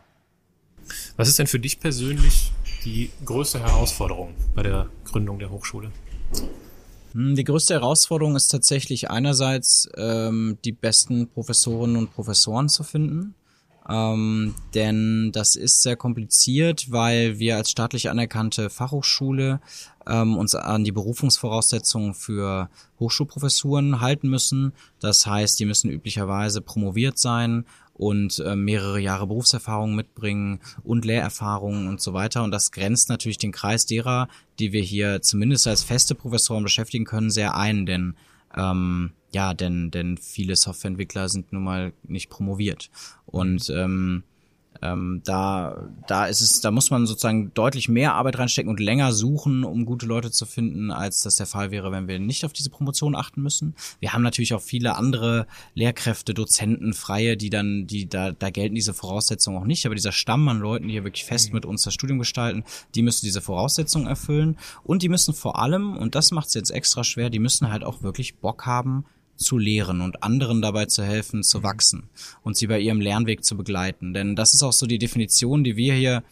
Was 1.16 1.28
ist 1.28 1.38
denn 1.38 1.46
für 1.46 1.60
dich 1.60 1.80
persönlich 1.80 2.52
die 2.84 3.10
größte 3.24 3.60
Herausforderung 3.60 4.34
bei 4.54 4.62
der 4.62 4.88
Gründung 5.04 5.38
der 5.38 5.50
Hochschule? 5.50 5.90
Hm, 7.12 7.34
die 7.34 7.44
größte 7.44 7.74
Herausforderung 7.74 8.36
ist 8.36 8.48
tatsächlich 8.48 9.10
einerseits 9.10 9.88
ähm, 9.96 10.58
die 10.64 10.72
besten 10.72 11.28
Professorinnen 11.28 11.96
und 11.96 12.12
Professoren 12.12 12.68
zu 12.68 12.84
finden. 12.84 13.34
Ähm, 13.90 14.54
denn 14.74 15.32
das 15.32 15.56
ist 15.56 15.82
sehr 15.82 15.96
kompliziert, 15.96 16.90
weil 16.90 17.38
wir 17.38 17.56
als 17.56 17.70
staatlich 17.70 18.10
anerkannte 18.10 18.68
Fachhochschule 18.68 19.60
ähm, 20.08 20.36
uns 20.36 20.54
an 20.54 20.84
die 20.84 20.92
Berufungsvoraussetzungen 20.92 22.14
für 22.14 22.68
Hochschulprofessuren 22.98 24.00
halten 24.00 24.28
müssen. 24.28 24.72
Das 25.00 25.26
heißt, 25.26 25.60
die 25.60 25.66
müssen 25.66 25.90
üblicherweise 25.90 26.60
promoviert 26.60 27.18
sein 27.18 27.64
und 27.94 28.38
äh, 28.38 28.56
mehrere 28.56 29.00
Jahre 29.00 29.26
Berufserfahrung 29.26 29.94
mitbringen 29.94 30.60
und 30.84 31.04
Lehrerfahrung 31.04 31.88
und 31.88 32.00
so 32.00 32.14
weiter. 32.14 32.42
Und 32.44 32.52
das 32.52 32.70
grenzt 32.72 33.08
natürlich 33.08 33.38
den 33.38 33.52
Kreis 33.52 33.86
derer, 33.86 34.28
die 34.58 34.72
wir 34.72 34.82
hier 34.82 35.20
zumindest 35.20 35.66
als 35.66 35.82
feste 35.82 36.14
Professoren 36.14 36.62
beschäftigen 36.62 37.04
können, 37.04 37.30
sehr 37.30 37.56
ein, 37.56 37.86
denn 37.86 38.14
ähm, 38.56 39.12
ja, 39.30 39.52
denn, 39.52 39.90
denn 39.90 40.16
viele 40.16 40.56
Softwareentwickler 40.56 41.28
sind 41.28 41.52
nun 41.52 41.64
mal 41.64 41.92
nicht 42.04 42.30
promoviert. 42.30 42.90
Und 43.26 43.68
ähm, 43.68 44.22
ähm, 44.82 45.22
da, 45.24 45.88
da 46.06 46.26
ist 46.26 46.40
es, 46.40 46.60
da 46.60 46.70
muss 46.70 46.90
man 46.90 47.06
sozusagen 47.06 47.52
deutlich 47.54 47.88
mehr 47.88 48.14
Arbeit 48.14 48.38
reinstecken 48.38 48.70
und 48.70 48.80
länger 48.80 49.12
suchen, 49.12 49.64
um 49.64 49.84
gute 49.84 50.06
Leute 50.06 50.30
zu 50.30 50.46
finden, 50.46 50.90
als 50.90 51.20
das 51.20 51.36
der 51.36 51.46
Fall 51.46 51.70
wäre, 51.70 51.90
wenn 51.90 52.08
wir 52.08 52.18
nicht 52.18 52.44
auf 52.44 52.52
diese 52.52 52.70
Promotion 52.70 53.14
achten 53.14 53.42
müssen. 53.42 53.74
Wir 54.00 54.12
haben 54.12 54.22
natürlich 54.22 54.54
auch 54.54 54.62
viele 54.62 54.96
andere 54.96 55.46
Lehrkräfte, 55.74 56.34
Dozenten, 56.34 56.94
Freie, 56.94 57.36
die 57.36 57.50
dann, 57.50 57.86
die 57.86 58.08
da, 58.08 58.32
da 58.32 58.50
gelten 58.50 58.74
diese 58.74 58.94
Voraussetzungen 58.94 59.58
auch 59.58 59.66
nicht, 59.66 59.86
aber 59.86 59.94
dieser 59.94 60.12
Stamm 60.12 60.48
an 60.48 60.58
Leuten, 60.58 60.86
die 60.86 60.92
hier 60.92 61.04
wirklich 61.04 61.24
fest 61.24 61.52
mit 61.52 61.66
uns 61.66 61.82
das 61.82 61.94
Studium 61.94 62.18
gestalten, 62.18 62.64
die 62.94 63.02
müssen 63.02 63.26
diese 63.26 63.40
Voraussetzungen 63.40 64.06
erfüllen 64.06 64.56
und 64.84 65.02
die 65.02 65.08
müssen 65.08 65.34
vor 65.34 65.58
allem, 65.58 65.96
und 65.96 66.14
das 66.14 66.30
macht 66.30 66.48
es 66.48 66.54
jetzt 66.54 66.70
extra 66.70 67.04
schwer, 67.04 67.30
die 67.30 67.38
müssen 67.38 67.70
halt 67.70 67.84
auch 67.84 68.02
wirklich 68.02 68.36
Bock 68.36 68.66
haben, 68.66 69.04
zu 69.38 69.56
lehren 69.56 70.00
und 70.00 70.22
anderen 70.22 70.60
dabei 70.60 70.86
zu 70.86 71.02
helfen, 71.02 71.42
zu 71.42 71.62
wachsen 71.62 72.10
und 72.42 72.56
sie 72.56 72.66
bei 72.66 72.80
ihrem 72.80 73.00
Lernweg 73.00 73.44
zu 73.44 73.56
begleiten. 73.56 74.12
Denn 74.12 74.36
das 74.36 74.52
ist 74.52 74.62
auch 74.62 74.72
so 74.72 74.86
die 74.86 74.98
Definition, 74.98 75.64
die 75.64 75.76
wir 75.76 75.94
hier 75.94 76.22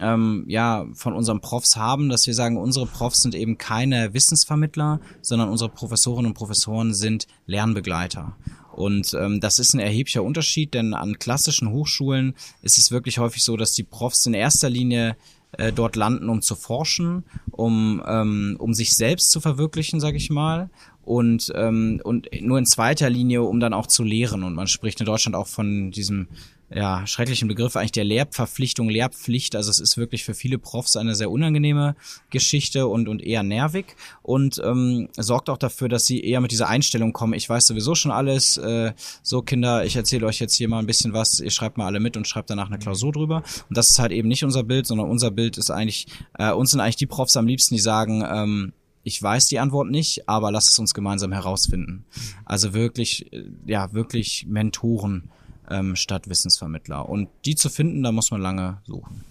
ähm, 0.00 0.44
ja 0.46 0.86
von 0.92 1.14
unseren 1.14 1.40
Profs 1.40 1.76
haben, 1.76 2.08
dass 2.08 2.26
wir 2.26 2.34
sagen, 2.34 2.56
unsere 2.56 2.86
Profs 2.86 3.22
sind 3.22 3.34
eben 3.34 3.58
keine 3.58 4.14
Wissensvermittler, 4.14 5.00
sondern 5.22 5.48
unsere 5.48 5.70
Professorinnen 5.70 6.32
und 6.32 6.34
Professoren 6.34 6.94
sind 6.94 7.26
Lernbegleiter. 7.46 8.36
Und 8.72 9.12
ähm, 9.14 9.40
das 9.40 9.58
ist 9.58 9.74
ein 9.74 9.80
erheblicher 9.80 10.22
Unterschied, 10.22 10.72
denn 10.74 10.94
an 10.94 11.18
klassischen 11.18 11.72
Hochschulen 11.72 12.34
ist 12.62 12.78
es 12.78 12.92
wirklich 12.92 13.18
häufig 13.18 13.42
so, 13.42 13.56
dass 13.56 13.72
die 13.72 13.82
Profs 13.82 14.24
in 14.26 14.34
erster 14.34 14.70
Linie 14.70 15.16
äh, 15.52 15.72
dort 15.72 15.96
landen, 15.96 16.28
um 16.28 16.42
zu 16.42 16.54
forschen, 16.54 17.24
um, 17.50 18.02
ähm, 18.06 18.56
um 18.60 18.74
sich 18.74 18.94
selbst 18.94 19.30
zu 19.30 19.40
verwirklichen, 19.40 19.98
sage 19.98 20.16
ich 20.16 20.30
mal, 20.30 20.70
und, 21.08 21.50
ähm, 21.54 22.02
und 22.04 22.28
nur 22.42 22.58
in 22.58 22.66
zweiter 22.66 23.08
Linie, 23.08 23.42
um 23.42 23.60
dann 23.60 23.72
auch 23.72 23.86
zu 23.86 24.04
lehren. 24.04 24.42
Und 24.42 24.54
man 24.54 24.66
spricht 24.66 25.00
in 25.00 25.06
Deutschland 25.06 25.34
auch 25.34 25.46
von 25.46 25.90
diesem 25.90 26.28
ja, 26.70 27.06
schrecklichen 27.06 27.48
Begriff 27.48 27.76
eigentlich 27.76 27.92
der 27.92 28.04
Lehrverpflichtung, 28.04 28.90
Lehrpflicht. 28.90 29.56
Also 29.56 29.70
es 29.70 29.80
ist 29.80 29.96
wirklich 29.96 30.24
für 30.24 30.34
viele 30.34 30.58
Profs 30.58 30.96
eine 30.96 31.14
sehr 31.14 31.30
unangenehme 31.30 31.96
Geschichte 32.28 32.88
und, 32.88 33.08
und 33.08 33.22
eher 33.22 33.42
nervig 33.42 33.86
und 34.22 34.60
ähm, 34.62 35.08
sorgt 35.16 35.48
auch 35.48 35.56
dafür, 35.56 35.88
dass 35.88 36.04
sie 36.04 36.22
eher 36.22 36.42
mit 36.42 36.50
dieser 36.50 36.68
Einstellung 36.68 37.14
kommen, 37.14 37.32
ich 37.32 37.48
weiß 37.48 37.66
sowieso 37.68 37.94
schon 37.94 38.10
alles, 38.10 38.58
äh, 38.58 38.92
so 39.22 39.40
Kinder, 39.40 39.86
ich 39.86 39.96
erzähle 39.96 40.26
euch 40.26 40.40
jetzt 40.40 40.56
hier 40.56 40.68
mal 40.68 40.80
ein 40.80 40.86
bisschen 40.86 41.14
was, 41.14 41.40
ihr 41.40 41.50
schreibt 41.50 41.78
mal 41.78 41.86
alle 41.86 42.00
mit 42.00 42.18
und 42.18 42.28
schreibt 42.28 42.50
danach 42.50 42.66
eine 42.66 42.78
Klausur 42.78 43.12
drüber. 43.12 43.36
Und 43.68 43.76
das 43.78 43.88
ist 43.88 43.98
halt 43.98 44.12
eben 44.12 44.28
nicht 44.28 44.44
unser 44.44 44.62
Bild, 44.62 44.86
sondern 44.86 45.08
unser 45.08 45.30
Bild 45.30 45.56
ist 45.56 45.70
eigentlich, 45.70 46.06
äh, 46.38 46.52
uns 46.52 46.72
sind 46.72 46.80
eigentlich 46.80 46.96
die 46.96 47.06
Profs 47.06 47.34
am 47.38 47.46
liebsten, 47.46 47.76
die 47.76 47.80
sagen, 47.80 48.22
ähm, 48.30 48.72
ich 49.08 49.22
weiß 49.22 49.46
die 49.46 49.58
Antwort 49.58 49.88
nicht, 49.88 50.28
aber 50.28 50.52
lass 50.52 50.68
es 50.68 50.78
uns 50.78 50.92
gemeinsam 50.92 51.32
herausfinden. 51.32 52.04
Also 52.44 52.74
wirklich, 52.74 53.32
äh, 53.32 53.44
ja, 53.64 53.92
wirklich 53.94 54.46
Mentoren 54.46 55.30
ähm, 55.70 55.96
statt 55.96 56.28
Wissensvermittler. 56.28 57.08
Und 57.08 57.28
die 57.46 57.56
zu 57.56 57.70
finden, 57.70 58.02
da 58.02 58.12
muss 58.12 58.30
man 58.30 58.42
lange 58.42 58.82
suchen. 58.86 59.24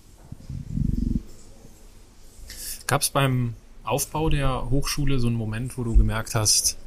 Gab 2.88 3.02
es 3.02 3.12
beim 3.12 3.54
Aufbau 3.84 4.30
der 4.30 4.70
Hochschule 4.72 5.20
so 5.20 5.28
einen 5.28 5.36
Moment, 5.36 5.78
wo 5.78 5.84
du 5.84 5.96
gemerkt 5.96 6.34
hast, 6.34 6.78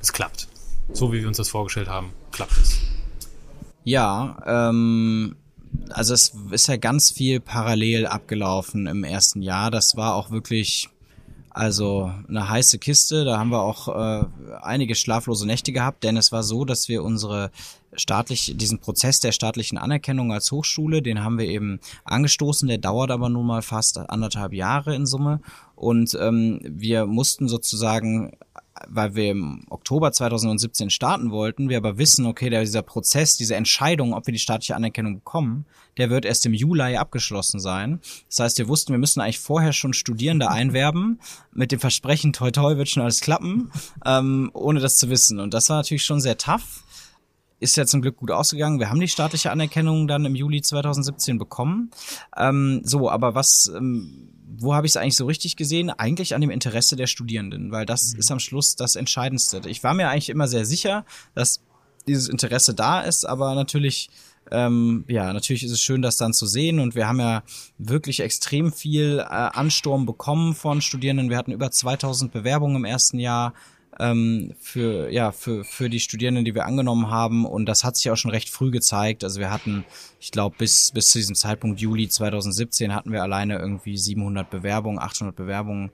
es 0.00 0.12
klappt? 0.12 0.48
So 0.92 1.12
wie 1.12 1.20
wir 1.20 1.28
uns 1.28 1.38
das 1.38 1.48
vorgestellt 1.48 1.88
haben, 1.88 2.10
klappt 2.30 2.58
es? 2.60 2.78
Ja, 3.84 4.36
ähm, 4.46 5.36
also 5.88 6.12
es 6.12 6.34
ist 6.50 6.66
ja 6.66 6.76
ganz 6.76 7.10
viel 7.10 7.40
parallel 7.40 8.06
abgelaufen 8.06 8.86
im 8.86 9.02
ersten 9.02 9.40
Jahr. 9.40 9.70
Das 9.70 9.96
war 9.96 10.14
auch 10.14 10.30
wirklich 10.30 10.90
also 11.54 12.12
eine 12.28 12.48
heiße 12.48 12.78
Kiste, 12.78 13.24
da 13.24 13.38
haben 13.38 13.50
wir 13.50 13.62
auch 13.62 13.88
äh, 13.88 14.24
einige 14.60 14.96
schlaflose 14.96 15.46
Nächte 15.46 15.72
gehabt, 15.72 16.02
denn 16.02 16.16
es 16.16 16.32
war 16.32 16.42
so, 16.42 16.64
dass 16.64 16.88
wir 16.88 17.04
unsere 17.04 17.52
staatlich, 17.94 18.54
diesen 18.56 18.80
Prozess 18.80 19.20
der 19.20 19.30
staatlichen 19.30 19.78
Anerkennung 19.78 20.32
als 20.32 20.50
Hochschule, 20.50 21.00
den 21.00 21.22
haben 21.22 21.38
wir 21.38 21.46
eben 21.46 21.78
angestoßen, 22.04 22.68
der 22.68 22.78
dauert 22.78 23.12
aber 23.12 23.28
nun 23.28 23.46
mal 23.46 23.62
fast 23.62 23.98
anderthalb 23.98 24.52
Jahre 24.52 24.96
in 24.96 25.06
Summe. 25.06 25.40
Und 25.76 26.18
ähm, 26.20 26.60
wir 26.64 27.06
mussten 27.06 27.46
sozusagen 27.46 28.36
weil 28.88 29.14
wir 29.14 29.30
im 29.30 29.64
Oktober 29.70 30.12
2017 30.12 30.90
starten 30.90 31.30
wollten, 31.30 31.68
wir 31.68 31.76
aber 31.76 31.96
wissen, 31.96 32.26
okay, 32.26 32.50
dieser 32.50 32.82
Prozess, 32.82 33.36
diese 33.36 33.54
Entscheidung, 33.54 34.14
ob 34.14 34.26
wir 34.26 34.32
die 34.32 34.40
staatliche 34.40 34.74
Anerkennung 34.74 35.16
bekommen, 35.16 35.64
der 35.96 36.10
wird 36.10 36.24
erst 36.24 36.44
im 36.46 36.54
Juli 36.54 36.96
abgeschlossen 36.96 37.60
sein. 37.60 38.00
Das 38.28 38.40
heißt, 38.40 38.58
wir 38.58 38.68
wussten, 38.68 38.92
wir 38.92 38.98
müssen 38.98 39.20
eigentlich 39.20 39.38
vorher 39.38 39.72
schon 39.72 39.92
Studierende 39.92 40.50
einwerben, 40.50 41.20
mit 41.52 41.70
dem 41.72 41.80
Versprechen, 41.80 42.32
toi 42.32 42.50
toi 42.50 42.76
wird 42.76 42.88
schon 42.88 43.02
alles 43.02 43.20
klappen, 43.20 43.70
ähm, 44.04 44.50
ohne 44.54 44.80
das 44.80 44.98
zu 44.98 45.08
wissen. 45.08 45.38
Und 45.38 45.54
das 45.54 45.70
war 45.70 45.76
natürlich 45.76 46.04
schon 46.04 46.20
sehr 46.20 46.36
tough. 46.36 46.82
Ist 47.60 47.76
ja 47.76 47.86
zum 47.86 48.02
Glück 48.02 48.16
gut 48.16 48.32
ausgegangen. 48.32 48.80
Wir 48.80 48.90
haben 48.90 49.00
die 49.00 49.08
staatliche 49.08 49.52
Anerkennung 49.52 50.08
dann 50.08 50.24
im 50.24 50.34
Juli 50.34 50.60
2017 50.60 51.38
bekommen. 51.38 51.92
Ähm, 52.36 52.80
so, 52.84 53.08
aber 53.08 53.34
was 53.36 53.72
ähm, 53.74 54.28
wo 54.58 54.74
habe 54.74 54.86
ich 54.86 54.92
es 54.92 54.96
eigentlich 54.96 55.16
so 55.16 55.26
richtig 55.26 55.56
gesehen? 55.56 55.90
Eigentlich 55.90 56.34
an 56.34 56.40
dem 56.40 56.50
Interesse 56.50 56.96
der 56.96 57.06
Studierenden, 57.06 57.70
weil 57.70 57.86
das 57.86 58.12
mhm. 58.12 58.18
ist 58.18 58.30
am 58.30 58.40
Schluss 58.40 58.76
das 58.76 58.96
Entscheidendste. 58.96 59.62
Ich 59.66 59.82
war 59.82 59.94
mir 59.94 60.08
eigentlich 60.08 60.30
immer 60.30 60.48
sehr 60.48 60.64
sicher, 60.64 61.04
dass 61.34 61.60
dieses 62.06 62.28
Interesse 62.28 62.74
da 62.74 63.00
ist, 63.00 63.24
aber 63.24 63.54
natürlich, 63.54 64.10
ähm, 64.50 65.04
ja, 65.08 65.32
natürlich 65.32 65.64
ist 65.64 65.72
es 65.72 65.80
schön, 65.80 66.02
das 66.02 66.16
dann 66.16 66.34
zu 66.34 66.46
sehen. 66.46 66.80
Und 66.80 66.94
wir 66.94 67.08
haben 67.08 67.20
ja 67.20 67.42
wirklich 67.78 68.20
extrem 68.20 68.72
viel 68.72 69.20
äh, 69.20 69.24
Ansturm 69.24 70.06
bekommen 70.06 70.54
von 70.54 70.80
Studierenden. 70.80 71.30
Wir 71.30 71.38
hatten 71.38 71.52
über 71.52 71.70
2000 71.70 72.32
Bewerbungen 72.32 72.76
im 72.76 72.84
ersten 72.84 73.18
Jahr 73.18 73.54
ähm, 73.98 74.54
für, 74.60 75.10
ja, 75.10 75.32
für, 75.32 75.64
für 75.64 75.88
die 75.88 76.00
Studierenden, 76.00 76.44
die 76.44 76.54
wir 76.54 76.66
angenommen 76.66 77.10
haben. 77.10 77.44
Und 77.46 77.66
das 77.66 77.84
hat 77.84 77.96
sich 77.96 78.10
auch 78.10 78.16
schon 78.16 78.30
recht 78.30 78.50
früh 78.50 78.70
gezeigt. 78.70 79.24
Also 79.24 79.40
wir 79.40 79.50
hatten, 79.50 79.84
ich 80.20 80.30
glaube, 80.30 80.56
bis, 80.58 80.92
bis 80.92 81.10
zu 81.10 81.18
diesem 81.18 81.34
Zeitpunkt 81.34 81.80
Juli 81.80 82.08
2017 82.08 82.94
hatten 82.94 83.12
wir 83.12 83.22
alleine 83.22 83.58
irgendwie 83.58 83.96
700 83.96 84.50
Bewerbungen, 84.50 84.98
800 84.98 85.34
Bewerbungen. 85.34 85.90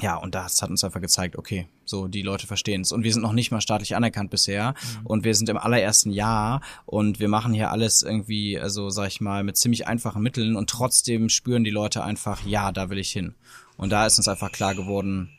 Ja, 0.00 0.16
und 0.16 0.34
das 0.34 0.62
hat 0.62 0.70
uns 0.70 0.82
einfach 0.84 1.02
gezeigt, 1.02 1.36
okay, 1.36 1.68
so 1.84 2.08
die 2.08 2.22
Leute 2.22 2.46
verstehen 2.46 2.80
es. 2.80 2.92
Und 2.92 3.04
wir 3.04 3.12
sind 3.12 3.20
noch 3.20 3.34
nicht 3.34 3.50
mal 3.50 3.60
staatlich 3.60 3.94
anerkannt 3.94 4.30
bisher. 4.30 4.70
Mhm. 4.70 5.06
Und 5.06 5.24
wir 5.24 5.34
sind 5.34 5.50
im 5.50 5.58
allerersten 5.58 6.10
Jahr 6.10 6.62
und 6.86 7.20
wir 7.20 7.28
machen 7.28 7.52
hier 7.52 7.70
alles 7.70 8.02
irgendwie, 8.02 8.58
also 8.58 8.88
sag 8.88 9.08
ich 9.08 9.20
mal, 9.20 9.44
mit 9.44 9.58
ziemlich 9.58 9.86
einfachen 9.86 10.22
Mitteln 10.22 10.56
und 10.56 10.70
trotzdem 10.70 11.28
spüren 11.28 11.62
die 11.62 11.70
Leute 11.70 12.02
einfach, 12.02 12.44
ja, 12.46 12.72
da 12.72 12.88
will 12.88 12.98
ich 12.98 13.12
hin. 13.12 13.34
Und 13.76 13.90
da 13.90 14.06
ist 14.06 14.18
uns 14.18 14.28
einfach 14.28 14.50
klar 14.50 14.74
geworden, 14.74 15.30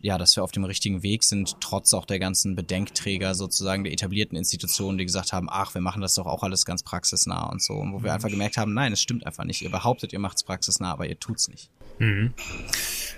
ja, 0.00 0.18
dass 0.18 0.36
wir 0.36 0.44
auf 0.44 0.52
dem 0.52 0.64
richtigen 0.64 1.02
Weg 1.02 1.24
sind, 1.24 1.60
trotz 1.60 1.92
auch 1.92 2.06
der 2.06 2.18
ganzen 2.18 2.54
Bedenkträger 2.54 3.34
sozusagen 3.34 3.84
der 3.84 3.92
etablierten 3.92 4.36
Institutionen, 4.36 4.98
die 4.98 5.04
gesagt 5.04 5.32
haben, 5.32 5.48
ach, 5.50 5.74
wir 5.74 5.80
machen 5.80 6.00
das 6.02 6.14
doch 6.14 6.26
auch 6.26 6.42
alles 6.42 6.64
ganz 6.64 6.82
praxisnah 6.82 7.48
und 7.50 7.62
so. 7.62 7.74
Und 7.74 7.92
wo 7.92 7.98
wir 7.98 8.10
mhm. 8.10 8.14
einfach 8.14 8.28
gemerkt 8.28 8.56
haben, 8.56 8.74
nein, 8.74 8.92
es 8.92 9.02
stimmt 9.02 9.26
einfach 9.26 9.44
nicht. 9.44 9.62
Ihr 9.62 9.70
behauptet, 9.70 10.12
ihr 10.12 10.18
macht's 10.18 10.44
praxisnah, 10.44 10.92
aber 10.92 11.08
ihr 11.08 11.18
tut's 11.18 11.48
nicht. 11.48 11.70
Mhm. 11.98 12.32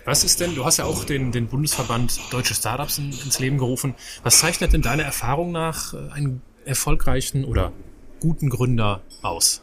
Was 0.06 0.24
ist 0.24 0.40
denn, 0.40 0.54
du 0.54 0.64
hast 0.64 0.78
ja 0.78 0.86
auch 0.86 1.04
den, 1.04 1.32
den 1.32 1.48
Bundesverband 1.48 2.18
Deutsche 2.30 2.54
Startups 2.54 2.98
in, 2.98 3.12
ins 3.12 3.38
Leben 3.38 3.58
gerufen. 3.58 3.94
Was 4.22 4.38
zeichnet 4.38 4.72
denn 4.72 4.82
deiner 4.82 5.02
Erfahrung 5.02 5.52
nach 5.52 5.94
äh, 5.94 6.10
einen 6.12 6.42
erfolgreichen 6.64 7.44
oder 7.44 7.72
guten 8.20 8.48
Gründer 8.48 9.02
aus? 9.22 9.62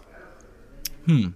Hm. 1.05 1.35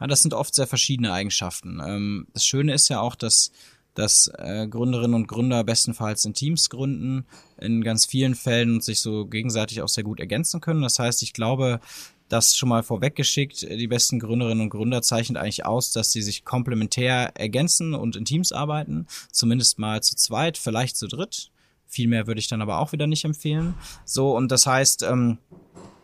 Ja, 0.00 0.06
das 0.06 0.22
sind 0.22 0.34
oft 0.34 0.54
sehr 0.54 0.66
verschiedene 0.66 1.12
Eigenschaften. 1.12 1.80
Ähm, 1.84 2.26
das 2.32 2.44
Schöne 2.44 2.74
ist 2.74 2.88
ja 2.88 3.00
auch, 3.00 3.14
dass 3.14 3.52
dass 3.98 4.30
äh, 4.38 4.68
Gründerinnen 4.68 5.14
und 5.14 5.26
Gründer 5.26 5.64
bestenfalls 5.64 6.24
in 6.24 6.32
Teams 6.32 6.70
gründen, 6.70 7.26
in 7.60 7.82
ganz 7.82 8.06
vielen 8.06 8.36
Fällen 8.36 8.74
und 8.74 8.84
sich 8.84 9.00
so 9.00 9.26
gegenseitig 9.26 9.82
auch 9.82 9.88
sehr 9.88 10.04
gut 10.04 10.20
ergänzen 10.20 10.60
können. 10.60 10.82
Das 10.82 11.00
heißt, 11.00 11.20
ich 11.24 11.32
glaube, 11.32 11.80
das 12.28 12.56
schon 12.56 12.68
mal 12.68 12.84
vorweggeschickt, 12.84 13.62
die 13.62 13.88
besten 13.88 14.20
Gründerinnen 14.20 14.60
und 14.60 14.70
Gründer 14.70 15.02
zeichnet 15.02 15.42
eigentlich 15.42 15.66
aus, 15.66 15.90
dass 15.90 16.12
sie 16.12 16.22
sich 16.22 16.44
komplementär 16.44 17.32
ergänzen 17.34 17.94
und 17.94 18.14
in 18.14 18.24
Teams 18.24 18.52
arbeiten, 18.52 19.08
zumindest 19.32 19.80
mal 19.80 20.00
zu 20.00 20.14
zweit, 20.14 20.58
vielleicht 20.58 20.96
zu 20.96 21.08
dritt. 21.08 21.50
Viel 21.86 22.06
mehr 22.06 22.28
würde 22.28 22.38
ich 22.38 22.48
dann 22.48 22.62
aber 22.62 22.78
auch 22.78 22.92
wieder 22.92 23.08
nicht 23.08 23.24
empfehlen. 23.24 23.74
So, 24.04 24.36
und 24.36 24.52
das 24.52 24.66
heißt, 24.66 25.02
ähm, 25.02 25.38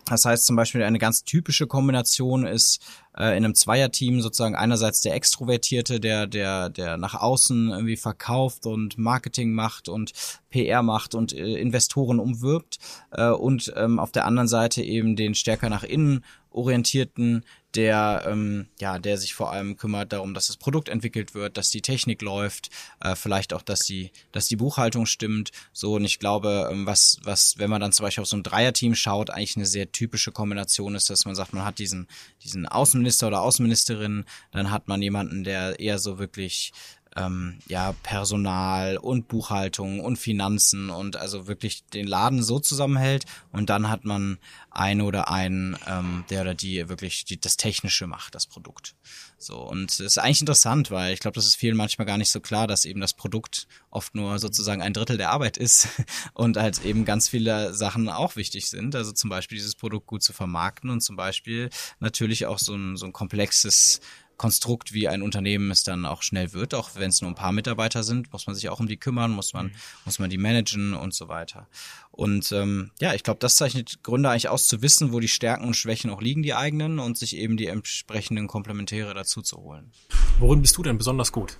das 0.08 0.24
heißt 0.24 0.46
zum 0.46 0.56
Beispiel 0.56 0.82
eine 0.82 0.98
ganz 0.98 1.24
typische 1.24 1.66
Kombination 1.66 2.46
ist 2.46 2.80
äh, 3.16 3.36
in 3.36 3.44
einem 3.44 3.54
Zweierteam 3.54 4.20
sozusagen 4.20 4.54
einerseits 4.54 5.00
der 5.00 5.14
Extrovertierte, 5.14 6.00
der 6.00 6.26
der 6.26 6.70
der 6.70 6.96
nach 6.96 7.14
außen 7.14 7.70
irgendwie 7.70 7.96
verkauft 7.96 8.66
und 8.66 8.98
Marketing 8.98 9.52
macht 9.52 9.88
und 9.88 10.12
PR 10.50 10.82
macht 10.82 11.14
und 11.14 11.32
äh, 11.32 11.56
Investoren 11.56 12.20
umwirbt 12.20 12.78
äh, 13.10 13.30
und 13.30 13.72
ähm, 13.76 13.98
auf 13.98 14.12
der 14.12 14.26
anderen 14.26 14.48
Seite 14.48 14.82
eben 14.82 15.16
den 15.16 15.34
stärker 15.34 15.68
nach 15.68 15.84
innen 15.84 16.24
orientierten, 16.50 17.44
der 17.76 18.24
ähm, 18.26 18.66
ja, 18.80 18.98
der 18.98 19.18
sich 19.18 19.34
vor 19.34 19.52
allem 19.52 19.76
kümmert 19.76 20.12
darum, 20.12 20.34
dass 20.34 20.46
das 20.46 20.56
Produkt 20.56 20.88
entwickelt 20.88 21.34
wird, 21.34 21.56
dass 21.56 21.70
die 21.70 21.82
Technik 21.82 22.22
läuft, 22.22 22.70
äh, 23.00 23.14
vielleicht 23.14 23.52
auch, 23.52 23.62
dass 23.62 23.80
die, 23.80 24.10
dass 24.32 24.48
die 24.48 24.56
Buchhaltung 24.56 25.06
stimmt. 25.06 25.50
So 25.72 25.94
und 25.94 26.04
ich 26.04 26.18
glaube, 26.18 26.68
ähm, 26.70 26.86
was 26.86 27.18
was, 27.24 27.58
wenn 27.58 27.70
man 27.70 27.80
dann 27.80 27.92
zum 27.92 28.04
Beispiel 28.04 28.22
auf 28.22 28.28
so 28.28 28.36
ein 28.36 28.42
Dreierteam 28.42 28.94
schaut, 28.94 29.30
eigentlich 29.30 29.56
eine 29.56 29.66
sehr 29.66 29.90
typische 29.90 30.32
Kombination 30.32 30.94
ist, 30.94 31.10
dass 31.10 31.24
man 31.24 31.34
sagt, 31.34 31.52
man 31.52 31.64
hat 31.64 31.78
diesen 31.78 32.08
diesen 32.42 32.66
Außenminister 32.66 33.26
oder 33.28 33.42
Außenministerin, 33.42 34.24
dann 34.52 34.70
hat 34.70 34.88
man 34.88 35.02
jemanden, 35.02 35.44
der 35.44 35.80
eher 35.80 35.98
so 35.98 36.18
wirklich 36.18 36.72
ähm, 37.16 37.58
ja 37.66 37.92
Personal 38.02 38.96
und 38.96 39.28
Buchhaltung 39.28 40.00
und 40.00 40.16
Finanzen 40.16 40.90
und 40.90 41.16
also 41.16 41.46
wirklich 41.46 41.84
den 41.86 42.06
Laden 42.06 42.42
so 42.42 42.58
zusammenhält 42.58 43.24
und 43.52 43.70
dann 43.70 43.88
hat 43.88 44.04
man 44.04 44.38
eine 44.70 45.04
oder 45.04 45.30
einen, 45.30 45.76
ähm, 45.86 46.24
der 46.30 46.42
oder 46.42 46.54
die 46.54 46.88
wirklich 46.88 47.24
die, 47.24 47.40
das 47.40 47.56
Technische 47.56 48.06
macht, 48.06 48.34
das 48.34 48.46
Produkt. 48.46 48.94
So 49.38 49.58
und 49.58 49.92
es 49.92 50.00
ist 50.00 50.18
eigentlich 50.18 50.40
interessant, 50.40 50.90
weil 50.90 51.12
ich 51.12 51.20
glaube, 51.20 51.34
das 51.36 51.46
ist 51.46 51.56
vielen 51.56 51.76
manchmal 51.76 52.06
gar 52.06 52.18
nicht 52.18 52.30
so 52.30 52.40
klar, 52.40 52.66
dass 52.66 52.84
eben 52.84 53.00
das 53.00 53.14
Produkt 53.14 53.68
oft 53.90 54.14
nur 54.14 54.38
sozusagen 54.38 54.82
ein 54.82 54.92
Drittel 54.92 55.16
der 55.16 55.30
Arbeit 55.30 55.56
ist 55.56 55.88
und 56.34 56.56
halt 56.56 56.84
eben 56.84 57.04
ganz 57.04 57.28
viele 57.28 57.74
Sachen 57.74 58.08
auch 58.08 58.36
wichtig 58.36 58.68
sind. 58.68 58.96
Also 58.96 59.12
zum 59.12 59.30
Beispiel 59.30 59.56
dieses 59.56 59.74
Produkt 59.74 60.06
gut 60.06 60.22
zu 60.22 60.32
vermarkten 60.32 60.90
und 60.90 61.00
zum 61.00 61.16
Beispiel 61.16 61.70
natürlich 62.00 62.46
auch 62.46 62.58
so 62.58 62.74
ein, 62.74 62.96
so 62.96 63.06
ein 63.06 63.12
komplexes 63.12 64.00
Konstrukt, 64.36 64.92
wie 64.92 65.08
ein 65.08 65.22
Unternehmen 65.22 65.70
es 65.70 65.84
dann 65.84 66.04
auch 66.04 66.22
schnell 66.22 66.52
wird, 66.52 66.74
auch 66.74 66.90
wenn 66.94 67.10
es 67.10 67.20
nur 67.20 67.30
ein 67.30 67.34
paar 67.36 67.52
Mitarbeiter 67.52 68.02
sind, 68.02 68.32
muss 68.32 68.46
man 68.46 68.54
sich 68.54 68.68
auch 68.68 68.80
um 68.80 68.88
die 68.88 68.96
kümmern, 68.96 69.30
muss 69.30 69.52
man, 69.52 69.66
mhm. 69.66 69.72
muss 70.04 70.18
man 70.18 70.30
die 70.30 70.38
managen 70.38 70.94
und 70.94 71.14
so 71.14 71.28
weiter. 71.28 71.68
Und 72.10 72.52
ähm, 72.52 72.90
ja, 73.00 73.14
ich 73.14 73.22
glaube, 73.22 73.40
das 73.40 73.56
zeichnet 73.56 74.02
Gründer 74.02 74.30
eigentlich 74.30 74.48
aus, 74.48 74.66
zu 74.66 74.82
wissen, 74.82 75.12
wo 75.12 75.20
die 75.20 75.28
Stärken 75.28 75.64
und 75.64 75.74
Schwächen 75.74 76.10
auch 76.10 76.20
liegen, 76.20 76.42
die 76.42 76.54
eigenen, 76.54 76.98
und 76.98 77.18
sich 77.18 77.36
eben 77.36 77.56
die 77.56 77.66
entsprechenden 77.66 78.46
Komplementäre 78.46 79.14
dazu 79.14 79.42
zu 79.42 79.58
holen. 79.58 79.90
Worin 80.38 80.62
bist 80.62 80.76
du 80.76 80.82
denn 80.82 80.98
besonders 80.98 81.32
gut? 81.32 81.58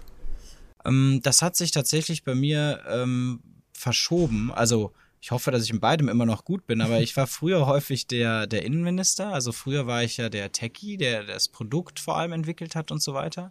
Ähm, 0.84 1.20
das 1.22 1.42
hat 1.42 1.56
sich 1.56 1.70
tatsächlich 1.70 2.24
bei 2.24 2.34
mir 2.34 2.82
ähm, 2.88 3.40
verschoben. 3.72 4.52
Also 4.52 4.92
ich 5.24 5.30
hoffe, 5.30 5.50
dass 5.50 5.64
ich 5.64 5.70
in 5.70 5.80
beidem 5.80 6.10
immer 6.10 6.26
noch 6.26 6.44
gut 6.44 6.66
bin, 6.66 6.82
aber 6.82 7.00
ich 7.00 7.16
war 7.16 7.26
früher 7.26 7.64
häufig 7.64 8.06
der, 8.06 8.46
der 8.46 8.62
Innenminister. 8.62 9.32
Also 9.32 9.52
früher 9.52 9.86
war 9.86 10.02
ich 10.02 10.18
ja 10.18 10.28
der 10.28 10.52
Techie, 10.52 10.98
der 10.98 11.24
das 11.24 11.48
Produkt 11.48 11.98
vor 11.98 12.18
allem 12.18 12.32
entwickelt 12.32 12.76
hat 12.76 12.90
und 12.90 13.02
so 13.02 13.14
weiter. 13.14 13.50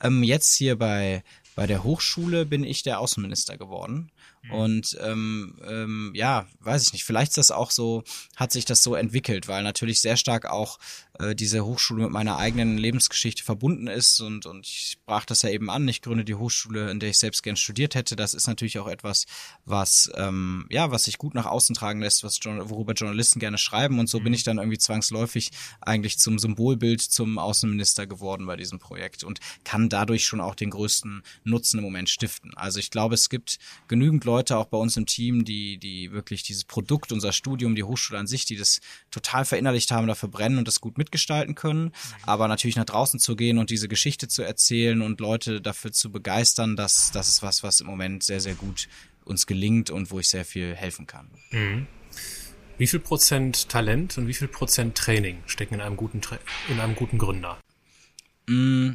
Ähm, 0.00 0.22
jetzt 0.22 0.54
hier 0.54 0.78
bei, 0.78 1.24
bei 1.56 1.66
der 1.66 1.82
Hochschule 1.82 2.46
bin 2.46 2.62
ich 2.62 2.84
der 2.84 3.00
Außenminister 3.00 3.58
geworden. 3.58 4.12
Mhm. 4.48 4.54
Und 4.54 4.98
ähm, 5.00 5.58
ähm, 5.66 6.12
ja, 6.14 6.46
weiß 6.60 6.82
ich 6.82 6.92
nicht, 6.92 7.04
vielleicht 7.04 7.30
ist 7.30 7.38
das 7.38 7.50
auch 7.50 7.70
so, 7.70 8.04
hat 8.36 8.52
sich 8.52 8.64
das 8.64 8.82
so 8.82 8.94
entwickelt, 8.94 9.48
weil 9.48 9.62
natürlich 9.62 10.00
sehr 10.00 10.16
stark 10.16 10.46
auch 10.46 10.78
äh, 11.18 11.34
diese 11.34 11.64
Hochschule 11.64 12.04
mit 12.04 12.12
meiner 12.12 12.38
eigenen 12.38 12.78
Lebensgeschichte 12.78 13.42
verbunden 13.42 13.86
ist 13.86 14.20
und, 14.20 14.46
und 14.46 14.66
ich 14.66 14.92
sprach 14.92 15.24
das 15.24 15.42
ja 15.42 15.50
eben 15.50 15.70
an, 15.70 15.88
ich 15.88 16.02
gründe 16.02 16.24
die 16.24 16.34
Hochschule, 16.34 16.90
in 16.90 17.00
der 17.00 17.10
ich 17.10 17.18
selbst 17.18 17.42
gern 17.42 17.56
studiert 17.56 17.94
hätte. 17.94 18.16
Das 18.16 18.34
ist 18.34 18.46
natürlich 18.46 18.78
auch 18.78 18.88
etwas, 18.88 19.26
was 19.64 20.10
ähm, 20.16 20.66
ja, 20.70 20.90
was 20.90 21.04
sich 21.04 21.18
gut 21.18 21.34
nach 21.34 21.46
außen 21.46 21.74
tragen 21.74 22.00
lässt, 22.00 22.24
was 22.24 22.38
worüber 22.44 22.92
Journalisten 22.92 23.40
gerne 23.40 23.58
schreiben 23.58 23.98
und 23.98 24.08
so 24.08 24.20
mhm. 24.20 24.24
bin 24.24 24.32
ich 24.32 24.44
dann 24.44 24.58
irgendwie 24.58 24.78
zwangsläufig 24.78 25.50
eigentlich 25.80 26.18
zum 26.18 26.38
Symbolbild 26.38 27.00
zum 27.02 27.38
Außenminister 27.38 28.06
geworden 28.06 28.46
bei 28.46 28.56
diesem 28.56 28.78
Projekt 28.78 29.24
und 29.24 29.40
kann 29.64 29.88
dadurch 29.88 30.24
schon 30.24 30.40
auch 30.40 30.54
den 30.54 30.70
größten 30.70 31.22
Nutzen 31.44 31.78
im 31.78 31.84
Moment 31.84 32.08
stiften. 32.08 32.54
Also 32.54 32.78
ich 32.78 32.90
glaube, 32.90 33.14
es 33.14 33.28
gibt 33.28 33.58
genügend 33.88 34.24
Leute 34.24 34.37
auch 34.56 34.66
bei 34.66 34.78
uns 34.78 34.96
im 34.96 35.06
Team, 35.06 35.44
die, 35.44 35.78
die 35.78 36.12
wirklich 36.12 36.42
dieses 36.42 36.64
Produkt, 36.64 37.12
unser 37.12 37.32
Studium, 37.32 37.74
die 37.74 37.84
Hochschule 37.84 38.18
an 38.18 38.26
sich, 38.26 38.44
die 38.44 38.56
das 38.56 38.80
total 39.10 39.44
verinnerlicht 39.44 39.90
haben, 39.90 40.06
dafür 40.06 40.28
brennen 40.28 40.58
und 40.58 40.68
das 40.68 40.80
gut 40.80 40.98
mitgestalten 40.98 41.54
können. 41.54 41.92
Aber 42.22 42.48
natürlich 42.48 42.76
nach 42.76 42.84
draußen 42.84 43.20
zu 43.20 43.36
gehen 43.36 43.58
und 43.58 43.70
diese 43.70 43.88
Geschichte 43.88 44.28
zu 44.28 44.42
erzählen 44.42 45.02
und 45.02 45.20
Leute 45.20 45.60
dafür 45.60 45.92
zu 45.92 46.10
begeistern, 46.10 46.76
das, 46.76 47.10
das 47.12 47.28
ist 47.28 47.42
was, 47.42 47.62
was 47.62 47.80
im 47.80 47.86
Moment 47.86 48.22
sehr, 48.22 48.40
sehr 48.40 48.54
gut 48.54 48.88
uns 49.24 49.46
gelingt 49.46 49.90
und 49.90 50.10
wo 50.10 50.20
ich 50.20 50.28
sehr 50.28 50.44
viel 50.44 50.74
helfen 50.74 51.06
kann. 51.06 51.30
Mhm. 51.50 51.86
Wie 52.78 52.86
viel 52.86 53.00
Prozent 53.00 53.68
Talent 53.68 54.18
und 54.18 54.28
wie 54.28 54.34
viel 54.34 54.48
Prozent 54.48 54.96
Training 54.96 55.42
stecken 55.46 55.74
in 55.74 55.80
einem 55.80 55.96
guten, 55.96 56.20
in 56.68 56.78
einem 56.78 56.94
guten 56.94 57.18
Gründer? 57.18 57.58
Mm, 58.46 58.92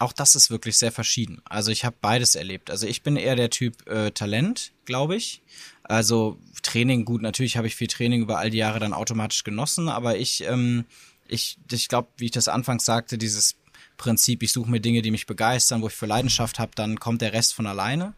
auch 0.00 0.12
das 0.12 0.34
ist 0.34 0.50
wirklich 0.50 0.78
sehr 0.78 0.92
verschieden. 0.92 1.42
Also 1.44 1.70
ich 1.70 1.84
habe 1.84 1.96
beides 2.00 2.34
erlebt. 2.34 2.70
Also 2.70 2.86
ich 2.86 3.02
bin 3.02 3.16
eher 3.16 3.36
der 3.36 3.50
Typ 3.50 3.86
äh, 3.86 4.10
Talent, 4.10 4.72
glaube 4.86 5.14
ich. 5.14 5.42
Also 5.82 6.38
Training, 6.62 7.04
gut, 7.04 7.20
natürlich 7.20 7.56
habe 7.56 7.66
ich 7.66 7.76
viel 7.76 7.86
Training 7.86 8.22
über 8.22 8.38
all 8.38 8.50
die 8.50 8.58
Jahre 8.58 8.80
dann 8.80 8.94
automatisch 8.94 9.44
genossen, 9.44 9.88
aber 9.88 10.16
ich, 10.16 10.44
ähm, 10.44 10.86
ich, 11.28 11.58
ich 11.70 11.88
glaube, 11.88 12.08
wie 12.16 12.26
ich 12.26 12.30
das 12.30 12.48
anfangs 12.48 12.84
sagte, 12.86 13.18
dieses 13.18 13.56
Prinzip, 13.98 14.42
ich 14.42 14.52
suche 14.52 14.70
mir 14.70 14.80
Dinge, 14.80 15.02
die 15.02 15.10
mich 15.10 15.26
begeistern, 15.26 15.82
wo 15.82 15.88
ich 15.88 15.94
für 15.94 16.06
Leidenschaft 16.06 16.58
habe, 16.58 16.72
dann 16.74 16.98
kommt 16.98 17.20
der 17.20 17.34
Rest 17.34 17.52
von 17.52 17.66
alleine. 17.66 18.14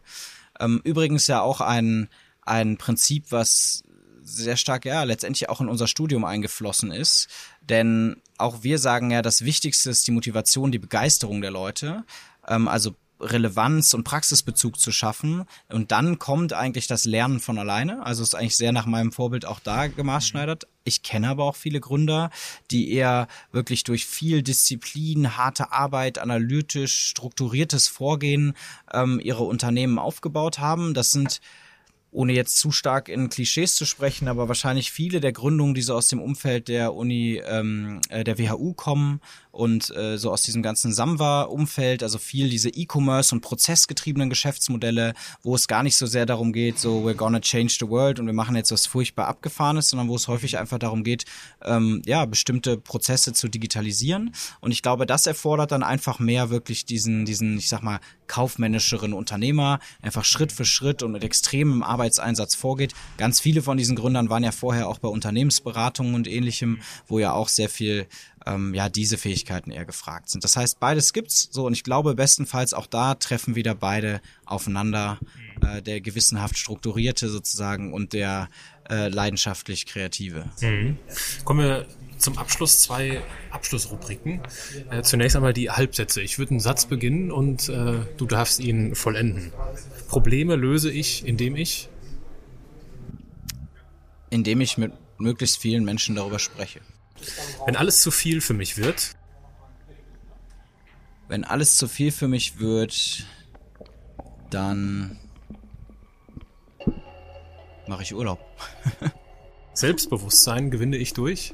Ähm, 0.59 0.79
übrigens 0.85 1.27
ja 1.27 1.41
auch 1.41 1.59
ein, 1.59 2.07
ein 2.43 2.77
Prinzip, 2.77 3.25
was 3.31 3.83
sehr 4.23 4.57
stark 4.57 4.85
ja 4.85 5.03
letztendlich 5.03 5.49
auch 5.49 5.61
in 5.61 5.69
unser 5.69 5.87
Studium 5.87 6.25
eingeflossen 6.25 6.91
ist. 6.91 7.27
Denn 7.61 8.17
auch 8.37 8.63
wir 8.63 8.79
sagen 8.79 9.11
ja, 9.11 9.21
das 9.21 9.43
Wichtigste 9.43 9.89
ist 9.89 10.07
die 10.07 10.11
Motivation, 10.11 10.71
die 10.71 10.79
Begeisterung 10.79 11.41
der 11.41 11.51
Leute. 11.51 12.03
Ähm, 12.47 12.67
also 12.67 12.95
Relevanz 13.23 13.93
und 13.93 14.03
Praxisbezug 14.03 14.79
zu 14.79 14.91
schaffen. 14.91 15.45
Und 15.69 15.91
dann 15.91 16.19
kommt 16.19 16.53
eigentlich 16.53 16.87
das 16.87 17.05
Lernen 17.05 17.39
von 17.39 17.57
alleine. 17.57 18.05
Also 18.05 18.23
ist 18.23 18.35
eigentlich 18.35 18.57
sehr 18.57 18.71
nach 18.71 18.85
meinem 18.85 19.11
Vorbild 19.11 19.45
auch 19.45 19.59
da 19.59 19.87
gemaßschneidert. 19.87 20.67
Ich 20.83 21.03
kenne 21.03 21.29
aber 21.29 21.45
auch 21.45 21.55
viele 21.55 21.79
Gründer, 21.79 22.29
die 22.71 22.91
eher 22.91 23.27
wirklich 23.51 23.83
durch 23.83 24.05
viel 24.05 24.43
Disziplin, 24.43 25.37
harte 25.37 25.71
Arbeit, 25.71 26.19
analytisch, 26.19 27.09
strukturiertes 27.09 27.87
Vorgehen 27.87 28.53
ähm, 28.91 29.19
ihre 29.23 29.43
Unternehmen 29.43 29.99
aufgebaut 29.99 30.59
haben. 30.59 30.93
Das 30.93 31.11
sind 31.11 31.39
ohne 32.13 32.33
jetzt 32.33 32.57
zu 32.57 32.71
stark 32.71 33.09
in 33.09 33.29
Klischees 33.29 33.75
zu 33.75 33.85
sprechen, 33.85 34.27
aber 34.27 34.47
wahrscheinlich 34.47 34.91
viele 34.91 35.19
der 35.19 35.33
Gründungen, 35.33 35.73
die 35.73 35.81
so 35.81 35.95
aus 35.95 36.07
dem 36.07 36.21
Umfeld 36.21 36.67
der 36.67 36.93
Uni, 36.93 37.41
ähm, 37.45 38.01
äh, 38.09 38.23
der 38.23 38.37
WHU 38.37 38.73
kommen 38.73 39.19
und 39.53 39.95
äh, 39.95 40.17
so 40.17 40.31
aus 40.31 40.41
diesem 40.41 40.63
ganzen 40.63 40.91
Samwa-Umfeld, 40.91 42.01
also 42.01 42.17
viel 42.17 42.49
diese 42.49 42.69
E-Commerce 42.69 43.35
und 43.35 43.41
prozessgetriebenen 43.41 44.29
Geschäftsmodelle, 44.29 45.13
wo 45.43 45.53
es 45.53 45.67
gar 45.67 45.83
nicht 45.83 45.95
so 45.95 46.07
sehr 46.07 46.25
darum 46.25 46.53
geht, 46.53 46.79
so 46.79 47.03
we're 47.05 47.13
gonna 47.13 47.39
change 47.39 47.77
the 47.79 47.87
world 47.87 48.19
und 48.19 48.25
wir 48.25 48.33
machen 48.33 48.55
jetzt 48.55 48.71
was 48.71 48.87
furchtbar 48.87 49.27
abgefahrenes, 49.27 49.89
sondern 49.89 50.07
wo 50.07 50.15
es 50.15 50.27
häufig 50.27 50.57
einfach 50.57 50.79
darum 50.79 51.03
geht, 51.03 51.25
ähm, 51.63 52.01
ja, 52.05 52.25
bestimmte 52.25 52.77
Prozesse 52.77 53.33
zu 53.33 53.47
digitalisieren. 53.47 54.33
Und 54.59 54.71
ich 54.71 54.81
glaube, 54.81 55.05
das 55.05 55.27
erfordert 55.27 55.71
dann 55.71 55.83
einfach 55.83 56.17
mehr 56.17 56.49
wirklich 56.49 56.85
diesen, 56.85 57.25
diesen, 57.25 57.57
ich 57.57 57.69
sag 57.69 57.83
mal, 57.83 57.99
kaufmännischeren 58.25 59.13
Unternehmer, 59.13 59.79
einfach 60.01 60.25
Schritt 60.25 60.51
für 60.51 60.65
Schritt 60.65 61.03
und 61.03 61.11
mit 61.11 61.23
extremem 61.23 61.83
Arbeitseinsatz 62.03 62.55
vorgeht. 62.55 62.93
Ganz 63.17 63.39
viele 63.39 63.61
von 63.61 63.77
diesen 63.77 63.95
Gründern 63.95 64.29
waren 64.29 64.43
ja 64.43 64.51
vorher 64.51 64.89
auch 64.89 64.99
bei 64.99 65.07
Unternehmensberatungen 65.07 66.15
und 66.15 66.27
ähnlichem, 66.27 66.81
wo 67.07 67.17
ja 67.17 67.31
auch 67.31 67.47
sehr 67.47 67.69
viel 67.69 68.07
ähm, 68.45 68.73
ja 68.73 68.89
diese 68.89 69.17
Fähigkeiten 69.17 69.71
eher 69.71 69.85
gefragt 69.85 70.29
sind. 70.29 70.43
Das 70.43 70.57
heißt, 70.57 70.81
beides 70.81 71.13
gibt's 71.13 71.47
so 71.51 71.65
und 71.65 71.73
ich 71.73 71.83
glaube 71.83 72.13
bestenfalls 72.13 72.73
auch 72.73 72.87
da 72.87 73.15
treffen 73.15 73.55
wieder 73.55 73.73
beide 73.73 74.19
aufeinander, 74.45 75.17
äh, 75.61 75.81
der 75.81 76.01
gewissenhaft 76.01 76.57
strukturierte 76.57 77.29
sozusagen 77.29 77.93
und 77.93 78.11
der 78.11 78.49
äh, 78.89 79.07
leidenschaftlich 79.07 79.85
kreative. 79.85 80.51
Mhm. 80.59 80.97
Kommen 81.45 81.61
wir 81.61 81.87
zum 82.17 82.37
Abschluss 82.37 82.81
zwei 82.81 83.21
Abschlussrubriken. 83.51 84.41
Äh, 84.89 85.01
zunächst 85.03 85.35
einmal 85.35 85.53
die 85.53 85.69
Halbsätze. 85.69 86.21
Ich 86.21 86.37
würde 86.37 86.51
einen 86.51 86.59
Satz 86.59 86.85
beginnen 86.85 87.31
und 87.31 87.69
äh, 87.69 87.99
du 88.17 88.25
darfst 88.25 88.59
ihn 88.59 88.95
vollenden. 88.95 89.51
Probleme 90.07 90.55
löse 90.55 90.91
ich, 90.91 91.25
indem 91.25 91.55
ich 91.55 91.89
indem 94.33 94.61
ich 94.61 94.77
mit 94.79 94.91
möglichst 95.19 95.57
vielen 95.57 95.85
Menschen 95.85 96.15
darüber 96.15 96.39
spreche. 96.39 96.81
Wenn 97.65 97.75
alles 97.75 98.01
zu 98.01 98.09
viel 98.09 98.41
für 98.41 98.55
mich 98.55 98.77
wird. 98.77 99.15
Wenn 101.27 101.43
alles 101.43 101.77
zu 101.77 101.87
viel 101.87 102.11
für 102.11 102.27
mich 102.27 102.59
wird, 102.59 103.25
dann 104.49 105.19
mache 107.87 108.01
ich 108.01 108.13
Urlaub. 108.13 108.39
Selbstbewusstsein 109.73 110.71
gewinne 110.71 110.97
ich 110.97 111.13
durch? 111.13 111.53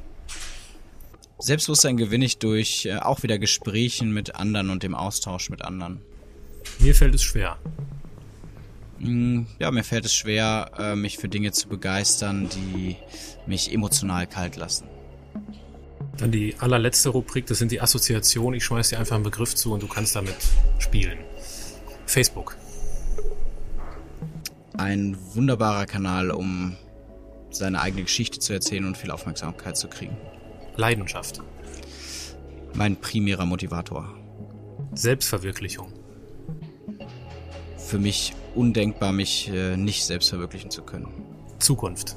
Selbstbewusstsein 1.38 1.98
gewinne 1.98 2.26
ich 2.26 2.40
durch 2.40 2.86
äh, 2.86 2.98
auch 2.98 3.24
wieder 3.24 3.40
Gesprächen 3.40 4.14
mit 4.14 4.36
anderen 4.36 4.70
und 4.70 4.84
dem 4.84 4.96
Austausch 4.96 5.50
mit 5.50 5.62
anderen. 5.62 6.02
Mir 6.80 6.96
fällt 6.96 7.16
es 7.16 7.24
schwer. 7.24 7.58
Mm, 9.00 9.44
ja, 9.60 9.72
mir 9.72 9.84
fällt 9.84 10.06
es 10.06 10.14
schwer, 10.14 10.72
äh, 10.78 10.96
mich 10.96 11.18
für 11.18 11.30
Dinge 11.30 11.52
zu 11.52 11.70
begeistern, 11.70 12.50
die 12.50 12.98
mich 13.46 13.74
emotional 13.74 14.28
kalt 14.28 14.56
lassen. 14.56 14.88
Dann 16.18 16.32
die 16.32 16.56
allerletzte 16.60 17.10
Rubrik, 17.10 17.46
das 17.46 17.60
sind 17.60 17.72
die 17.72 17.80
Assoziationen. 17.80 18.58
Ich 18.58 18.66
schmeiß 18.66 18.90
dir 18.90 19.00
einfach 19.00 19.16
einen 19.16 19.24
Begriff 19.24 19.56
zu 19.56 19.74
und 19.74 19.82
du 19.82 19.88
kannst 19.88 20.16
damit 20.16 20.36
spielen. 20.78 21.18
Facebook. 22.06 22.58
Ein 24.78 25.18
wunderbarer 25.34 25.86
Kanal, 25.86 26.32
um 26.32 26.76
seine 27.52 27.82
eigene 27.82 28.04
Geschichte 28.04 28.40
zu 28.40 28.54
erzählen 28.54 28.86
und 28.86 28.98
viel 28.98 29.12
Aufmerksamkeit 29.12 29.78
zu 29.78 29.88
kriegen. 29.88 30.18
Leidenschaft. 30.76 31.42
Mein 32.74 32.98
primärer 32.98 33.46
Motivator. 33.46 34.14
Selbstverwirklichung. 34.94 35.99
Für 37.90 37.98
mich 37.98 38.34
undenkbar, 38.54 39.12
mich 39.12 39.50
äh, 39.50 39.76
nicht 39.76 40.06
selbst 40.06 40.30
verwirklichen 40.30 40.70
zu 40.70 40.84
können. 40.84 41.08
Zukunft 41.58 42.16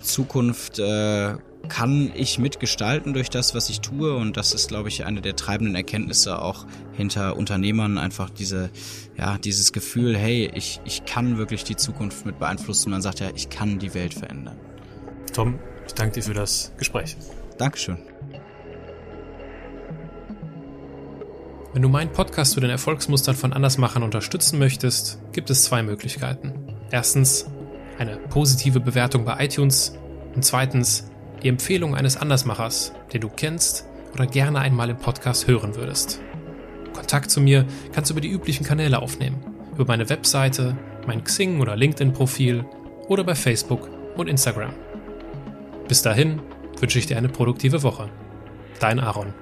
Zukunft 0.00 0.78
äh, 0.78 1.36
kann 1.68 2.10
ich 2.14 2.38
mitgestalten 2.38 3.12
durch 3.12 3.30
das, 3.30 3.54
was 3.54 3.68
ich 3.68 3.80
tue. 3.80 4.16
Und 4.16 4.36
das 4.36 4.52
ist, 4.52 4.68
glaube 4.68 4.88
ich, 4.88 5.04
eine 5.04 5.20
der 5.20 5.36
treibenden 5.36 5.74
Erkenntnisse 5.74 6.40
auch 6.40 6.66
hinter 6.92 7.36
Unternehmern. 7.36 7.98
Einfach 7.98 8.30
diese, 8.30 8.70
ja, 9.16 9.38
dieses 9.38 9.72
Gefühl, 9.72 10.16
hey, 10.16 10.50
ich, 10.54 10.80
ich 10.84 11.04
kann 11.04 11.38
wirklich 11.38 11.64
die 11.64 11.76
Zukunft 11.76 12.26
mit 12.26 12.38
beeinflussen. 12.38 12.90
Man 12.90 13.02
sagt 13.02 13.20
ja, 13.20 13.28
ich 13.34 13.50
kann 13.50 13.78
die 13.78 13.94
Welt 13.94 14.14
verändern. 14.14 14.58
Tom, 15.32 15.58
ich 15.86 15.94
danke 15.94 16.14
dir 16.14 16.22
für 16.22 16.34
das 16.34 16.72
Gespräch. 16.78 17.16
Dankeschön. 17.58 17.98
Wenn 21.78 21.82
du 21.82 21.88
meinen 21.90 22.10
Podcast 22.10 22.54
zu 22.54 22.60
den 22.60 22.70
Erfolgsmustern 22.70 23.36
von 23.36 23.52
Andersmachern 23.52 24.02
unterstützen 24.02 24.58
möchtest, 24.58 25.20
gibt 25.30 25.48
es 25.48 25.62
zwei 25.62 25.84
Möglichkeiten. 25.84 26.74
Erstens 26.90 27.46
eine 28.00 28.16
positive 28.16 28.80
Bewertung 28.80 29.24
bei 29.24 29.44
iTunes 29.44 29.96
und 30.34 30.44
zweitens 30.44 31.08
die 31.40 31.48
Empfehlung 31.48 31.94
eines 31.94 32.16
Andersmachers, 32.16 32.94
den 33.12 33.20
du 33.20 33.28
kennst 33.28 33.86
oder 34.12 34.26
gerne 34.26 34.58
einmal 34.58 34.90
im 34.90 34.96
Podcast 34.96 35.46
hören 35.46 35.76
würdest. 35.76 36.20
Kontakt 36.94 37.30
zu 37.30 37.40
mir 37.40 37.64
kannst 37.92 38.10
du 38.10 38.14
über 38.14 38.22
die 38.22 38.32
üblichen 38.32 38.66
Kanäle 38.66 39.00
aufnehmen, 39.00 39.36
über 39.72 39.84
meine 39.84 40.10
Webseite, 40.10 40.76
mein 41.06 41.22
Xing 41.22 41.60
oder 41.60 41.76
LinkedIn-Profil 41.76 42.64
oder 43.06 43.22
bei 43.22 43.36
Facebook 43.36 43.88
und 44.16 44.26
Instagram. 44.26 44.72
Bis 45.86 46.02
dahin 46.02 46.42
wünsche 46.80 46.98
ich 46.98 47.06
dir 47.06 47.18
eine 47.18 47.28
produktive 47.28 47.84
Woche. 47.84 48.10
Dein 48.80 48.98
Aaron. 48.98 49.32